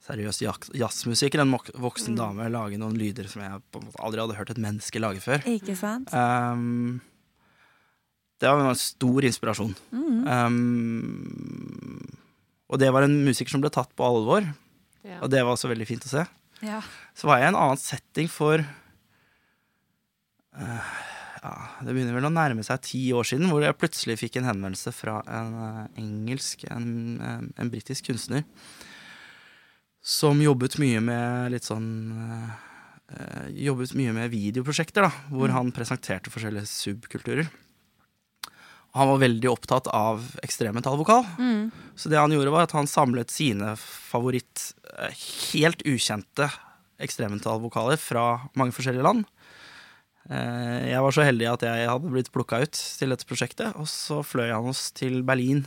seriøs 0.00 0.40
jazzmusiker, 0.74 1.40
en 1.44 1.52
voksen 1.76 2.16
dame, 2.16 2.48
lage 2.50 2.78
noen 2.80 2.96
lyder 2.98 3.28
som 3.28 3.42
jeg 3.44 3.60
på 3.70 3.78
en 3.80 3.86
måte 3.90 4.00
aldri 4.02 4.20
hadde 4.22 4.36
hørt 4.38 4.50
et 4.50 4.58
menneske 4.60 4.98
lage 5.02 5.20
før. 5.22 5.38
Ikke 5.46 5.76
sant? 5.76 6.08
Um, 6.12 7.00
det 8.40 8.48
var 8.48 8.64
en 8.70 8.74
stor 8.80 9.20
inspirasjon. 9.28 9.74
Um, 9.92 12.00
og 12.70 12.78
det 12.78 12.90
var 12.94 13.02
en 13.06 13.16
musiker 13.26 13.50
som 13.50 13.62
ble 13.64 13.70
tatt 13.74 13.90
på 13.98 14.06
alvor, 14.06 14.42
Ja. 15.02 15.16
og 15.24 15.30
det 15.32 15.40
var 15.42 15.52
også 15.56 15.68
veldig 15.70 15.86
fint 15.88 16.04
å 16.06 16.10
se. 16.12 16.22
Ja. 16.62 16.82
så 17.16 17.24
var 17.26 17.38
jeg 17.40 17.46
i 17.48 17.50
en 17.54 17.56
annen 17.56 17.78
setting 17.80 18.28
for 18.28 18.60
uh, 18.60 18.66
ja, 21.40 21.52
Det 21.80 21.88
begynner 21.94 22.12
vel 22.18 22.28
å 22.28 22.32
nærme 22.34 22.60
seg 22.66 22.82
ti 22.84 23.00
år 23.16 23.24
siden, 23.30 23.48
hvor 23.48 23.64
jeg 23.64 23.78
plutselig 23.80 24.18
fikk 24.20 24.36
en 24.36 24.44
henvendelse 24.50 24.92
fra 24.92 25.22
en 25.24 25.54
uh, 25.56 25.86
engelsk, 26.00 26.66
en, 26.68 27.16
en, 27.24 27.48
en 27.56 27.70
britisk 27.72 28.04
kunstner, 28.10 28.44
som 30.04 30.36
jobbet 30.44 30.76
mye 30.80 31.00
med 31.04 31.50
litt 31.52 31.66
sånn 31.68 31.88
eh, 32.16 32.52
eh, 33.12 33.48
Jobbet 33.66 33.90
mye 33.98 34.14
med 34.16 34.30
videoprosjekter, 34.32 35.04
da, 35.04 35.10
hvor 35.28 35.52
han 35.52 35.68
presenterte 35.76 36.32
forskjellige 36.32 36.64
subkulturer. 36.70 37.50
Han 38.96 39.08
var 39.12 39.20
veldig 39.22 39.46
opptatt 39.52 39.86
av 39.94 40.24
ekstremmetallvokal. 40.42 41.24
Så 41.94 42.08
det 42.10 42.18
han 42.18 42.32
gjorde, 42.34 42.50
var 42.50 42.64
at 42.66 42.72
han 42.74 42.88
samlet 42.90 43.30
sine 43.30 43.76
favoritt, 43.78 44.72
eh, 44.98 45.12
helt 45.52 45.82
ukjente 45.86 46.48
ekstremmetallvokaler 47.00 47.96
fra 48.00 48.24
mange 48.58 48.74
forskjellige 48.74 49.04
land. 49.06 49.24
Eh, 50.28 50.90
Jeg 50.90 51.00
var 51.02 51.12
så 51.14 51.22
heldig 51.24 51.46
at 51.52 51.62
jeg 51.62 51.88
hadde 51.88 52.10
blitt 52.10 52.32
plukka 52.32 52.62
ut 52.62 52.72
til 52.98 53.08
dette 53.14 53.24
prosjektet, 53.26 53.76
og 53.76 53.86
så 53.86 54.22
fløy 54.26 54.50
han 54.50 54.66
oss 54.68 54.90
til 54.90 55.22
Berlin 55.22 55.66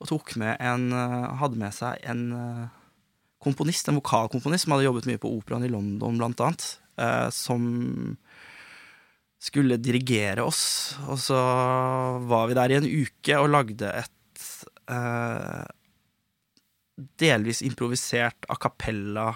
og 0.00 0.06
tok 0.08 0.36
med 0.36 0.56
en 0.60 0.92
eh, 0.92 1.36
Hadde 1.42 1.58
med 1.58 1.74
seg 1.74 1.98
en 2.06 2.70
komponist, 3.42 3.88
en 3.88 3.98
vokalkomponist, 3.98 4.64
som 4.64 4.72
hadde 4.76 4.86
jobbet 4.86 5.06
mye 5.06 5.18
på 5.22 5.30
operaen 5.30 5.64
i 5.66 5.70
London, 5.70 6.18
blant 6.18 6.40
annet, 6.40 6.64
som 7.30 8.16
skulle 9.38 9.78
dirigere 9.80 10.42
oss. 10.46 10.96
Og 11.08 11.18
så 11.22 11.38
var 12.28 12.48
vi 12.50 12.56
der 12.58 12.74
i 12.74 12.78
en 12.80 12.88
uke 13.04 13.38
og 13.38 13.50
lagde 13.54 13.92
et 14.02 14.46
eh, 14.90 15.66
delvis 17.22 17.62
improvisert 17.66 18.48
a 18.50 18.56
cappella 18.58 19.28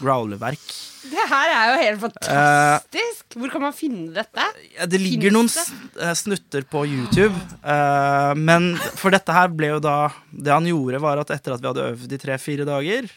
growleverk. 0.00 0.62
Det 1.04 1.24
her 1.28 1.50
er 1.52 1.66
jo 1.68 1.80
helt 1.82 2.00
fantastisk! 2.00 3.34
Hvor 3.36 3.50
kan 3.52 3.60
man 3.66 3.74
finne 3.76 4.08
dette? 4.14 4.46
Det 4.88 5.00
ligger 5.00 5.28
Finnes 5.28 5.36
noen 5.36 5.50
det? 5.92 6.00
eh, 6.06 6.14
snutter 6.16 6.64
på 6.72 6.86
YouTube, 6.88 7.36
eh, 7.60 8.32
men 8.40 8.70
for 8.96 9.12
dette 9.12 9.36
her 9.36 9.52
ble 9.52 9.74
jo 9.74 9.82
da 9.84 9.96
Det 10.32 10.52
han 10.52 10.64
gjorde, 10.68 11.00
var 11.04 11.20
at 11.20 11.34
etter 11.36 11.52
at 11.58 11.60
vi 11.60 11.68
hadde 11.68 11.84
øvd 11.92 12.16
i 12.16 12.20
tre-fire 12.24 12.64
dager 12.68 13.10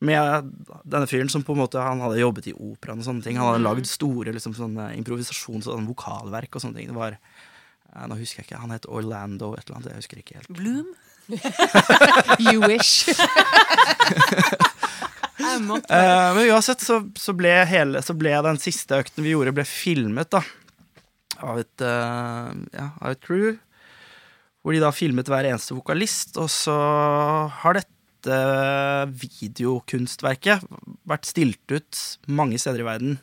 med 0.00 0.48
denne 0.88 1.08
fyren 1.08 1.28
som 1.32 1.42
på 1.44 1.52
en 1.52 1.60
måte 1.60 1.80
Han 1.82 2.00
hadde 2.00 2.22
jobbet 2.22 2.48
i 2.48 2.56
operaen 2.56 3.02
og 3.02 3.06
sånne 3.06 3.24
ting. 3.24 3.36
Han 3.40 3.52
hadde 3.52 3.66
lagd 3.66 3.88
store 3.88 4.32
liksom, 4.36 4.56
sånne 4.56 4.90
improvisasjons- 4.96 5.68
og 5.68 5.74
sånne 5.74 5.90
vokalverk 5.90 6.56
og 6.56 6.64
sånne 6.64 6.80
ting. 6.80 6.88
Det 6.88 6.96
var 6.96 7.18
eh, 7.18 8.06
Nå 8.08 8.16
husker 8.20 8.40
jeg 8.40 8.48
ikke. 8.48 8.62
Han 8.62 8.72
het 8.74 8.88
Orlando 8.88 9.52
et 9.54 9.66
eller 9.66 9.80
annet. 9.80 9.92
Jeg 9.92 10.04
husker 10.04 10.22
ikke 10.22 10.40
helt. 10.40 10.52
Bloom? 10.56 10.88
You 12.50 12.64
wish. 12.64 13.06
uh, 15.40 16.30
men 16.34 16.48
uansett 16.48 16.80
så, 16.82 17.00
så, 17.18 17.34
ble 17.36 17.52
hele, 17.68 18.02
så 18.02 18.16
ble 18.16 18.32
den 18.46 18.58
siste 18.62 18.98
økten 18.98 19.24
vi 19.24 19.34
gjorde, 19.34 19.54
ble 19.54 19.66
filmet 19.68 20.32
da 20.32 20.42
av 21.40 21.60
et, 21.60 21.84
uh, 21.84 22.50
ja, 22.74 22.90
av 23.00 23.12
et 23.12 23.22
crew. 23.24 23.54
Hvor 24.60 24.76
de 24.76 24.82
da 24.82 24.90
filmet 24.92 25.28
hver 25.28 25.46
eneste 25.48 25.76
vokalist. 25.76 26.36
Og 26.40 26.50
så 26.52 26.76
har 27.62 27.78
dette 27.78 27.99
videokunstverket 28.26 30.64
vært 31.08 31.28
stilt 31.28 31.72
ut 31.72 32.00
mange 32.28 32.58
steder 32.60 32.82
i 32.82 32.88
verden. 32.88 33.18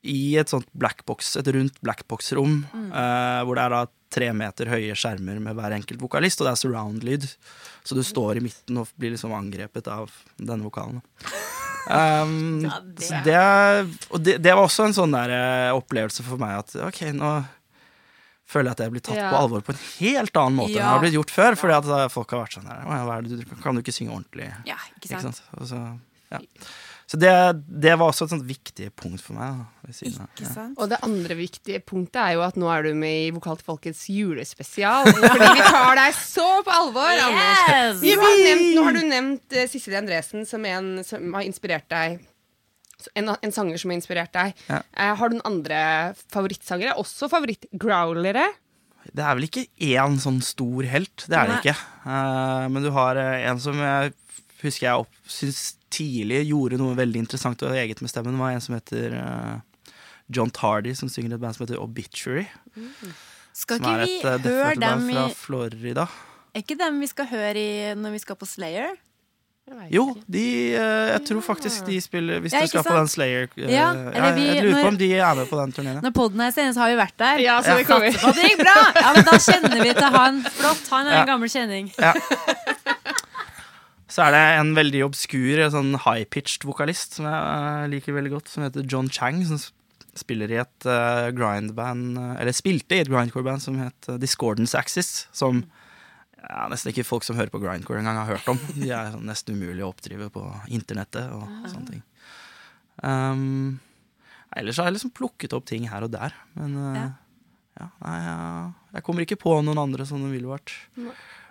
I 0.00 0.38
et 0.40 0.48
sånt 0.48 0.68
blackbox, 0.72 1.34
et 1.36 1.48
rundt 1.52 1.76
blackbox-rom, 1.84 2.62
eh, 2.72 3.40
hvor 3.44 3.58
det 3.58 3.66
er 3.66 3.74
da 3.74 3.82
tre 4.10 4.30
meter 4.34 4.70
høye 4.72 4.96
skjermer 4.98 5.38
med 5.44 5.58
hver 5.58 5.76
enkelt 5.76 6.00
vokalist, 6.02 6.40
og 6.40 6.48
det 6.48 6.54
er 6.54 6.62
surround-lyd. 6.62 7.28
Så 7.84 7.96
du 7.96 8.02
står 8.04 8.40
i 8.40 8.44
midten 8.44 8.80
og 8.80 8.88
blir 8.96 9.12
liksom 9.14 9.34
angrepet 9.36 9.90
av 9.92 10.12
denne 10.38 10.66
vokalen. 10.66 11.02
Um, 11.90 12.66
så 13.00 13.16
det, 13.24 13.36
og 14.12 14.20
det, 14.20 14.34
det 14.44 14.52
var 14.52 14.66
også 14.66 14.84
en 14.84 14.94
sånn 14.94 15.14
der 15.14 15.32
eh, 15.32 15.70
opplevelse 15.74 16.22
for 16.22 16.38
meg 16.38 16.58
at 16.60 16.74
ok, 16.86 17.00
nå 17.16 17.30
føler 18.50 18.70
jeg 18.70 18.76
at 18.78 18.84
jeg 18.84 18.94
blir 18.96 19.04
tatt 19.06 19.16
Ja. 19.20 19.30
på 19.30 19.40
alvor 19.44 19.62
på 19.66 19.74
en 19.76 19.82
helt 20.02 20.36
annen 20.42 20.58
måte 20.58 20.74
enn 20.74 20.82
det 20.82 20.90
har 20.90 21.02
blitt 21.06 21.14
gjort 21.18 21.30
før. 21.38 21.56
Fordi 21.62 21.78
at 21.78 21.90
eh, 22.00 22.06
folk 22.12 22.30
har 22.34 22.44
vært 22.44 22.58
sånn 22.58 22.70
her 22.70 22.84
hva 22.90 23.18
er 23.18 23.26
det 23.26 23.40
du, 23.44 23.56
Kan 23.62 23.78
du 23.78 23.82
ikke 23.84 23.94
synge 23.94 24.14
ordentlig? 24.18 24.50
Ja, 24.68 24.78
ikke 24.98 25.10
Ikke 25.14 25.20
sant? 25.26 25.40
sant? 25.42 25.58
Og 25.60 25.68
så, 25.70 25.80
ja. 26.34 26.40
så 27.10 27.18
det, 27.18 27.30
det 27.86 27.94
var 27.98 28.10
også 28.12 28.26
et 28.28 28.32
sånt 28.34 28.44
viktig 28.46 28.90
punkt 28.98 29.22
for 29.22 29.34
meg. 29.38 29.56
Da, 29.58 29.86
ved 29.88 29.96
siden 29.98 30.20
av. 30.22 30.28
Ikke 30.34 30.46
Ja. 30.46 30.52
sant? 30.54 30.78
Og 30.78 30.90
det 30.92 30.98
andre 31.06 31.34
viktige 31.38 31.80
punktet 31.82 32.20
er 32.22 32.32
jo 32.38 32.42
at 32.46 32.58
nå 32.60 32.68
er 32.70 32.86
du 32.86 32.92
med 32.94 33.26
i 33.26 33.30
Vokal 33.34 33.58
til 33.58 33.66
folkets 33.70 34.04
julespesial. 34.14 35.10
Fordi 35.10 35.50
vi 35.58 35.64
tar 35.70 35.94
deg 35.98 36.14
så 36.18 36.48
på 36.66 36.70
alvor, 36.80 37.10
Yes! 37.10 38.02
Har 38.02 38.36
nevnt, 38.44 38.74
nå 38.76 38.84
har 38.86 38.92
du 38.98 39.02
nevnt 39.10 39.56
uh, 39.58 39.66
Sissel 39.70 39.96
Andresen 39.98 40.46
som 40.46 40.64
en 40.70 40.92
som 41.06 41.32
har 41.34 41.42
inspirert 41.46 41.88
deg. 41.90 42.20
En, 43.18 43.32
en 43.32 43.54
sanger 43.54 43.80
som 43.80 43.92
har 43.92 44.00
inspirert 44.00 44.32
deg. 44.34 44.58
Ja. 44.68 44.80
Eh, 44.92 45.12
har 45.16 45.30
du 45.30 45.38
noen 45.38 45.46
andre 45.48 45.80
favorittsangere? 46.32 46.96
Også 47.00 47.30
favoritt-growlere? 47.32 48.48
Det 49.10 49.24
er 49.24 49.36
vel 49.36 49.46
ikke 49.48 49.66
én 49.90 50.18
sånn 50.20 50.40
stor 50.44 50.86
helt, 50.86 51.24
det 51.26 51.38
er 51.38 51.48
det 51.48 51.60
ikke. 51.62 51.76
Eh, 52.04 52.66
men 52.70 52.84
du 52.84 52.90
har 52.94 53.18
eh, 53.18 53.46
en 53.50 53.60
som 53.62 53.78
jeg 53.80 54.12
husker 54.60 54.86
jeg 54.86 55.04
opp, 55.04 55.20
syns 55.30 55.62
tidlig 55.90 56.44
gjorde 56.50 56.78
noe 56.80 56.96
veldig 56.98 57.24
interessant 57.24 57.62
og 57.66 57.76
eget 57.76 58.02
med 58.04 58.12
stemmen, 58.12 58.36
Det 58.36 58.42
var 58.42 58.54
en 58.54 58.64
som 58.64 58.76
heter 58.76 59.16
uh, 59.16 59.86
John 60.28 60.52
Tardy, 60.54 60.94
som 60.94 61.10
synger 61.10 61.34
et 61.34 61.42
band 61.42 61.56
som 61.56 61.64
heter 61.64 61.80
Obituary. 61.80 62.44
Skal 63.56 63.80
Som 63.80 63.88
ikke 63.88 64.04
vi 64.04 64.18
et 64.20 64.26
uh, 64.28 64.50
høre 64.50 64.74
dem 64.78 65.08
i 65.08 65.16
fra 65.16 65.26
Florida. 65.34 66.06
Er 66.54 66.64
ikke 66.64 66.78
dem 66.78 67.00
vi 67.02 67.08
skal 67.10 67.30
høre 67.30 67.56
i 67.56 67.94
når 67.98 68.14
vi 68.18 68.22
skal 68.22 68.38
på 68.38 68.48
Slayer? 68.48 68.94
Jo, 69.90 70.04
de, 70.30 70.42
eh, 70.74 71.08
jeg 71.14 71.22
tror 71.28 71.40
faktisk 71.46 71.84
de 71.86 72.00
spiller 72.02 72.40
Hvis 72.42 72.52
Ja, 72.52 72.60
du 72.62 72.66
skal 72.70 72.82
skal 72.82 72.92
på 72.92 72.96
den 72.98 73.08
Slayer 73.12 73.48
eh, 73.56 73.70
Ja, 73.70 73.92
ja, 74.14 74.30
vi- 74.34 74.46
Jeg 74.46 74.64
lurer 74.64 74.72
når- 74.74 74.82
på 74.82 74.88
om 74.88 74.96
de 74.98 75.08
er 75.14 75.34
med 75.34 75.46
på 75.50 75.56
den 75.60 75.72
turneen. 75.72 76.00
Når 76.02 76.10
poden 76.16 76.40
er 76.40 76.50
senest, 76.52 76.78
har 76.78 76.90
vi 76.90 76.96
vært 76.98 77.16
der. 77.18 77.38
Ja, 77.44 77.60
så 77.62 77.76
det 77.78 77.86
kommer. 77.86 78.10
På 78.12 78.32
det 78.34 78.44
gikk 78.50 78.58
bra! 78.64 78.76
Ja, 79.00 79.12
men 79.14 79.24
Da 79.24 79.38
kjenner 79.38 79.82
vi 79.82 79.92
til 79.94 80.10
han. 80.18 80.42
Flott. 80.42 80.88
Han 80.90 81.06
er 81.06 81.10
Ja. 81.12 81.20
en 81.22 81.26
gammel 81.28 81.48
kjenning. 81.48 81.92
Så 84.10 84.24
er 84.26 84.32
det 84.34 84.42
en 84.60 84.72
veldig 84.74 85.04
obskur, 85.06 85.60
sånn 85.70 85.92
high-pitched 86.02 86.64
vokalist 86.66 87.14
som 87.14 87.26
jeg 87.30 87.34
eh, 87.84 87.84
liker 87.92 88.16
veldig 88.16 88.32
godt, 88.32 88.48
som 88.50 88.64
heter 88.64 88.82
John 88.90 89.08
Chang, 89.08 89.44
som 89.46 89.60
spiller 90.18 90.50
i 90.50 90.56
et 90.58 90.86
uh, 90.90 91.30
grindband 91.30 92.18
Eller 92.40 92.50
spilte 92.52 92.96
i 92.98 93.04
et 93.04 93.08
grindcore-band 93.08 93.62
som 93.62 93.76
het 93.78 94.08
Discordance 94.18 94.74
Axis, 94.76 95.28
som 95.32 95.62
ja, 96.42 96.66
nesten 96.72 96.92
ikke 96.92 97.04
folk 97.06 97.26
som 97.26 97.36
hører 97.38 97.52
på 97.52 97.60
grindcore 97.62 98.00
engang 98.02 98.18
har 98.22 98.30
hørt 98.32 98.48
om. 98.52 98.60
De 98.80 98.90
er 98.90 99.12
sånn 99.14 99.26
nesten 99.28 99.56
umulig 99.58 99.84
å 99.84 99.90
oppdrive 99.92 100.30
på 100.34 100.44
internettet 100.72 101.30
og 101.36 101.46
sånne 101.70 101.96
ting. 101.96 102.04
Um, 103.02 103.80
ellers 104.56 104.78
har 104.80 104.90
jeg 104.90 104.98
liksom 104.98 105.14
plukket 105.16 105.54
opp 105.56 105.66
ting 105.70 105.86
her 105.88 106.04
og 106.04 106.12
der, 106.12 106.34
men 106.58 106.76
eh, 106.76 107.00
Ja. 107.00 107.08
ja, 107.80 107.86
nei, 108.04 108.16
jeg, 108.26 108.72
jeg 108.96 109.04
kommer 109.06 109.24
ikke 109.24 109.40
på 109.40 109.54
noen 109.64 109.80
andre 109.80 110.04
som 110.08 110.24
ville 110.28 110.50
vært 110.50 110.74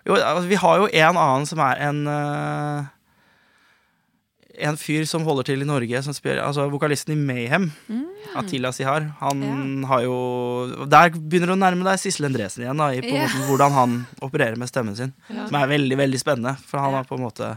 jo, 0.06 0.14
altså, 0.16 0.46
vi 0.48 0.60
har 0.62 0.78
jo 0.84 0.86
en 0.88 1.18
annen 1.20 1.48
som 1.50 1.60
er 1.64 1.82
en 1.90 2.04
eh, 2.08 2.86
En 4.60 4.78
fyr 4.80 5.06
som 5.08 5.24
holder 5.24 5.48
til 5.48 5.64
i 5.64 5.68
Norge, 5.68 6.02
som 6.04 6.16
spiller, 6.16 6.42
altså 6.44 6.66
vokalisten 6.72 7.14
i 7.16 7.20
Mayhem, 7.20 7.70
Attila 8.40 8.74
Sihar. 8.76 9.06
Han 9.22 9.86
har 9.88 10.04
jo 10.04 10.18
Der 10.92 11.14
begynner 11.16 11.54
du 11.54 11.56
å 11.56 11.62
nærme 11.62 11.88
deg 11.88 12.02
Sissel 12.02 12.28
Endresen 12.28 12.66
igjen, 12.66 12.82
da, 12.82 12.90
i 12.92 13.00
på 13.04 13.14
en 13.14 13.24
måten, 13.24 13.40
måte 13.40 13.52
hvordan 13.52 13.78
han 13.78 13.96
opererer 14.26 14.60
med 14.60 14.72
stemmen 14.72 14.98
sin. 14.98 15.16
Som 15.30 15.56
er 15.60 15.72
veldig, 15.72 16.00
veldig 16.04 16.20
spennende, 16.22 16.58
for 16.68 16.84
han 16.84 16.98
har 17.00 17.08
på 17.08 17.16
en 17.20 17.26
måte 17.28 17.54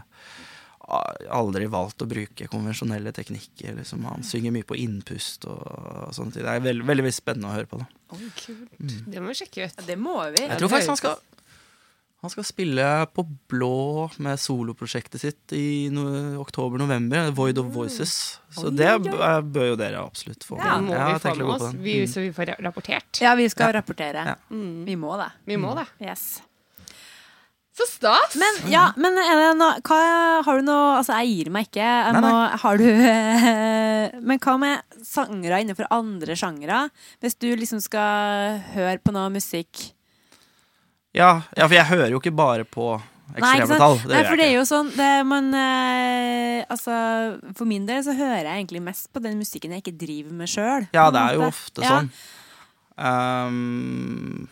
aldri 1.33 1.67
valgt 1.71 2.03
å 2.03 2.07
bruke 2.09 2.47
konvensjonelle 2.51 3.13
teknikker. 3.15 3.75
Liksom. 3.79 4.03
Han 4.09 4.25
synger 4.27 4.53
mye 4.55 4.67
på 4.67 4.77
innpust 4.79 5.47
og 5.49 6.11
sånne 6.15 6.35
ting. 6.35 6.43
Det 6.43 6.51
er 6.51 6.63
veldig, 6.63 6.87
veldig, 6.89 7.05
veldig 7.07 7.15
spennende 7.15 7.51
å 7.51 7.55
høre 7.55 7.69
på. 7.71 7.79
Da. 7.79 8.17
Kult. 8.41 8.97
Det 9.07 9.21
må 9.23 9.31
vi 9.31 9.37
sjekke 9.39 9.69
ut. 9.69 9.85
Det 9.87 9.99
må 9.99 10.17
vi. 10.35 10.43
Jeg 10.43 10.59
tror 10.59 10.73
faktisk 10.73 10.93
han 10.93 10.99
skal 10.99 11.21
Han 12.23 12.31
skal 12.31 12.45
spille 12.47 12.83
på 13.11 13.25
blå 13.51 14.07
med 14.23 14.39
soloprosjektet 14.39 15.19
sitt 15.19 15.55
i 15.57 15.89
no 15.91 16.05
oktober-november. 16.39 17.33
Void 17.35 17.59
of 17.59 17.67
Voices. 17.75 18.13
Så 18.55 18.71
det 18.71 18.87
eh, 18.87 19.41
bør 19.43 19.73
jo 19.73 19.75
dere 19.79 20.05
absolutt 20.05 20.47
få 20.47 20.55
Ja, 20.61 20.77
må 20.79 20.95
Ja, 20.95 21.09
vi 21.11 21.19
få 21.19 21.33
med 21.35 21.43
å 21.43 21.49
gå 21.49 21.57
på 21.59 21.67
oss, 21.67 21.75
vi, 21.83 21.97
så 22.07 22.23
vi 22.23 22.31
får 22.31 22.53
rapportert. 22.63 23.19
Ja, 23.19 23.35
vi 23.35 23.49
skal 23.51 23.73
rapportere. 23.75 24.23
Ja. 24.31 24.39
Mm. 24.55 24.85
Vi 24.87 24.95
må 25.01 25.17
det. 25.19 25.27
Vi 25.51 25.59
må 25.59 25.73
det. 25.75 25.83
Yes. 25.99 26.39
Så 27.75 27.87
stas! 27.89 28.37
Men 28.39 28.71
ja, 28.71 28.85
men 29.01 29.17
er 29.17 29.39
det 29.41 29.49
noe 29.57 29.79
hva, 29.81 29.97
Har 30.45 30.59
du 30.59 30.67
noe 30.67 30.91
Altså, 30.99 31.17
jeg 31.23 31.31
gir 31.33 31.49
meg 31.55 31.67
ikke. 31.67 31.81
Jeg 31.81 32.13
Nei, 32.13 32.21
nei. 32.21 32.29
Må, 32.29 32.59
har 32.61 32.79
du 32.79 32.85
eh, 32.87 34.15
Men 34.29 34.41
hva 34.45 34.55
med 34.61 35.01
sangere 35.03 35.59
innenfor 35.63 35.89
andre 35.91 36.37
sjangere? 36.39 36.85
Hvis 37.19 37.35
du 37.41 37.49
liksom 37.51 37.81
skal 37.83 38.61
høre 38.75 39.01
på 39.01 39.15
noe 39.15 39.33
musikk 39.33 39.89
Ja, 41.13 41.43
ja, 41.53 41.67
for 41.67 41.75
jeg 41.77 41.85
hører 41.91 42.13
jo 42.13 42.21
ikke 42.21 42.33
bare 42.33 42.65
på 42.65 42.95
ekstreme 43.33 43.77
tall. 43.77 43.99
Det 44.01 44.13
Nei, 44.15 44.23
for 44.25 44.39
det 44.39 44.47
er 44.47 44.55
jo 44.55 44.63
sånn 44.67 44.89
det, 44.95 45.11
man, 45.29 45.51
eh, 45.57 46.63
Altså, 46.73 46.95
for 47.57 47.69
min 47.69 47.85
del 47.89 48.01
så 48.05 48.15
hører 48.17 48.47
jeg 48.47 48.63
egentlig 48.63 48.81
mest 48.85 49.11
på 49.13 49.21
den 49.23 49.37
musikken 49.41 49.75
jeg 49.75 49.83
ikke 49.83 49.97
driver 49.99 50.33
med 50.41 50.49
sjøl. 50.49 50.87
Ja, 50.95 51.09
det 51.13 51.21
er 51.21 51.37
jo 51.37 51.45
ofte 51.49 51.85
sånn. 51.85 52.09
Um, 52.93 54.47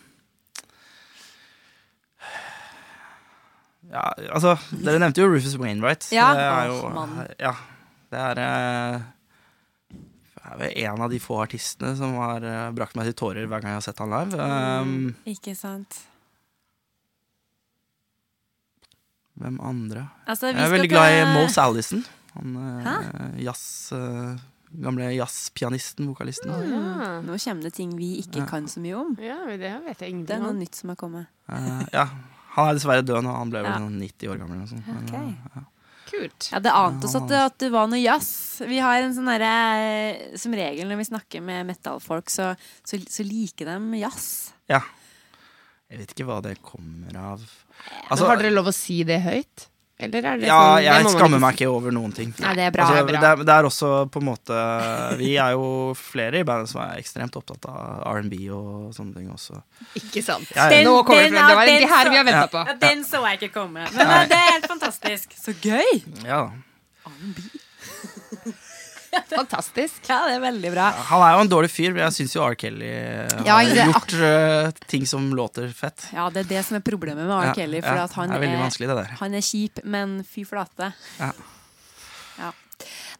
ja, 3.92 4.02
altså 4.34 4.56
Dere 4.72 4.98
nevnte 4.98 5.22
jo 5.22 5.28
Rufus 5.30 5.54
Wainwright. 5.60 6.08
Ja. 6.14 6.30
det 6.34 6.46
er 6.46 6.70
jo, 6.70 6.78
ja, 7.38 7.52
Det 8.12 8.22
er, 8.22 8.40
eh, 8.42 9.98
er 10.42 10.56
vel 10.62 10.78
en 10.84 11.04
av 11.06 11.12
de 11.12 11.20
få 11.22 11.42
artistene 11.44 11.94
som 11.98 12.16
har 12.18 12.44
eh, 12.44 12.70
brakt 12.76 12.96
meg 12.98 13.10
til 13.10 13.18
tårer 13.18 13.46
hver 13.46 13.62
gang 13.62 13.74
jeg 13.74 13.80
har 13.80 13.86
sett 13.86 14.02
han 14.02 14.12
live. 14.12 14.38
Um, 14.38 15.14
Ikke 15.28 15.54
sant. 15.58 16.02
Hvem 19.40 19.60
andre? 19.64 20.08
Altså, 20.26 20.46
vi 20.52 20.52
Jeg 20.52 20.62
er 20.62 20.66
skal 20.66 20.72
veldig 20.78 20.90
glad 20.90 21.12
i 21.18 21.22
Mose 21.34 21.60
Allison. 21.62 22.04
Han 22.34 22.56
uh, 22.56 23.42
jazz... 23.42 23.92
uh, 23.92 24.36
gamle 24.82 25.10
jazzpianisten, 25.12 26.06
vokalisten. 26.08 26.48
Ja. 26.48 27.20
Nå 27.20 27.36
kommer 27.36 27.62
det 27.66 27.74
ting 27.76 27.90
vi 27.98 28.14
ikke 28.22 28.40
Ja. 28.40 28.46
kan 28.48 28.64
så 28.72 28.80
mye 28.80 28.94
om. 28.96 29.16
ja, 29.20 29.36
det 29.48 29.58
vet 29.84 30.00
jeg 30.00 30.22
Det 30.26 30.30
er 30.36 30.40
noe 30.40 30.50
om. 30.54 30.58
nytt 30.58 30.74
som 30.78 30.88
har 30.88 30.96
kommet. 30.96 31.26
Uh, 31.50 31.82
ja, 31.92 32.06
han 32.56 32.68
er 32.70 32.74
dessverre 32.78 33.04
død 33.04 33.22
nå. 33.24 33.34
Han 33.36 33.50
ble 33.52 33.60
vel 33.62 33.70
Ja. 33.72 33.78
sånn 33.82 33.98
90 34.00 34.28
år 34.32 34.38
gammel. 34.40 34.62
Eller 34.62 35.28
eh, 35.28 35.34
ja. 35.56 35.62
Kult. 36.12 36.48
Ja, 36.52 36.58
Det 36.60 36.72
ante 36.76 37.06
oss 37.06 37.14
at 37.16 37.28
det, 37.28 37.38
at 37.40 37.58
det 37.58 37.70
var 37.72 37.86
noe 37.88 38.00
jazz. 38.00 38.60
Vi 38.68 38.78
har 38.78 39.00
en 39.00 39.14
sånn 39.14 39.28
derre 39.30 40.36
Som 40.38 40.52
regel 40.52 40.88
når 40.88 40.98
vi 41.00 41.04
snakker 41.08 41.40
med 41.44 41.66
metallfolk, 41.66 42.28
så, 42.28 42.54
så, 42.84 42.96
så 43.08 43.24
liker 43.24 43.64
de 43.66 43.98
jazz. 44.00 44.52
ja. 44.68 44.80
Jeg 45.92 46.00
vet 46.00 46.14
ikke 46.16 46.24
hva 46.30 46.38
det 46.44 46.56
kommer 46.64 47.12
av. 47.20 47.42
Altså, 48.08 48.24
har 48.30 48.40
dere 48.40 48.54
lov 48.54 48.70
å 48.70 48.72
si 48.74 49.02
det 49.04 49.20
høyt? 49.26 49.68
Eller 50.02 50.24
er 50.26 50.40
det 50.40 50.48
ja, 50.48 50.56
sånn 50.58 50.82
jeg 50.82 51.04
det 51.04 51.10
skammer 51.12 51.38
meg 51.44 51.54
ikke 51.54 51.68
over 51.70 51.92
noen 51.94 52.10
ting. 52.16 52.30
Nei, 52.42 52.54
det 52.58 52.64
er 52.64 52.72
bra. 52.74 52.86
Altså, 52.88 52.94
det 52.96 53.02
er 53.02 53.06
bra. 53.12 53.20
det, 53.20 53.28
er, 53.28 53.44
det 53.46 53.54
er 53.54 53.68
også 53.68 53.90
på 54.10 54.18
en 54.22 54.26
måte 54.26 54.56
Vi 55.20 55.28
er 55.38 55.52
jo 55.54 55.68
flere 55.94 56.40
i 56.40 56.46
bandet 56.48 56.72
som 56.72 56.80
er 56.82 56.96
ekstremt 56.98 57.36
opptatt 57.38 57.68
av 57.70 58.00
R&B 58.16 58.40
og 58.56 58.88
sånne 58.96 59.14
ting 59.20 59.28
også. 59.30 59.60
Ikke 60.00 60.24
sant. 60.26 60.48
Ja, 60.56 60.66
ja. 60.72 60.80
Nå 60.88 60.96
kommer 61.06 61.22
det 61.22 61.30
Den- 61.30 61.38
frem. 61.38 61.52
Det 61.52 61.60
var 61.60 61.70
den 61.70 61.84
det 61.84 61.92
her 61.92 62.10
vi 62.10 62.18
har 62.18 62.26
venta 62.32 62.42
Ja. 62.42 62.50
på. 62.56 62.64
Ja, 62.72 62.74
den 62.88 63.04
så 63.06 63.22
jeg 63.28 63.38
ikke 63.42 63.52
komme. 63.60 63.86
Men 63.94 64.28
det 64.32 64.40
er 64.40 64.50
helt 64.56 64.66
fantastisk. 64.74 65.38
Så 65.38 65.54
gøy! 65.62 66.02
Ja, 66.26 66.42
Fantastisk. 69.36 70.00
Ja, 70.08 70.22
det 70.28 70.38
er 70.38 70.42
veldig 70.44 70.72
bra. 70.72 70.88
Han 71.10 71.24
er 71.26 71.34
jo 71.36 71.44
en 71.44 71.50
dårlig 71.52 71.70
fyr, 71.72 71.92
men 71.92 72.04
jeg 72.06 72.16
syns 72.20 72.36
jo 72.36 72.44
R. 72.44 72.56
Kelly 72.58 72.88
eh, 72.88 73.34
Ja, 73.46 73.58
har 73.58 73.68
det 73.68 73.86
gjort 73.90 74.14
uh, 74.18 74.84
ting 74.88 75.06
som 75.08 75.28
låter 75.36 75.68
fett. 75.76 76.08
Ja, 76.14 76.28
det 76.32 76.46
er 76.46 76.50
det 76.56 76.62
som 76.68 76.78
er 76.78 76.84
problemet 76.86 77.26
med 77.26 77.34
R. 77.34 77.50
Ja, 77.50 77.56
Kelly. 77.56 77.82
For 77.84 78.00
ja, 78.00 78.06
at 78.08 78.16
han 78.18 78.32
er 78.32 78.46
er, 78.48 78.70
det 78.72 78.88
der. 78.96 79.16
han 79.20 79.36
er 79.36 79.44
kjip, 79.44 79.82
men 79.84 80.20
fy 80.28 80.46
flate. 80.48 80.92
Ja. 81.20 81.32
Ja. 82.40 82.52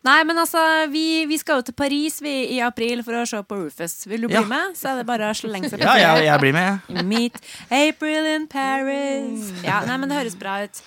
Nei, 0.02 0.16
men 0.26 0.38
altså, 0.42 0.58
vi, 0.90 1.24
vi 1.30 1.38
skal 1.38 1.60
jo 1.60 1.66
til 1.68 1.76
Paris 1.78 2.16
vi, 2.24 2.32
i 2.56 2.58
april 2.64 3.04
for 3.06 3.20
å 3.20 3.26
se 3.28 3.38
på 3.46 3.60
Rufus. 3.60 4.00
Vil 4.10 4.24
du 4.24 4.30
bli 4.32 4.40
Ja. 4.40 4.46
med? 4.48 4.74
Så 4.78 4.90
er 4.90 5.02
det 5.02 5.06
bare 5.06 5.28
å 5.30 5.36
slenge 5.36 5.70
seg 5.70 5.78
på 5.78 5.86
Ja, 5.86 5.94
jeg, 6.00 6.24
jeg 6.26 6.42
blir 6.42 6.56
med, 6.56 6.80
jeg. 6.96 7.06
Meet 7.12 7.38
April 7.68 8.32
in 8.32 8.48
Paris. 8.50 9.52
Ja, 9.62 9.84
nei, 9.86 10.00
men 10.00 10.10
det 10.10 10.18
høres 10.18 10.38
bra 10.40 10.62
ut. 10.64 10.82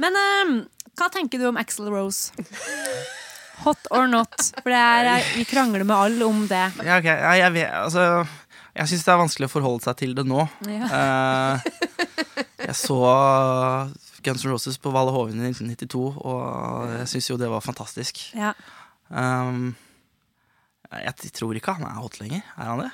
Men 0.00 0.18
um, 0.44 0.54
hva 0.98 1.08
tenker 1.12 1.40
du 1.40 1.48
om 1.48 1.60
Axel 1.60 1.88
Rose? 1.92 2.34
Hot 3.64 3.90
or 3.94 4.06
not? 4.10 4.36
For 4.60 4.72
det 4.72 4.80
er, 4.80 5.24
vi 5.36 5.46
krangler 5.48 5.84
med 5.84 5.96
alle 5.96 6.28
om 6.28 6.46
det. 6.48 6.62
Ja, 6.84 7.00
ok. 7.00 7.08
ja, 7.10 7.34
jeg 7.42 7.54
vet, 7.56 7.74
altså, 7.82 8.06
jeg 8.76 8.92
syns 8.92 9.04
det 9.06 9.12
er 9.12 9.20
vanskelig 9.20 9.50
å 9.50 9.52
forholde 9.52 9.84
seg 9.84 9.98
til 10.00 10.14
det 10.16 10.24
nå. 10.28 10.46
Ja. 10.70 10.88
Uh, 10.90 11.90
jeg 12.66 12.76
så 12.78 13.00
Guns 14.24 14.44
N' 14.44 14.52
Roses 14.52 14.80
på 14.80 14.92
Valle 14.94 15.12
Hovin 15.14 15.40
i 15.40 15.50
1992, 15.50 16.02
og 16.20 16.96
jeg 16.98 17.12
syns 17.14 17.30
jo 17.32 17.38
det 17.40 17.52
var 17.52 17.64
fantastisk. 17.64 18.22
Ja. 18.36 18.54
Um, 19.08 19.72
jeg 20.90 21.32
tror 21.36 21.56
ikke 21.56 21.76
han 21.78 21.86
er 21.86 22.00
hot 22.02 22.18
lenger. 22.20 22.42
Er 22.56 22.72
han 22.72 22.84
det? 22.86 22.90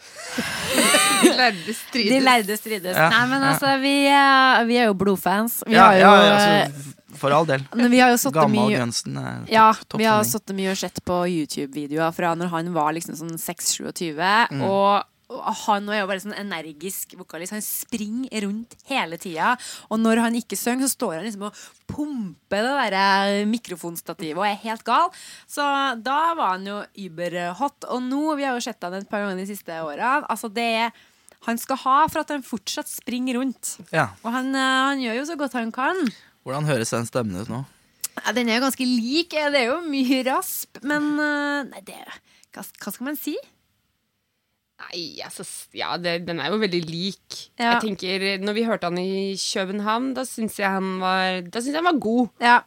De 1.20 1.32
lærde 1.36 1.74
strides. 1.74 2.12
De 2.12 2.20
lærde 2.24 2.56
strides. 2.56 2.96
Ja, 2.96 3.08
Nei, 3.12 3.24
men 3.28 3.42
ja. 3.42 3.50
altså, 3.52 3.74
vi, 3.82 3.94
eh, 4.08 4.62
vi 4.68 4.78
er 4.80 4.88
jo 4.88 4.96
blodfans. 4.96 5.60
Vi 5.66 5.76
ja, 5.76 5.90
har 5.90 5.98
jo, 5.98 6.00
ja, 6.00 6.14
eh, 6.14 6.64
altså, 6.64 6.94
for 7.18 7.32
all 7.34 7.46
del. 7.48 7.62
men 7.74 7.90
vi 7.90 7.98
har 8.00 8.10
jo 8.12 8.18
sittet 8.20 8.38
Gammal 8.40 8.68
mye 8.70 8.80
er 8.80 9.44
topp, 9.44 9.50
Ja, 9.52 9.72
topp 9.88 10.00
vi 10.00 10.04
har 10.08 10.22
sittet 10.24 10.56
mye 10.56 10.70
og 10.70 10.76
sett 10.80 11.00
på 11.04 11.20
YouTube-videoer 11.26 12.12
fra 12.14 12.34
når 12.38 12.48
han 12.54 12.72
var 12.74 12.92
liksom 12.94 13.16
sånn 13.18 13.36
6-27, 13.38 14.14
Mm. 14.50 14.62
og 14.66 15.04
han 15.30 15.88
er 15.88 16.00
jo 16.00 16.06
bare 16.10 16.18
sånn 16.18 16.34
energisk 16.34 17.12
vokalist. 17.14 17.52
Han 17.54 17.62
springer 17.62 18.42
rundt 18.42 18.74
hele 18.90 19.14
tida. 19.16 19.52
Og 19.88 20.00
når 20.02 20.18
han 20.24 20.34
ikke 20.34 20.58
synger, 20.58 20.88
så 20.88 20.96
står 20.96 21.14
han 21.20 21.24
liksom 21.28 21.44
og 21.46 21.54
pumper 21.86 22.66
det 22.66 22.90
der 22.96 23.44
mikrofonstativet 23.46 24.36
og 24.40 24.46
er 24.48 24.58
helt 24.64 24.82
gal. 24.82 25.06
Så 25.46 25.62
da 26.02 26.34
var 26.34 26.56
han 26.56 26.66
jo 26.66 26.80
überhot. 27.06 27.86
Og 27.94 28.02
nå, 28.02 28.24
vi 28.40 28.42
har 28.48 28.58
jo 28.58 28.64
sett 28.64 28.82
han 28.82 28.94
et 28.98 29.08
par 29.08 29.22
ganger 29.22 29.38
de 29.44 29.46
siste 29.52 29.70
åra, 29.70 30.16
altså 30.26 30.50
det 30.52 30.66
er 30.86 30.90
han 31.46 31.56
skal 31.56 31.78
ha 31.86 31.94
for 32.10 32.20
at 32.20 32.28
han 32.34 32.42
fortsatt 32.44 32.90
springer 32.90 33.38
rundt. 33.38 33.78
Ja. 33.94 34.10
Og 34.24 34.32
han, 34.34 34.50
eh, 34.54 34.60
han 34.90 34.98
gjør 35.00 35.14
jo 35.22 35.24
så 35.30 35.36
godt 35.40 35.54
han 35.56 35.70
kan. 35.72 35.96
Hvordan 36.44 36.66
høres 36.70 36.90
den 36.94 37.06
stemmen 37.08 37.40
ut 37.42 37.50
nå? 37.52 37.62
Ja, 38.20 38.32
den 38.36 38.48
er 38.50 38.58
jo 38.58 38.64
ganske 38.66 38.84
lik. 38.86 39.30
Det 39.32 39.60
er 39.60 39.68
jo 39.70 39.78
mye 39.86 40.20
rasp, 40.26 40.80
men 40.82 41.12
eh, 41.20 41.62
Nei, 41.70 41.80
det 41.86 41.98
Hva, 42.54 42.64
hva 42.64 42.92
skal 42.92 43.06
man 43.10 43.18
si? 43.20 43.36
Nei, 44.80 45.20
altså, 45.24 45.44
ja, 45.76 45.92
det, 46.00 46.22
den 46.24 46.40
er 46.40 46.48
jo 46.54 46.58
veldig 46.62 46.80
lik. 46.88 47.36
Ja. 47.60 47.74
Jeg 47.76 47.82
tenker, 47.84 48.24
når 48.40 48.56
vi 48.56 48.64
hørte 48.64 48.88
han 48.88 48.96
i 49.00 49.34
København, 49.36 50.14
da 50.16 50.24
syns 50.24 50.56
jeg 50.60 50.72
han 50.72 50.94
var 51.02 51.42
Da 51.52 51.60
synes 51.60 51.74
jeg 51.76 51.82
han 51.82 51.90
var 51.90 52.00
god. 52.00 52.30
Ja. 52.40 52.58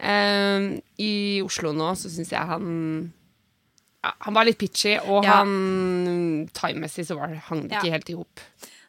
Um, 0.00 0.68
I 1.02 1.10
Oslo 1.44 1.74
nå 1.76 1.90
så 2.00 2.08
syns 2.08 2.30
jeg 2.32 2.40
han 2.48 2.68
ja, 4.00 4.14
Han 4.24 4.32
var 4.38 4.46
litt 4.48 4.56
pitchy, 4.62 4.94
og 5.02 5.26
Ja. 5.26 5.40
han 5.42 6.46
timemessig 6.56 7.04
så 7.10 7.18
var, 7.18 7.34
hang 7.50 7.66
det 7.66 7.74
Ja. 7.76 7.82
ikke 7.82 7.96
helt 7.98 8.08
i 8.14 8.16
hop. 8.16 8.40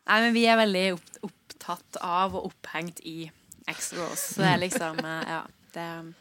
Nei, 0.08 0.22
men 0.24 0.34
vi 0.38 0.46
er 0.48 0.62
veldig 0.62 0.86
opptatt 1.28 1.98
av 2.00 2.38
og 2.40 2.52
opphengt 2.54 3.02
i 3.04 3.26
X-Rose. 3.68 4.34
Så 4.36 4.42
det 4.42 4.52
er 4.54 4.62
liksom 4.66 5.00
eh, 5.06 5.24
Ja. 5.30 5.42
Det, 5.72 6.14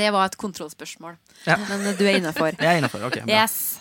det 0.00 0.10
var 0.10 0.26
et 0.26 0.36
kontrollspørsmål. 0.40 1.18
Ja. 1.46 1.58
Men 1.68 1.86
eh, 1.86 1.98
du 1.98 2.06
er 2.06 2.18
innafor. 2.18 2.56
Jeg 2.56 2.66
er 2.72 2.80
innafor. 2.80 3.04
Ok, 3.06 3.20
bra. 3.22 3.42
Yes. 3.42 3.80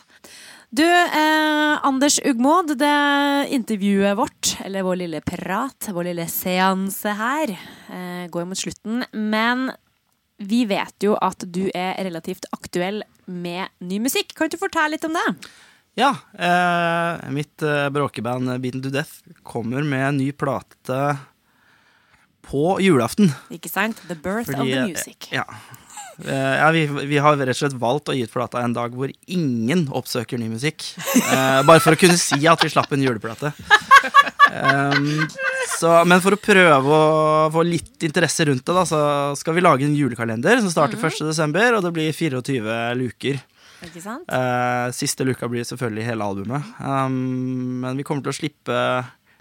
Du, 0.75 0.83
eh, 0.83 1.85
Anders 1.87 2.19
Ugmod, 2.25 2.73
det 2.77 3.47
intervjuet 3.55 4.17
vårt, 4.17 4.55
eller 4.65 4.83
vår 4.83 4.97
lille 5.05 5.21
prat, 5.23 5.87
vår 5.95 6.09
lille 6.09 6.25
seanse 6.27 7.13
her, 7.15 7.53
eh, 7.87 8.25
går 8.33 8.47
mot 8.49 8.59
slutten. 8.59 9.05
Men 9.13 9.69
vi 10.37 10.65
vet 10.67 11.05
jo 11.05 11.15
at 11.21 11.45
du 11.47 11.69
er 11.71 11.95
relativt 12.03 12.49
aktuell 12.51 13.03
med 13.25 13.71
ny 13.79 14.01
musikk. 14.03 14.35
Kan 14.35 14.51
du 14.51 14.57
fortelle 14.59 14.97
litt 14.97 15.07
om 15.07 15.15
det? 15.15 15.25
Ja, 15.95 16.11
eh, 16.35 17.29
mitt 17.31 17.63
eh, 17.63 17.87
bråkeband 17.89 18.51
Beaten 18.59 18.83
to 18.83 18.91
Death 18.91 19.23
kommer 19.47 19.85
med 19.87 20.07
en 20.09 20.17
ny 20.19 20.31
plate 20.35 21.17
på 22.45 22.77
julaften. 22.83 23.33
Ikke 23.53 23.71
sant? 23.71 23.99
The 24.09 24.17
birth 24.17 24.53
of 24.53 24.63
the 24.63 24.77
eh, 24.77 24.87
music. 24.91 25.29
Ja. 25.33 25.45
Eh, 26.23 26.55
ja, 26.61 26.69
vi, 26.71 26.85
vi 26.87 27.17
har 27.19 27.35
rett 27.37 27.51
og 27.51 27.59
slett 27.59 27.79
valgt 27.79 28.11
å 28.11 28.15
gi 28.15 28.23
ut 28.23 28.31
plata 28.31 28.61
en 28.63 28.75
dag 28.75 28.93
hvor 28.95 29.11
ingen 29.27 29.87
oppsøker 29.95 30.39
ny 30.39 30.47
musikk. 30.53 30.87
Eh, 31.25 31.61
bare 31.67 31.81
for 31.83 31.95
å 31.95 31.99
kunne 31.99 32.17
si 32.21 32.39
at 32.47 32.61
vi 32.63 32.71
slapp 32.71 32.93
en 32.95 33.03
juleplate. 33.03 33.51
Um, 34.55 35.25
så, 35.75 35.89
men 36.07 36.21
for 36.23 36.35
å 36.35 36.39
prøve 36.39 36.99
å 36.99 37.49
få 37.51 37.63
litt 37.67 38.05
interesse 38.05 38.45
rundt 38.47 38.63
det, 38.63 38.75
da, 38.77 38.85
så 38.87 38.99
skal 39.39 39.57
vi 39.57 39.63
lage 39.65 39.87
en 39.87 39.97
julekalender 39.97 40.61
som 40.61 40.71
starter 40.71 41.01
1. 41.01 41.25
desember, 41.27 41.75
og 41.75 41.83
det 41.83 41.91
blir 41.95 42.15
24 42.15 42.77
luker. 42.99 43.41
Ikke 43.83 44.01
sant? 44.03 44.29
Eh, 44.31 44.87
siste 44.95 45.25
luka 45.27 45.49
blir 45.51 45.65
selvfølgelig 45.67 46.07
hele 46.07 46.29
albumet. 46.29 46.71
Um, 46.79 47.81
men 47.83 47.99
vi 47.99 48.05
kommer 48.07 48.23
til 48.25 48.33
å 48.33 48.39
slippe 48.39 48.79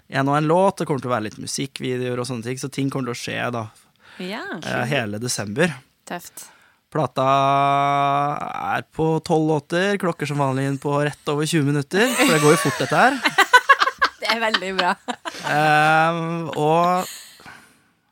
en 0.09 0.29
og 0.29 0.37
en 0.37 0.47
låt, 0.49 0.77
det 0.77 0.85
kommer 0.87 1.01
til 1.01 1.09
å 1.09 1.15
være 1.15 1.27
litt 1.29 1.39
musikkvideoer 1.41 2.19
og 2.21 2.27
sånne 2.29 2.45
ting, 2.45 2.59
så 2.61 2.69
ting 2.71 2.89
kommer 2.93 3.09
til 3.11 3.15
å 3.17 3.21
skje 3.23 3.51
da 3.55 3.63
Ja, 4.21 4.43
eh, 4.61 4.83
hele 4.91 5.19
desember. 5.19 5.73
tøft. 6.07 6.45
Plata 6.95 7.25
er 8.77 8.85
på 8.95 9.19
tolv 9.25 9.49
låter, 9.49 9.97
klokker 9.99 10.29
som 10.29 10.39
vanlig 10.39 10.67
inn 10.69 10.77
på 10.79 10.93
rett 11.03 11.27
over 11.33 11.43
20 11.49 11.65
minutter, 11.67 12.07
for 12.15 12.31
det 12.31 12.41
går 12.43 12.53
jo 12.55 12.61
fort 12.67 12.79
dette 12.85 13.01
her. 13.01 13.17
Det 14.25 14.29
er 14.31 14.39
veldig 14.41 14.69
bra. 14.77 14.91
Um, 15.45 16.47
og 16.57 17.05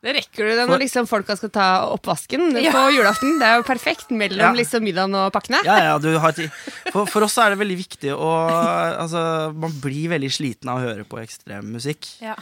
Det 0.04 0.12
rekker 0.18 0.44
du 0.50 0.52
det 0.58 0.64
når 0.68 0.82
liksom 0.82 1.06
folka 1.08 1.32
skal 1.38 1.50
ta 1.54 1.66
oppvasken 1.94 2.50
Ja. 2.60 2.72
på 2.74 2.82
julaften. 2.92 3.38
Det 3.40 3.46
er 3.48 3.56
jo 3.56 3.64
perfekt 3.64 4.10
mellom 4.12 4.42
Ja. 4.44 4.52
liksom 4.52 4.84
middagen 4.84 5.14
og 5.16 5.32
pakkene. 5.32 5.62
Ja, 5.64 5.78
ja, 5.80 5.94
du 5.98 6.18
har 6.20 6.32
tid. 6.36 6.50
For, 6.92 7.06
for 7.08 7.24
oss 7.24 7.38
er 7.40 7.54
det 7.54 7.58
veldig 7.62 7.78
viktig 7.80 8.12
å 8.12 8.30
Altså, 9.04 9.52
man 9.56 9.72
blir 9.80 10.10
veldig 10.12 10.30
sliten 10.30 10.68
av 10.68 10.78
å 10.78 10.84
høre 10.84 11.04
på 11.08 11.18
ekstremmusikk. 11.22 12.06
Ja. 12.20 12.36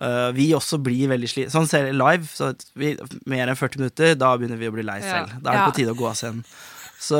Uh, 0.00 0.30
vi 0.36 0.50
også 0.52 0.78
blir 0.82 1.08
veldig 1.08 1.30
slitne. 1.32 1.52
Sånn 1.54 1.68
ser 1.70 1.88
vi 1.88 1.96
live. 1.96 2.28
Så 2.28 2.52
vi, 2.76 2.92
mer 3.26 3.48
enn 3.48 3.56
40 3.58 3.80
minutter, 3.80 4.14
da 4.18 4.36
begynner 4.36 4.60
vi 4.60 4.68
å 4.68 4.74
bli 4.76 4.84
lei 4.86 5.00
selv. 5.00 5.32
Da 5.40 5.52
er 5.52 5.62
det 5.62 5.72
på 5.72 5.78
tide 5.80 5.94
å 5.96 5.98
gå 5.98 6.10
av 6.10 6.18
scenen. 6.18 6.44
Så, 6.98 7.18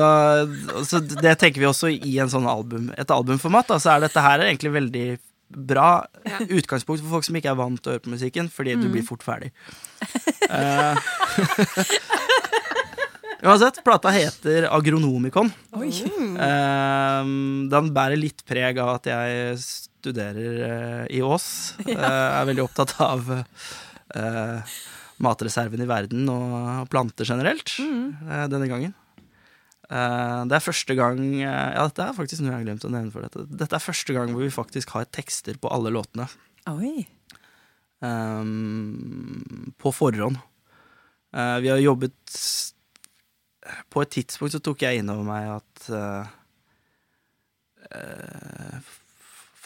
så 0.90 0.98
det 1.00 1.36
tenker 1.38 1.62
vi 1.62 1.68
også 1.68 1.90
i 1.94 2.16
en 2.18 2.30
sånn 2.32 2.48
album, 2.50 2.90
et 2.98 3.10
albumformat. 3.14 3.68
Da, 3.70 3.78
så 3.82 3.94
er 3.94 4.04
dette 4.06 4.20
her 4.24 4.42
egentlig 4.42 4.72
veldig 4.74 5.06
bra 5.48 6.06
utgangspunkt 6.48 7.02
for 7.02 7.18
folk 7.18 7.28
som 7.28 7.38
ikke 7.38 7.52
er 7.52 7.58
vant 7.58 7.80
til 7.80 7.90
å 7.90 7.96
høre 7.96 8.04
på 8.04 8.14
musikken, 8.14 8.50
fordi 8.52 8.76
du 8.80 8.88
blir 8.92 9.06
fort 9.06 9.24
ferdig. 9.26 9.52
Eh, 10.48 10.96
Uansett, 13.48 13.84
plata 13.86 14.10
heter 14.10 14.66
Agronomikon. 14.74 15.52
Uh, 15.76 17.22
den 17.70 17.90
bærer 17.94 18.18
litt 18.18 18.42
preg 18.48 18.80
av 18.82 18.96
at 18.96 19.06
jeg 19.12 19.58
studerer 19.62 20.62
uh, 20.62 21.04
i 21.06 21.22
Ås. 21.22 21.48
Er 21.94 22.48
veldig 22.48 22.64
opptatt 22.64 22.96
av 23.04 23.30
eh, 23.38 24.78
matreserven 25.24 25.82
i 25.82 25.88
verden 25.88 26.28
og 26.32 26.88
planter 26.92 27.28
generelt 27.28 27.74
eh, 27.80 28.46
denne 28.50 28.68
gangen. 28.70 28.94
Eh, 29.88 30.40
det 30.50 30.52
er 30.52 30.60
første 30.60 30.92
gang 30.98 31.20
eh, 31.40 31.70
Ja, 31.72 31.86
dette 31.88 32.04
er 32.04 32.16
faktisk 32.16 32.42
noe 32.42 32.50
jeg 32.50 32.58
har 32.58 32.66
glemt 32.66 32.84
å 32.84 32.92
nevne 32.92 33.12
for 33.14 33.24
dette. 33.24 33.46
Dette 33.48 33.78
er 33.78 33.84
første 33.84 34.16
gang 34.16 34.34
hvor 34.34 34.44
vi 34.44 34.52
faktisk 34.52 34.92
har 34.96 35.08
tekster 35.08 35.56
på 35.60 35.70
alle 35.72 35.92
låtene. 35.94 36.28
Oi. 36.68 37.06
Um, 38.04 39.72
på 39.80 39.92
forhånd. 39.96 40.36
Uh, 41.34 41.58
vi 41.60 41.68
har 41.72 41.80
jobbet 41.82 42.36
På 43.92 44.00
et 44.00 44.12
tidspunkt 44.14 44.54
så 44.54 44.60
tok 44.64 44.84
jeg 44.84 45.00
inn 45.00 45.10
over 45.12 45.26
meg 45.26 45.48
at 45.56 45.88
uh, 45.92 46.28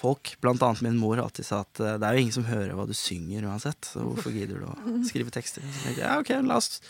folk, 0.03 0.33
blant 0.43 0.63
annet 0.63 0.83
min 0.87 0.99
mor, 0.99 1.21
alltid 1.23 1.47
sa 1.47 1.61
at 1.63 1.79
det 1.79 2.07
er 2.07 2.17
jo 2.17 2.23
ingen 2.23 2.35
som 2.35 2.47
hører 2.49 2.75
hva 2.79 2.87
du 2.87 2.95
synger 2.97 3.47
uansett, 3.47 3.87
så 3.87 4.03
hvorfor 4.03 4.35
gidder 4.35 4.63
du 4.63 4.67
å 4.71 4.97
skrive 5.07 5.31
tekster? 5.35 5.63
Så 5.63 5.85
tenkte 5.85 6.01
jeg, 6.01 6.07
ja, 6.07 6.17
ok, 6.19 6.33
la 6.47 6.59
oss, 6.59 6.81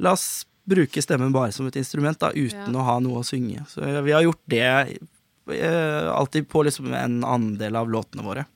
la 0.00 0.14
oss 0.16 0.26
bruke 0.66 1.02
stemmen 1.02 1.32
bare 1.34 1.52
som 1.54 1.66
et 1.70 1.76
instrument, 1.80 2.18
da, 2.18 2.32
uten 2.34 2.72
Ja. 2.72 2.80
å 2.80 2.84
ha 2.84 2.98
noe 3.00 3.22
å 3.22 3.26
synge. 3.26 3.64
Så 3.70 3.86
vi 4.02 4.12
har 4.12 4.22
gjort 4.26 4.42
det 4.50 4.64
eh, 4.66 6.08
alltid 6.10 6.48
på 6.48 6.64
liksom 6.66 6.92
en 6.94 7.20
andel 7.24 7.76
av 7.76 7.90
låtene 7.90 8.22
våre 8.26 8.46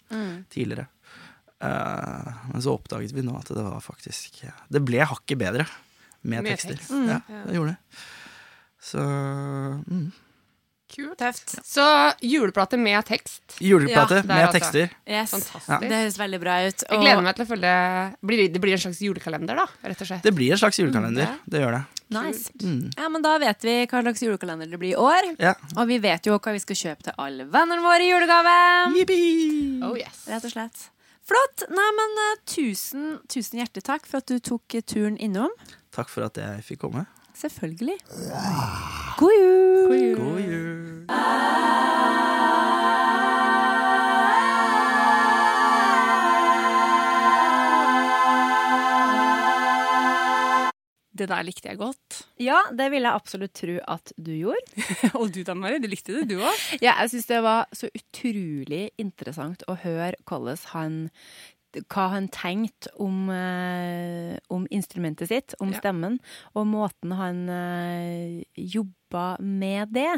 tidligere. 0.51 0.89
Eh, 1.61 2.33
men 2.53 2.63
så 2.63 2.75
oppdaget 2.75 3.13
vi 3.13 3.23
nå 3.23 3.37
at 3.37 3.51
det 3.53 3.63
var 3.63 3.83
faktisk 3.85 4.41
Det 4.69 4.81
ble 4.81 5.05
hakket 5.05 5.39
bedre 5.39 5.67
med, 6.23 6.43
Med 6.43 6.53
tekster. 6.57 6.77
tekst. 6.77 6.91
Ja, 6.91 7.21
det 7.47 7.55
gjorde 7.57 7.77
det. 7.77 8.01
Så 8.81 8.99
mm. 8.99 10.11
Kult. 10.91 11.19
Tøft. 11.21 11.53
Så 11.67 11.85
juleplate 12.27 12.79
med 12.81 13.05
tekst. 13.07 13.55
Juleplate 13.63 14.17
Ja, 14.17 14.23
med 14.27 14.47
altså. 14.49 14.59
tekster. 14.59 14.91
Yes. 15.07 15.31
Fantastisk. 15.31 15.85
Det 15.87 16.01
høres 16.01 16.19
veldig 16.19 16.41
bra 16.43 16.57
ut. 16.67 16.83
Jeg 16.83 17.03
gleder 17.05 17.23
meg 17.23 17.37
til 17.39 17.45
å 17.45 17.51
følge 17.53 17.75
Det 18.51 18.63
blir 18.65 18.75
en 18.75 18.83
slags 18.83 19.03
julekalender, 19.05 19.61
da, 19.61 19.67
rett 19.87 20.03
og 20.03 20.11
slett. 20.11 20.25
Det 20.27 20.35
blir 20.35 20.57
en 20.57 20.59
slags 20.59 20.81
julekalender. 20.83 21.29
Ja. 21.29 21.37
Det 21.47 21.63
gjør 21.63 21.77
det. 21.79 22.00
Nice. 22.11 22.51
Mm. 22.63 22.91
Ja, 22.97 23.09
men 23.09 23.23
da 23.23 23.37
vet 23.39 23.65
vi 23.65 23.75
hva 23.87 24.03
slags 24.03 24.23
julekalender 24.25 24.71
det 24.71 24.79
blir 24.83 24.97
i 24.97 24.99
år. 24.99 25.29
Ja. 25.39 25.55
Og 25.77 25.87
vi 25.91 26.01
vet 26.03 26.27
jo 26.27 26.39
hva 26.39 26.55
vi 26.57 26.63
skal 26.63 26.79
kjøpe 26.81 27.07
til 27.07 27.21
alle 27.23 27.47
vennene 27.51 27.85
våre 27.85 28.03
i 28.03 28.11
julegave. 28.11 28.57
Oh 29.87 29.95
yes. 29.99 30.25
Rett 30.31 30.49
og 30.49 30.55
slett. 30.55 30.89
Flott. 31.31 31.67
Nei, 31.71 31.89
men 31.95 32.19
uh, 32.25 32.33
tusen, 32.51 33.07
tusen 33.31 33.63
hjertelig 33.63 33.87
takk 33.87 34.09
for 34.11 34.19
at 34.19 34.31
du 34.31 34.43
tok 34.43 34.75
eh, 34.75 34.83
turen 34.83 35.19
innom. 35.23 35.55
Takk 35.95 36.11
for 36.11 36.27
at 36.27 36.41
jeg 36.41 36.67
fikk 36.67 36.83
komme. 36.89 37.07
Selvfølgelig. 37.39 37.99
God 39.21 39.37
jul! 39.39 40.17
God 40.19 40.41
jul. 40.43 42.00
Det 51.21 51.29
der 51.29 51.45
likte 51.45 51.69
jeg 51.73 51.81
godt. 51.81 52.21
Ja, 52.49 52.63
det 52.73 52.87
vil 52.95 53.05
jeg 53.05 53.13
absolutt 53.13 53.53
tro 53.61 53.77
at 53.93 54.13
du 54.17 54.33
gjorde. 54.33 54.85
Og 55.21 55.29
du 55.35 55.43
da, 55.45 55.53
Mari, 55.59 55.79
du 55.83 55.89
likte 55.93 56.17
det, 56.17 56.27
du 56.33 56.39
òg? 56.41 56.67
Ja, 56.85 56.97
jeg 57.03 57.13
syns 57.15 57.29
det 57.29 57.41
var 57.45 57.67
så 57.77 57.91
utrolig 57.93 58.87
interessant 59.01 59.65
å 59.69 59.77
høre 59.85 60.17
hvordan 60.25 60.61
han 60.75 61.01
hva 61.87 62.09
han 62.11 62.25
tenkte 62.35 62.91
om, 62.99 63.29
eh, 63.31 64.33
om 64.51 64.65
instrumentet 64.75 65.29
sitt, 65.31 65.55
om 65.63 65.71
Ja. 65.71 65.79
stemmen, 65.79 66.17
og 66.59 66.65
måten 66.67 67.13
han 67.15 67.45
eh, 67.49 68.43
jobba 68.59 69.37
med 69.39 69.93
det. 69.95 70.09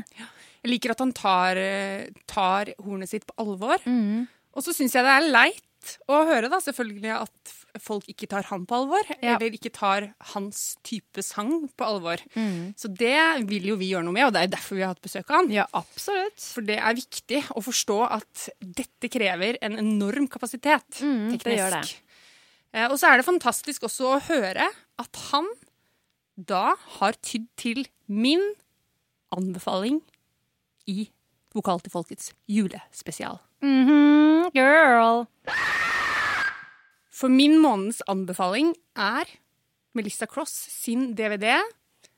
Jeg 0.64 0.70
liker 0.72 0.94
at 0.94 1.02
han 1.04 1.12
tar, 1.12 1.60
eh, 1.60 2.06
tar 2.26 2.72
hornet 2.80 3.10
sitt 3.12 3.26
på 3.28 3.36
alvor. 3.44 3.76
Mm. 3.84 4.24
Og 4.56 4.64
så 4.64 4.72
syns 4.72 4.96
jeg 4.96 5.04
det 5.04 5.12
er 5.12 5.28
leit 5.28 5.98
å 6.08 6.22
høre, 6.24 6.48
da, 6.48 6.56
selvfølgelig, 6.64 7.12
at 7.20 7.54
folk 7.80 8.04
ikke 8.10 8.28
tar 8.28 8.44
han 8.50 8.66
på 8.68 8.76
alvor. 8.82 9.06
Ja. 9.22 9.36
Eller 9.36 9.54
ikke 9.56 9.72
tar 9.72 10.10
hans 10.34 10.76
type 10.84 11.22
sang 11.24 11.68
på 11.78 11.86
alvor. 11.86 12.20
Mm. 12.36 12.74
Så 12.76 12.90
det 12.92 13.16
vil 13.48 13.70
jo 13.70 13.78
vi 13.80 13.92
gjøre 13.92 14.04
noe 14.06 14.16
med, 14.16 14.26
og 14.28 14.34
det 14.36 14.42
er 14.44 14.52
derfor 14.54 14.76
vi 14.76 14.84
har 14.84 14.92
hatt 14.92 15.04
besøk 15.04 15.30
av 15.30 15.38
han. 15.40 15.50
Ja, 15.54 15.66
absolutt. 15.78 16.40
For 16.42 16.66
det 16.68 16.78
er 16.78 16.98
viktig 16.98 17.42
å 17.56 17.64
forstå 17.64 17.98
at 18.10 18.46
dette 18.60 19.08
krever 19.12 19.58
en 19.62 19.78
enorm 19.80 20.28
kapasitet 20.28 21.00
Mm, 21.02 21.38
det 21.40 21.56
gjør 21.56 21.78
det. 21.78 21.96
Eh, 22.72 22.86
og 22.88 22.96
så 23.00 23.10
er 23.10 23.20
det 23.20 23.26
fantastisk 23.26 23.84
også 23.88 24.14
å 24.14 24.20
høre 24.28 24.68
at 25.00 25.22
han 25.30 25.48
da 26.36 26.74
har 26.98 27.16
tydd 27.24 27.48
til 27.60 27.84
min 28.08 28.42
anbefaling 29.32 30.00
i 30.88 31.08
Vokal 31.52 31.82
til 31.84 31.92
folkets 31.92 32.30
julespesial. 32.48 33.36
Mhm, 33.62 34.50
girl. 34.56 35.26
For 37.12 37.28
min 37.32 37.58
månedens 37.60 38.00
anbefaling 38.08 38.72
er 38.96 39.28
Melissa 39.94 40.26
Cross 40.26 40.54
sin 40.72 41.10
DVD 41.18 41.58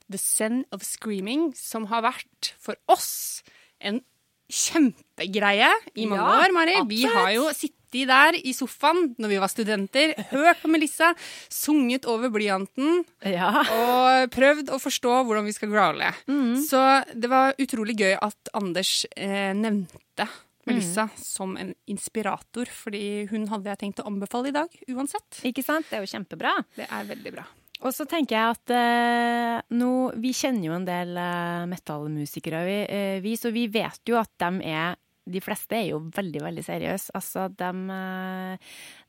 The 0.09 0.17
Sen 0.21 0.63
of 0.71 0.83
Screaming, 0.85 1.49
som 1.57 1.87
har 1.91 2.03
vært 2.05 2.53
for 2.61 2.77
oss 2.87 3.41
en 3.81 3.99
kjempegreie 4.45 5.71
i 5.97 6.05
mange 6.05 6.21
Ja, 6.21 6.43
år, 6.45 6.53
Mari. 6.53 6.75
Vi 6.89 7.03
har 7.09 7.31
jo 7.33 7.47
sittet 7.55 7.81
der 8.09 8.35
i 8.35 8.51
sofaen 8.53 9.13
når 9.17 9.31
vi 9.31 9.37
var 9.39 9.47
studenter, 9.51 10.11
hørt 10.33 10.59
på 10.61 10.67
Melissa, 10.69 11.13
sunget 11.49 12.05
over 12.11 12.29
blyanten 12.33 13.05
Ja. 13.25 13.63
og 13.63 14.29
prøvd 14.35 14.69
å 14.75 14.79
forstå 14.83 15.13
hvordan 15.25 15.45
vi 15.47 15.53
skal 15.55 15.71
growle. 15.71 16.09
Mm. 16.27 16.57
Så 16.67 16.81
det 17.15 17.29
var 17.31 17.55
utrolig 17.57 17.95
gøy 17.97 18.17
at 18.21 18.51
Anders 18.53 19.05
eh, 19.15 19.53
nevnte 19.55 20.27
Melissa 20.65 21.05
Mm. 21.05 21.17
som 21.21 21.57
en 21.57 21.73
inspirator, 21.87 22.65
fordi 22.65 23.27
hun 23.29 23.47
hadde 23.47 23.69
jeg 23.69 23.77
tenkt 23.83 24.01
å 24.01 24.07
anbefale 24.09 24.49
i 24.49 24.55
dag, 24.55 24.67
uansett. 24.89 25.41
Ikke 25.45 25.63
sant? 25.63 25.85
Det 25.89 25.99
er 25.99 26.05
jo 26.05 26.11
kjempebra. 26.17 26.55
Det 26.75 26.87
er 26.89 27.05
veldig 27.05 27.33
bra. 27.33 27.45
Og 27.83 27.91
så 27.93 28.05
tenker 28.07 28.37
jeg 28.37 28.55
at 28.55 28.71
eh, 28.71 29.61
nå, 29.75 29.89
Vi 30.21 30.31
kjenner 30.33 30.69
jo 30.69 30.73
en 30.77 30.85
del 30.87 31.17
eh, 31.19 31.65
metallmusikere, 31.67 32.61
vi, 32.65 32.77
eh, 32.89 33.17
vi, 33.21 33.35
så 33.37 33.51
vi 33.51 33.67
vet 33.67 33.99
jo 34.07 34.15
at 34.17 34.31
de 34.39 34.63
er 34.71 34.95
de 35.25 35.39
fleste 35.41 35.73
er 35.73 35.87
jo 35.89 35.97
veldig, 36.13 36.41
veldig 36.43 36.63
seriøse. 36.63 37.09
Altså, 37.17 37.47
de, 37.49 37.69
eh, 37.89 38.57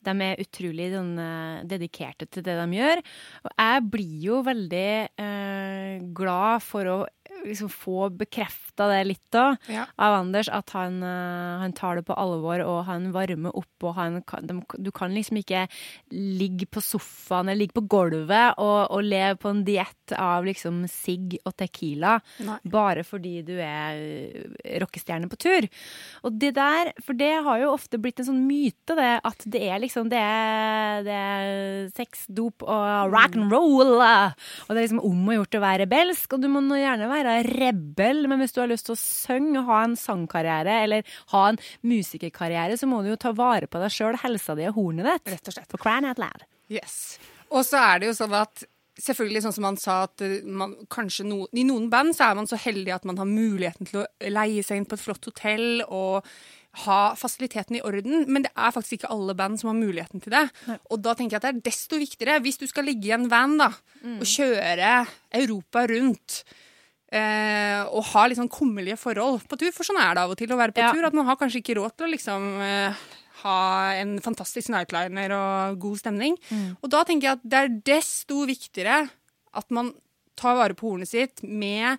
de 0.09 0.15
er 0.25 0.41
utrolig 0.41 0.87
sånn, 0.95 1.11
eh, 1.21 1.65
dedikerte 1.69 2.25
til 2.33 2.43
det 2.43 2.55
de 2.57 2.79
gjør. 2.79 3.03
Og 3.45 3.51
jeg 3.53 3.83
blir 3.93 4.15
jo 4.25 4.39
veldig 4.43 5.09
eh, 5.21 5.99
glad 6.17 6.63
for 6.65 6.89
å 6.89 6.97
liksom, 7.45 7.69
få 7.73 8.09
bekrefta 8.17 8.89
det 8.91 9.01
litt 9.07 9.37
òg, 9.39 9.57
Ja. 9.73 9.87
av 9.99 10.21
Anders, 10.21 10.49
at 10.49 10.71
han, 10.71 11.03
eh, 11.03 11.59
han 11.63 11.73
tar 11.73 11.97
det 11.97 12.05
på 12.07 12.17
alvor, 12.19 12.61
og 12.67 12.85
han 12.87 13.11
varmer 13.13 13.55
opp, 13.57 13.83
og 13.85 13.95
han 13.95 14.21
kan, 14.23 14.47
de, 14.47 14.61
du 14.79 14.91
kan 14.91 15.15
liksom 15.15 15.39
ikke 15.41 15.67
ligge 16.13 16.67
på 16.71 16.81
sofaen 16.83 17.49
eller 17.49 17.61
ligge 17.65 17.77
på 17.79 17.87
gulvet 17.89 18.55
og, 18.59 18.91
og 18.91 19.03
leve 19.03 19.37
på 19.41 19.49
en 19.51 19.65
diett 19.65 20.13
av 20.17 20.45
liksom 20.47 20.85
sigg 20.89 21.39
og 21.45 21.57
tequila 21.57 22.21
Nei. 22.47 22.59
bare 22.65 23.03
fordi 23.07 23.41
du 23.47 23.55
er 23.59 23.97
eh, 23.97 24.79
rockestjerne 24.83 25.29
på 25.33 25.39
tur. 25.41 25.67
Og 26.27 26.37
det 26.39 26.53
der, 26.57 26.93
for 27.03 27.15
det 27.19 27.33
har 27.47 27.59
jo 27.63 27.73
ofte 27.73 27.99
blitt 27.99 28.21
en 28.21 28.29
sånn 28.31 28.45
myte, 28.47 28.95
det, 28.97 29.21
at 29.25 29.43
det 29.47 29.63
er 29.67 29.81
liksom 29.83 30.11
det 30.13 30.21
er, 30.21 31.03
det 31.07 31.17
er 31.17 31.89
sex, 31.97 32.27
dop 32.29 32.63
og 32.63 33.11
rock 33.13 33.37
and 33.37 33.51
roll. 33.53 33.97
eh. 34.03 34.37
Og 34.69 34.75
det 34.75 34.77
er 34.79 34.85
liksom 34.87 35.01
om 35.07 35.27
å 35.33 35.37
gjort 35.41 35.57
å 35.59 35.61
være 35.65 35.85
rebelsk, 35.87 36.33
og 36.37 36.43
du 36.45 36.49
må 36.53 36.61
gjerne 36.77 37.09
være 37.09 37.16
rebell, 37.25 38.27
men 38.29 38.43
hvis 38.43 38.53
du 38.57 38.61
har 38.63 38.71
lyst 38.71 38.89
til 38.91 38.97
å 38.97 39.01
synge 39.01 39.63
og 39.63 39.71
ha 39.71 39.83
en 39.87 39.97
sangkarriere, 39.97 40.83
eller 40.85 41.17
ha 41.33 41.49
en 41.51 41.61
musikerkarriere, 41.87 42.77
så 42.77 42.89
må 42.91 43.03
du 43.03 43.13
jo 43.13 43.21
ta 43.21 43.33
vare 43.37 43.71
på 43.71 43.81
deg 43.83 43.93
sjøl, 43.95 44.21
helsa 44.23 44.57
di 44.59 44.69
og 44.69 44.77
hornet 44.77 45.09
ditt. 45.09 45.35
Rett 45.37 45.51
og 45.53 45.57
slett. 45.59 45.71
For 45.73 45.83
crying 45.83 46.09
out 46.09 46.21
loud. 46.23 46.47
Yes. 46.73 47.19
Og 47.51 47.63
så 47.67 47.79
er 47.79 48.03
det 48.03 48.13
jo 48.13 48.19
sånn 48.25 48.35
at 48.37 48.67
Selvfølgelig, 48.97 49.43
sånn 49.45 49.53
som 49.53 49.67
han 49.69 49.77
sa, 49.77 49.95
at 50.07 50.23
eh, 50.25 50.39
man, 50.49 50.71
kanskje 50.89 51.27
no, 51.29 51.43
i 51.53 51.67
noen 51.69 51.91
band 51.93 52.15
så 52.17 52.31
er 52.31 52.39
man 52.39 52.47
så 52.49 52.57
heldig 52.57 52.95
at 52.95 53.05
man 53.05 53.19
har 53.21 53.29
muligheten 53.29 53.85
til 53.91 53.99
å 54.01 54.07
leie 54.33 54.63
seg 54.65 54.81
inn 54.81 54.87
på 54.89 54.97
et 54.97 55.03
flott 55.03 55.29
hotell 55.29 55.83
og 55.85 56.25
ha 56.87 57.01
fasilitetene 57.17 57.81
i 57.81 57.85
orden, 57.85 58.25
men 58.33 58.45
det 58.45 58.53
er 58.53 58.73
faktisk 58.73 58.99
ikke 58.99 59.13
alle 59.13 59.37
band 59.37 59.61
som 59.61 59.69
har 59.69 59.79
muligheten 59.79 60.25
til 60.25 60.33
det. 60.33 60.45
Og 60.89 61.01
da 61.05 61.13
tenker 61.17 61.37
jeg 61.37 61.41
at 61.41 61.47
det 61.47 61.53
er 61.55 61.67
desto 61.69 62.01
viktigere, 62.01 62.41
hvis 62.45 62.61
du 62.61 62.67
skal 62.69 62.89
ligge 62.89 63.11
i 63.11 63.15
en 63.17 63.29
van 63.33 63.57
da, 63.61 63.71
og 64.17 64.27
kjøre 64.29 64.95
Europa 65.43 65.87
rundt, 65.93 66.43
eh, 67.13 67.83
og 67.87 68.05
ha 68.13 68.27
litt 68.27 68.39
sånn 68.41 68.51
kummerlige 68.53 68.99
forhold 68.99 69.45
på 69.49 69.59
tur, 69.61 69.73
for 69.73 69.85
sånn 69.87 70.01
er 70.03 70.15
det 70.17 70.25
av 70.25 70.31
og 70.35 70.39
til 70.41 70.51
å 70.53 70.59
være 70.59 70.73
på 70.75 70.83
Ja. 70.83 70.93
tur, 70.93 71.05
at 71.07 71.15
man 71.15 71.27
har 71.27 71.37
kanskje 71.41 71.63
ikke 71.63 71.77
råd 71.79 71.97
til 71.97 72.07
å 72.09 72.13
liksom 72.15 72.49
eh, 72.63 73.05
ha 73.43 73.59
en 74.01 74.17
fantastisk 74.25 74.71
nightliner 74.73 75.31
og 75.37 75.79
god 75.79 75.99
stemning. 76.01 76.39
Og 76.83 76.89
da 76.91 77.05
tenker 77.05 77.29
jeg 77.29 77.37
at 77.39 77.45
det 77.45 77.59
er 77.61 77.75
desto 77.93 78.47
viktigere 78.49 79.11
at 79.55 79.71
man 79.71 79.93
tar 80.37 80.57
vare 80.57 80.75
på 80.77 80.89
hornet 80.91 81.09
sitt 81.09 81.43
med, 81.45 81.99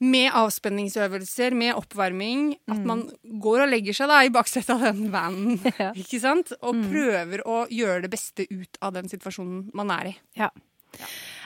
med 0.00 0.32
avspenningsøvelser, 0.34 1.54
med 1.54 1.74
oppvarming. 1.78 2.56
At 2.70 2.82
man 2.86 3.04
går 3.40 3.64
og 3.64 3.70
legger 3.72 3.94
seg 3.96 4.10
da 4.10 4.20
i 4.26 4.30
baksetet 4.34 4.74
av 4.76 4.82
den 4.90 5.08
vanen, 5.14 5.56
Ja. 5.80 5.92
ikke 5.94 6.20
sant? 6.22 6.52
Og 6.60 6.74
prøver 6.90 7.42
å 7.46 7.64
gjøre 7.70 8.02
det 8.04 8.10
beste 8.12 8.46
ut 8.50 8.78
av 8.82 8.92
den 8.98 9.08
situasjonen 9.10 9.70
man 9.74 9.90
er 9.94 10.12
i. 10.12 10.16
Ja. 10.38 10.50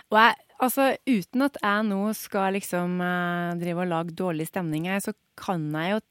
Og 0.09 0.21
jeg, 0.21 0.37
altså, 0.65 0.93
uten 1.09 1.45
at 1.45 1.59
jeg 1.63 1.89
nå 1.91 2.01
skal 2.17 2.55
liksom 2.57 3.01
eh, 3.05 3.57
drive 3.61 3.85
og 3.85 3.93
lage 3.93 4.17
dårlig 4.17 4.49
stemning 4.49 4.89
her, 4.91 5.03
så 5.05 5.17
kan 5.39 5.69
jeg 5.75 5.99
jo 5.99 6.05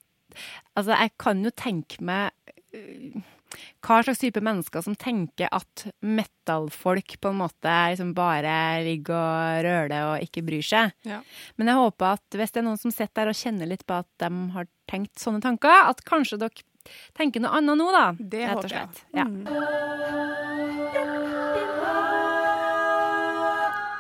Altså, 0.76 0.92
jeg 0.92 1.14
kan 1.18 1.40
jo 1.42 1.50
tenke 1.56 2.04
meg 2.04 2.36
uh, 2.76 3.22
hva 3.86 4.02
slags 4.04 4.20
type 4.22 4.42
mennesker 4.44 4.84
som 4.84 4.96
tenker 5.00 5.48
at 5.56 5.86
metal-folk 6.04 7.16
på 7.24 7.32
en 7.32 7.40
måte 7.40 7.76
liksom 7.94 8.12
bare 8.18 8.84
ligger 8.86 9.16
og 9.16 9.64
røler 9.66 10.10
og 10.12 10.26
ikke 10.26 10.44
bryr 10.46 10.66
seg. 10.68 10.94
Ja. 11.08 11.22
Men 11.56 11.72
jeg 11.72 11.80
håper 11.80 12.20
at 12.20 12.38
hvis 12.38 12.54
det 12.54 12.62
er 12.62 12.68
noen 12.68 12.82
som 12.82 12.94
sitter 12.94 13.24
der 13.24 13.32
og 13.34 13.40
kjenner 13.40 13.72
litt 13.72 13.88
på 13.88 14.02
at 14.02 14.10
de 14.22 14.30
har 14.58 14.70
tenkt 14.92 15.16
sånne 15.24 15.42
tanker, 15.48 15.88
at 15.88 16.04
kanskje 16.08 16.42
dere 16.44 16.68
tenker 17.18 17.44
noe 17.44 17.56
annet 17.58 17.80
nå, 17.80 17.88
da. 17.96 18.06
Det 18.20 18.46
håper 18.52 18.78
jeg. 18.82 18.88
Ja. 19.16 19.26
Ja. 20.94 22.14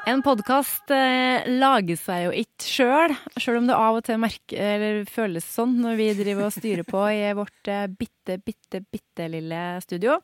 En 0.07 0.21
podkast 0.23 0.87
eh, 0.95 1.43
lager 1.59 1.97
seg 1.99 2.21
jo 2.23 2.29
ikke 2.39 2.63
sjøl, 2.63 3.13
sjøl 3.43 3.57
om 3.59 3.65
det 3.67 3.75
av 3.75 3.97
og 3.97 4.05
til 4.07 4.21
merker, 4.23 4.61
eller 4.77 5.01
føles 5.11 5.43
sånn 5.51 5.73
når 5.83 5.97
vi 5.99 6.05
driver 6.15 6.45
og 6.45 6.53
styrer 6.55 6.87
på 6.87 7.01
i 7.11 7.33
vårt 7.35 7.67
eh, 7.67 7.89
bitte, 7.91 8.37
bitte, 8.39 8.79
bitte 8.87 9.27
lille 9.33 9.59
studio. 9.83 10.15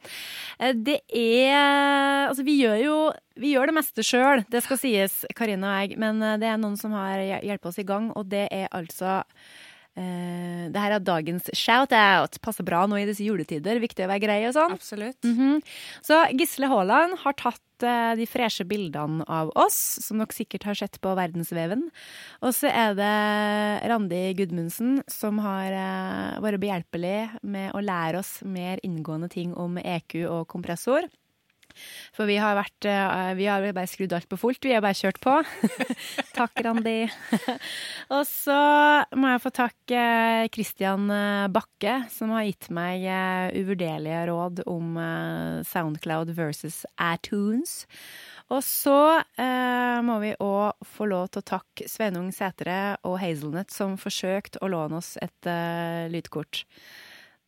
Eh, 0.56 0.72
det 0.72 1.02
er 1.12 2.30
Altså, 2.30 2.46
vi 2.48 2.56
gjør 2.62 2.80
jo 2.80 2.96
vi 3.44 3.52
gjør 3.58 3.74
det 3.74 3.76
meste 3.76 4.08
sjøl, 4.08 4.46
det 4.48 4.64
skal 4.64 4.80
sies, 4.80 5.20
Karina 5.36 5.74
og 5.74 5.84
jeg, 5.84 6.00
men 6.00 6.24
eh, 6.24 6.40
det 6.40 6.48
er 6.48 6.64
noen 6.64 6.80
som 6.80 6.96
har 6.96 7.20
hjulpet 7.44 7.72
oss 7.74 7.84
i 7.84 7.88
gang, 7.90 8.08
og 8.16 8.32
det 8.32 8.48
er 8.56 8.72
altså 8.72 9.20
eh, 10.00 10.70
det 10.74 10.80
her 10.82 10.96
er 10.96 11.04
dagens 11.04 11.50
shout-out. 11.58 12.40
Passer 12.44 12.66
bra 12.68 12.86
nå 12.90 13.00
i 13.02 13.06
disse 13.10 13.26
juletider. 13.26 13.82
Viktig 13.84 14.06
å 14.06 14.10
være 14.12 14.24
grei 14.24 14.40
og 14.48 14.56
sånn. 14.58 14.74
Absolutt. 14.76 15.20
Mhm. 15.28 15.62
Så 16.02 16.20
Gisle 16.38 16.70
Haaland 16.72 17.20
har 17.24 17.34
tatt 17.40 17.84
eh, 17.84 18.14
de 18.16 18.28
freshe 18.30 18.66
bildene 18.66 19.26
av 19.28 19.52
oss, 19.60 19.78
som 20.06 20.22
dere 20.22 20.34
sikkert 20.36 20.64
har 20.70 20.76
sett 20.80 21.00
på 21.04 21.16
verdensveven. 21.18 21.90
Og 22.42 22.54
så 22.56 22.72
er 22.72 22.96
det 22.98 23.90
Randi 23.92 24.24
Gudmundsen 24.40 25.04
som 25.12 25.42
har 25.44 25.72
eh, 25.72 26.40
vært 26.44 26.62
behjelpelig 26.64 27.18
med 27.44 27.74
å 27.76 27.84
lære 27.84 28.22
oss 28.24 28.40
mer 28.46 28.80
inngående 28.84 29.30
ting 29.30 29.54
om 29.54 29.78
EQ 29.78 30.24
og 30.30 30.48
kompressor. 30.48 31.10
For 32.16 32.30
vi 32.30 32.38
har 32.42 32.58
vært 32.58 32.88
eh, 32.90 33.32
Vi 33.40 33.48
har 33.50 33.66
bare 33.72 33.90
skrudd 33.90 34.16
alt 34.16 34.30
på 34.32 34.40
fullt. 34.42 34.64
Vi 34.66 34.76
har 34.76 34.84
bare 34.86 34.98
kjørt 34.98 35.22
på. 35.24 35.38
Takk, 36.38 36.64
Randi. 36.66 36.98
og 38.16 38.24
så 38.30 38.60
må 39.18 39.34
jeg 39.34 39.44
få 39.46 39.54
takke 39.56 40.04
Christian 40.54 41.10
eh, 41.14 41.48
Bakke, 41.54 41.98
som 42.14 42.36
har 42.36 42.48
gitt 42.50 42.70
meg 42.74 43.08
eh, 43.08 43.56
uvurderlige 43.64 44.28
råd 44.32 44.64
om 44.70 44.94
Soundcloud 45.68 46.32
versus 46.38 46.84
iTunes. 47.02 47.84
Og 48.52 48.62
så 48.66 48.98
eh, 49.40 50.00
må 50.06 50.20
vi 50.22 50.34
òg 50.44 50.86
få 50.86 51.08
lov 51.10 51.32
til 51.32 51.44
å 51.44 51.50
takke 51.56 51.88
Sveinung 51.90 52.30
Sætre 52.36 52.98
og 53.08 53.18
Hazelnut, 53.22 53.72
som 53.74 53.98
forsøkte 54.00 54.62
å 54.62 54.70
låne 54.72 55.00
oss 55.00 55.16
et 55.24 55.50
eh, 55.50 56.06
lydkort. 56.12 56.66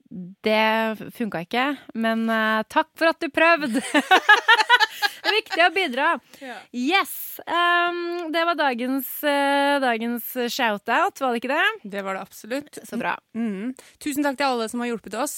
Det 0.10 0.97
funka 1.18 1.41
ikke, 1.45 1.64
men 1.97 2.28
uh, 2.30 2.62
takk 2.70 2.91
for 2.97 3.10
at 3.10 3.22
du 3.24 3.30
prøvde! 3.34 3.80
det 3.82 5.32
er 5.32 5.38
viktig 5.39 5.64
å 5.66 5.70
bidra. 5.74 6.10
Ja. 6.43 6.58
Yes! 6.78 7.14
Um, 7.47 8.30
det 8.34 8.43
var 8.45 8.56
dagens, 8.60 9.10
uh, 9.26 9.80
dagens 9.84 10.28
shout-out, 10.53 11.22
var 11.24 11.34
det 11.34 11.41
ikke 11.41 11.56
det? 11.56 11.66
Det 11.97 12.03
var 12.06 12.20
det 12.20 12.26
absolutt. 12.28 12.74
Så 12.86 12.99
bra. 13.01 13.16
Mm. 13.34 13.74
Tusen 13.97 14.24
takk 14.28 14.38
til 14.39 14.49
alle 14.51 14.70
som 14.72 14.80
har 14.84 14.91
hjulpet 14.93 15.18
oss. 15.18 15.36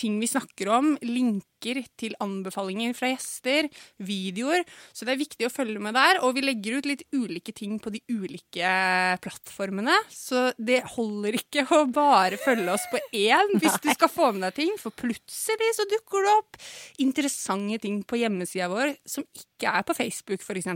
ting 0.00 0.16
vi 0.20 0.28
snakker 0.30 0.70
om, 0.72 0.94
linker 1.04 1.82
til 2.00 2.14
anbefalinger 2.24 2.94
fra 2.96 3.10
gjester, 3.10 3.68
videoer. 4.00 4.64
Så 4.96 5.04
det 5.04 5.14
er 5.14 5.20
viktig 5.20 5.48
å 5.48 5.52
følge 5.52 5.82
med 5.82 5.96
der. 5.98 6.22
Og 6.24 6.38
vi 6.38 6.44
legger 6.44 6.78
ut 6.78 6.88
litt 6.88 7.04
ulike 7.12 7.52
ting 7.56 7.76
på 7.82 7.92
de 7.92 8.00
ulike 8.08 8.72
plattformene. 9.24 9.98
Så 10.08 10.48
det 10.56 10.80
holder 10.96 11.36
ikke 11.40 11.66
å 11.76 11.82
bare 11.92 12.40
følge 12.40 12.72
oss 12.72 12.88
på 12.92 13.02
én 13.12 13.56
hvis 13.60 13.76
du 13.84 13.90
skal 13.92 14.12
få 14.12 14.32
med 14.32 14.48
deg 14.48 14.58
ting. 14.62 14.74
For 14.80 14.94
plutselig 14.96 15.72
så 15.76 15.88
dukker 15.90 16.26
det 16.26 16.36
opp 16.38 16.60
interessante 17.04 17.80
ting 17.84 18.00
på 18.08 18.22
hjemmesida 18.22 18.70
vår 18.72 18.96
som 19.08 19.26
ikke 19.36 19.76
er 19.76 19.84
på 19.84 19.96
Facebook, 19.96 20.40
f.eks. 20.40 20.70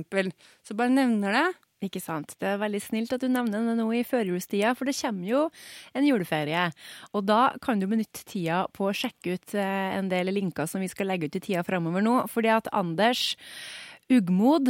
Så 0.64 0.76
bare 0.76 0.92
nevner 0.92 1.40
det. 1.40 1.46
Ikke 1.84 2.00
sant. 2.00 2.34
Det 2.40 2.48
er 2.48 2.60
veldig 2.62 2.80
snilt 2.80 3.12
at 3.14 3.22
du 3.22 3.28
nevner 3.28 3.66
det 3.68 3.76
nå 3.78 3.86
i 3.92 4.04
førjulstida, 4.06 4.72
for 4.78 4.88
det 4.88 4.96
kommer 4.96 5.28
jo 5.28 5.42
en 5.96 6.06
juleferie. 6.06 6.68
Og 7.12 7.26
da 7.28 7.40
kan 7.64 7.82
du 7.82 7.88
benytte 7.90 8.24
tida 8.28 8.64
på 8.72 8.88
å 8.88 8.94
sjekke 8.96 9.36
ut 9.36 9.56
eh, 9.58 9.96
en 9.98 10.08
del 10.12 10.32
linker 10.32 10.70
som 10.70 10.84
vi 10.84 10.88
skal 10.92 11.12
legge 11.12 11.28
ut 11.28 11.36
i 11.36 11.44
tida 11.44 11.64
framover 11.66 12.04
nå. 12.04 12.16
Fordi 12.32 12.54
at 12.54 12.70
Anders 12.72 13.34
Ugmod 14.12 14.68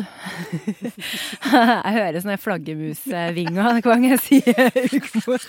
Jeg 0.85 1.95
hører 1.97 2.21
sånne 2.23 2.37
flaggermusvinger 2.39 3.81
hver 3.81 3.81
gang 3.83 4.05
jeg 4.07 4.21
sier 4.23 4.69
uggmod. 4.95 5.43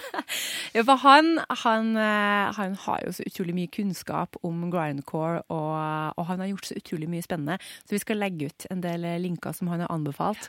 ja, 0.76 0.84
for 0.86 0.96
han, 1.02 1.28
han, 1.62 1.90
eh, 2.00 2.46
han 2.56 2.76
har 2.86 3.02
jo 3.04 3.12
så 3.18 3.26
utrolig 3.28 3.54
mye 3.58 3.70
kunnskap 3.72 4.38
om 4.46 4.62
grindcore, 4.72 5.42
og, 5.52 6.16
og 6.16 6.28
han 6.30 6.40
har 6.40 6.48
gjort 6.52 6.70
så 6.70 6.78
utrolig 6.80 7.10
mye 7.12 7.24
spennende. 7.26 7.58
Så 7.84 7.96
vi 7.96 8.00
skal 8.02 8.20
legge 8.22 8.48
ut 8.48 8.66
en 8.72 8.80
del 8.84 9.04
linker 9.20 9.52
som 9.56 9.68
han 9.72 9.84
har 9.84 9.92
anbefalt. 9.92 10.48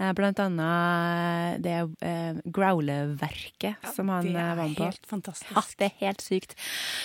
Eh, 0.00 0.10
Blant 0.18 0.42
annet 0.42 1.62
det 1.62 1.76
eh, 2.02 2.42
growleverket 2.50 3.92
som 3.94 4.10
han 4.10 4.26
det 4.26 4.34
eh, 4.34 4.42
er 4.42 4.58
var 4.58 4.72
med 4.72 4.76
på. 4.80 4.88
helt 4.90 5.06
fantastisk. 5.14 5.54
Ja, 5.54 5.62
det 5.78 5.90
er 5.92 5.96
helt 6.02 6.24
sykt. 6.24 6.56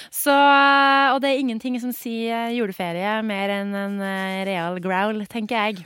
Så, 0.09 0.33
og 0.33 1.21
det 1.21 1.29
er 1.35 1.43
ingenting 1.43 1.77
som 1.83 1.93
sier 1.95 2.49
juleferie 2.57 3.19
mer 3.29 3.53
enn 3.59 3.73
en 3.77 3.99
eh, 4.01 4.41
real 4.49 4.79
growl, 4.81 5.02
tenker 5.29 5.55
jeg. 5.55 5.85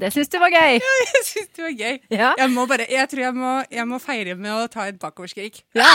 Det 0.00 0.10
syns 0.14 0.30
du 0.32 0.38
var 0.40 0.52
gøy? 0.54 0.78
Jeg 0.80 1.24
syns 1.26 1.50
det 1.56 1.64
var 1.64 1.74
gøy. 1.76 1.98
Ja. 2.10 2.30
Jeg, 2.38 2.50
må 2.54 2.64
bare, 2.70 2.86
jeg 2.90 3.08
tror 3.10 3.22
jeg 3.26 3.36
må, 3.36 3.52
jeg 3.70 3.88
må 3.90 3.98
feire 4.00 4.36
med 4.38 4.54
å 4.54 4.66
ta 4.72 4.88
et 4.88 4.98
bakoverskrik. 5.02 5.62
ja. 5.78 5.92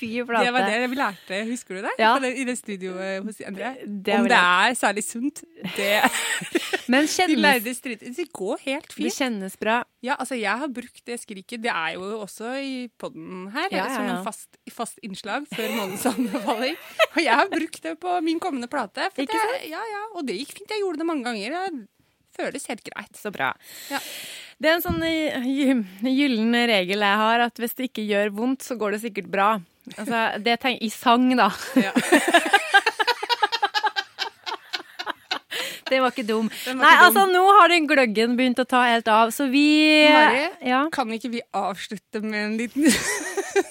Fy 0.00 0.08
flate. 0.24 0.46
Det 0.46 0.52
var 0.56 0.66
det 0.70 0.78
vi 0.88 0.96
lærte, 0.98 1.38
husker 1.50 1.76
du 1.76 1.82
det? 1.84 1.90
Ja. 2.00 2.14
Det, 2.22 2.30
I 2.40 2.44
det 2.48 2.56
studioet 2.58 3.26
hos 3.26 3.40
André. 3.44 3.74
Det 3.84 4.16
Om 4.16 4.28
det 4.30 4.38
er 4.40 4.76
særlig 4.80 5.04
sunt, 5.04 5.42
det 5.76 5.90
Men 6.92 7.04
De 7.06 7.12
kjennes, 7.12 7.42
lærde 7.44 7.74
strider. 7.76 8.14
Det 8.16 8.26
går 8.32 8.62
helt 8.64 8.92
fint. 8.96 9.06
det 9.06 9.12
kjennes 9.14 9.58
bra. 9.60 9.76
Ja, 10.02 10.16
altså 10.16 10.38
jeg 10.40 10.56
har 10.62 10.72
brukt 10.72 11.04
det 11.06 11.20
skriket. 11.20 11.60
Det 11.62 11.70
er 11.70 11.94
jo 11.98 12.08
også 12.24 12.54
i 12.64 12.88
podden 12.98 13.46
her, 13.54 13.68
Ja, 13.70 13.84
ja, 13.84 13.94
som 13.94 14.08
en 14.08 14.24
fast, 14.26 14.48
fast 14.72 14.98
innslag 15.06 15.44
før 15.52 15.68
månedens 15.76 16.08
anbefaling. 16.14 16.76
Og 17.12 17.22
jeg 17.22 17.36
har 17.44 17.52
brukt 17.52 17.82
det 17.84 17.96
på 18.02 18.16
min 18.24 18.40
kommende 18.42 18.70
plate. 18.72 19.10
Ikke 19.14 19.36
det, 19.36 19.64
ja, 19.70 19.84
ja, 19.92 20.04
og 20.16 20.24
det 20.26 20.40
gikk 20.40 20.56
fint. 20.58 20.70
Jeg 20.72 20.82
gjorde 20.82 21.04
det 21.04 21.10
mange 21.12 21.28
ganger. 21.28 21.58
Det 21.60 22.40
føles 22.40 22.66
helt 22.72 22.86
greit. 22.86 23.12
Så 23.20 23.32
bra. 23.34 23.52
Ja. 23.92 24.00
Det 24.60 24.68
er 24.68 24.76
en 24.76 24.82
sånn 24.84 25.02
eh, 25.06 25.46
gyllen 26.04 26.56
regel 26.68 27.04
jeg 27.04 27.20
har, 27.22 27.44
at 27.46 27.60
hvis 27.60 27.76
det 27.78 27.90
ikke 27.90 28.04
gjør 28.04 28.32
vondt, 28.36 28.64
så 28.66 28.76
går 28.80 28.96
det 28.96 29.04
sikkert 29.06 29.30
bra. 29.32 29.50
Altså, 29.98 30.20
det 30.44 30.58
tenk, 30.62 30.82
I 30.82 30.90
sang, 30.94 31.30
da. 31.38 31.50
Ja. 31.78 31.92
Det 35.90 35.98
var 35.98 36.12
ikke 36.14 36.22
dum. 36.22 36.46
Den 36.64 36.78
var 36.78 36.84
Nei, 36.84 36.90
ikke 36.94 37.00
dum. 37.00 37.06
altså, 37.08 37.22
nå 37.34 37.40
har 37.58 37.72
den 37.72 37.86
gløggen 37.90 38.36
begynt 38.38 38.60
å 38.62 38.66
ta 38.70 38.84
helt 38.86 39.08
av, 39.10 39.32
så 39.34 39.48
vi 39.50 39.64
Mari? 40.06 40.44
Ja. 40.70 40.84
Kan 40.94 41.10
ikke 41.16 41.32
vi 41.32 41.40
avslutte 41.50 42.22
med 42.22 42.44
en 42.44 42.54
liten 42.60 42.86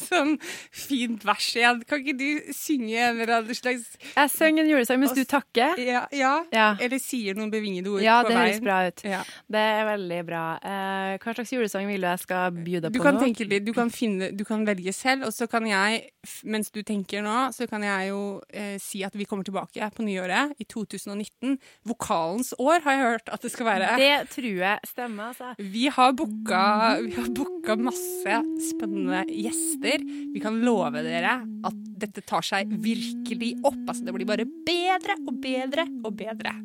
sånn 0.10 0.36
fint 0.72 1.24
vers 1.28 1.48
igjen? 1.56 1.82
Kan 1.90 2.04
ikke 2.04 2.18
du 2.20 2.54
synge 2.56 2.98
en 3.00 3.20
eller 3.20 3.36
annen 3.40 3.58
slags 3.58 3.86
Jeg 4.16 4.34
synger 4.34 4.66
en 4.66 4.72
julesang 4.74 5.00
mens 5.02 5.16
du 5.18 5.24
takker. 5.30 5.80
Ja, 5.82 6.06
ja. 6.16 6.34
Ja. 6.54 6.68
eller 6.80 7.00
sier 7.02 7.38
noen 7.38 7.52
bevingede 7.54 7.92
ord 7.94 8.04
Ja, 8.04 8.20
på 8.24 8.32
det 8.32 8.38
høres 8.40 8.62
bra 8.64 8.80
ut. 8.90 9.04
Ja. 9.08 9.22
Det 9.50 9.64
er 9.80 9.86
veldig 9.90 10.20
bra. 10.28 10.44
Eh, 10.60 11.16
hva 11.22 11.36
slags 11.38 11.54
julesang 11.56 11.88
vil 11.90 12.02
du 12.04 12.10
jeg 12.10 12.24
skal 12.24 12.56
by 12.56 12.80
deg 12.80 12.92
Du 12.94 13.00
på 13.00 13.06
kan 13.06 13.18
nå? 13.20 13.26
litt, 13.30 13.66
du 13.66 13.74
kan, 13.76 13.90
finne, 13.94 14.32
du 14.36 14.44
kan 14.48 14.66
velge 14.68 14.94
selv, 14.96 15.28
og 15.30 15.34
så 15.36 15.48
kan 15.50 15.66
jeg, 15.68 16.02
mens 16.44 16.72
du 16.74 16.82
tenker 16.86 17.24
nå, 17.26 17.38
så 17.56 17.68
kan 17.70 17.84
jeg 17.86 18.10
jo 18.12 18.22
eh, 18.54 18.78
si 18.82 19.04
at 19.06 19.16
vi 19.18 19.28
kommer 19.30 19.48
tilbake 19.48 19.90
på 19.96 20.06
nyåret 20.06 20.56
i 20.60 20.68
2019. 20.70 21.58
Vokalens 21.88 22.54
år 22.60 22.84
har 22.86 22.96
jeg 22.98 23.06
hørt 23.06 23.32
at 23.34 23.46
det 23.46 23.52
skal 23.54 23.70
være. 23.70 23.92
Det 24.00 24.14
tror 24.34 24.50
jeg 24.64 24.90
stemmer, 24.90 25.32
altså. 25.34 25.54
Vi 25.60 25.88
har 25.94 26.16
booka, 26.18 26.64
vi 27.06 27.14
har 27.18 27.30
booka 27.36 27.78
masse 27.80 28.40
spennende 28.70 29.24
gjester. 29.30 29.99
Vi 30.34 30.42
kan 30.44 30.60
love 30.64 31.04
dere 31.06 31.40
at 31.68 31.80
dette 32.00 32.24
tar 32.28 32.46
seg 32.46 32.72
virkelig 32.84 33.56
opp. 33.64 33.82
Altså, 33.88 34.06
det 34.06 34.16
blir 34.16 34.30
bare 34.30 34.48
bedre 34.48 35.18
og 35.26 35.40
bedre 35.44 35.88
og 36.04 36.14
bedre. 36.20 36.56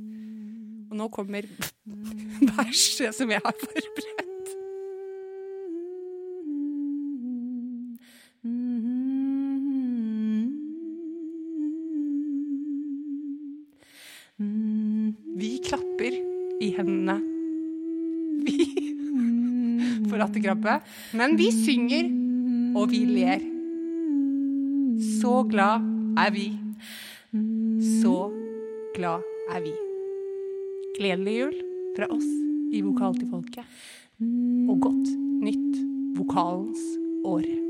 Og 0.90 0.98
nå 1.00 1.08
kommer 1.14 1.48
verset 2.54 3.16
som 3.16 3.32
jeg 3.32 3.42
har 3.44 3.58
forberedt. 3.64 4.30
Vi 15.34 15.50
klapper 15.66 16.14
i 16.62 16.70
hendene. 16.74 17.20
Vi 18.44 18.66
for 20.08 20.20
rattekrabbe. 20.22 20.78
Men 21.18 21.36
vi 21.38 21.50
synger, 21.54 22.08
og 22.74 22.90
vi 22.90 23.04
ler. 23.08 23.42
Så 25.20 25.42
glad 25.50 25.84
er 26.20 26.30
vi. 26.34 26.46
Så 28.02 28.16
glad 28.94 29.24
er 29.54 29.64
vi. 29.64 29.74
Gledelig 30.98 31.36
jul 31.40 31.58
fra 31.96 32.10
oss 32.14 32.30
i 32.74 32.82
Vokal 32.84 33.18
til 33.18 33.30
folket. 33.30 33.76
Og 34.70 34.80
godt 34.88 35.12
nytt 35.44 35.82
vokalens 36.18 36.88
år. 37.26 37.63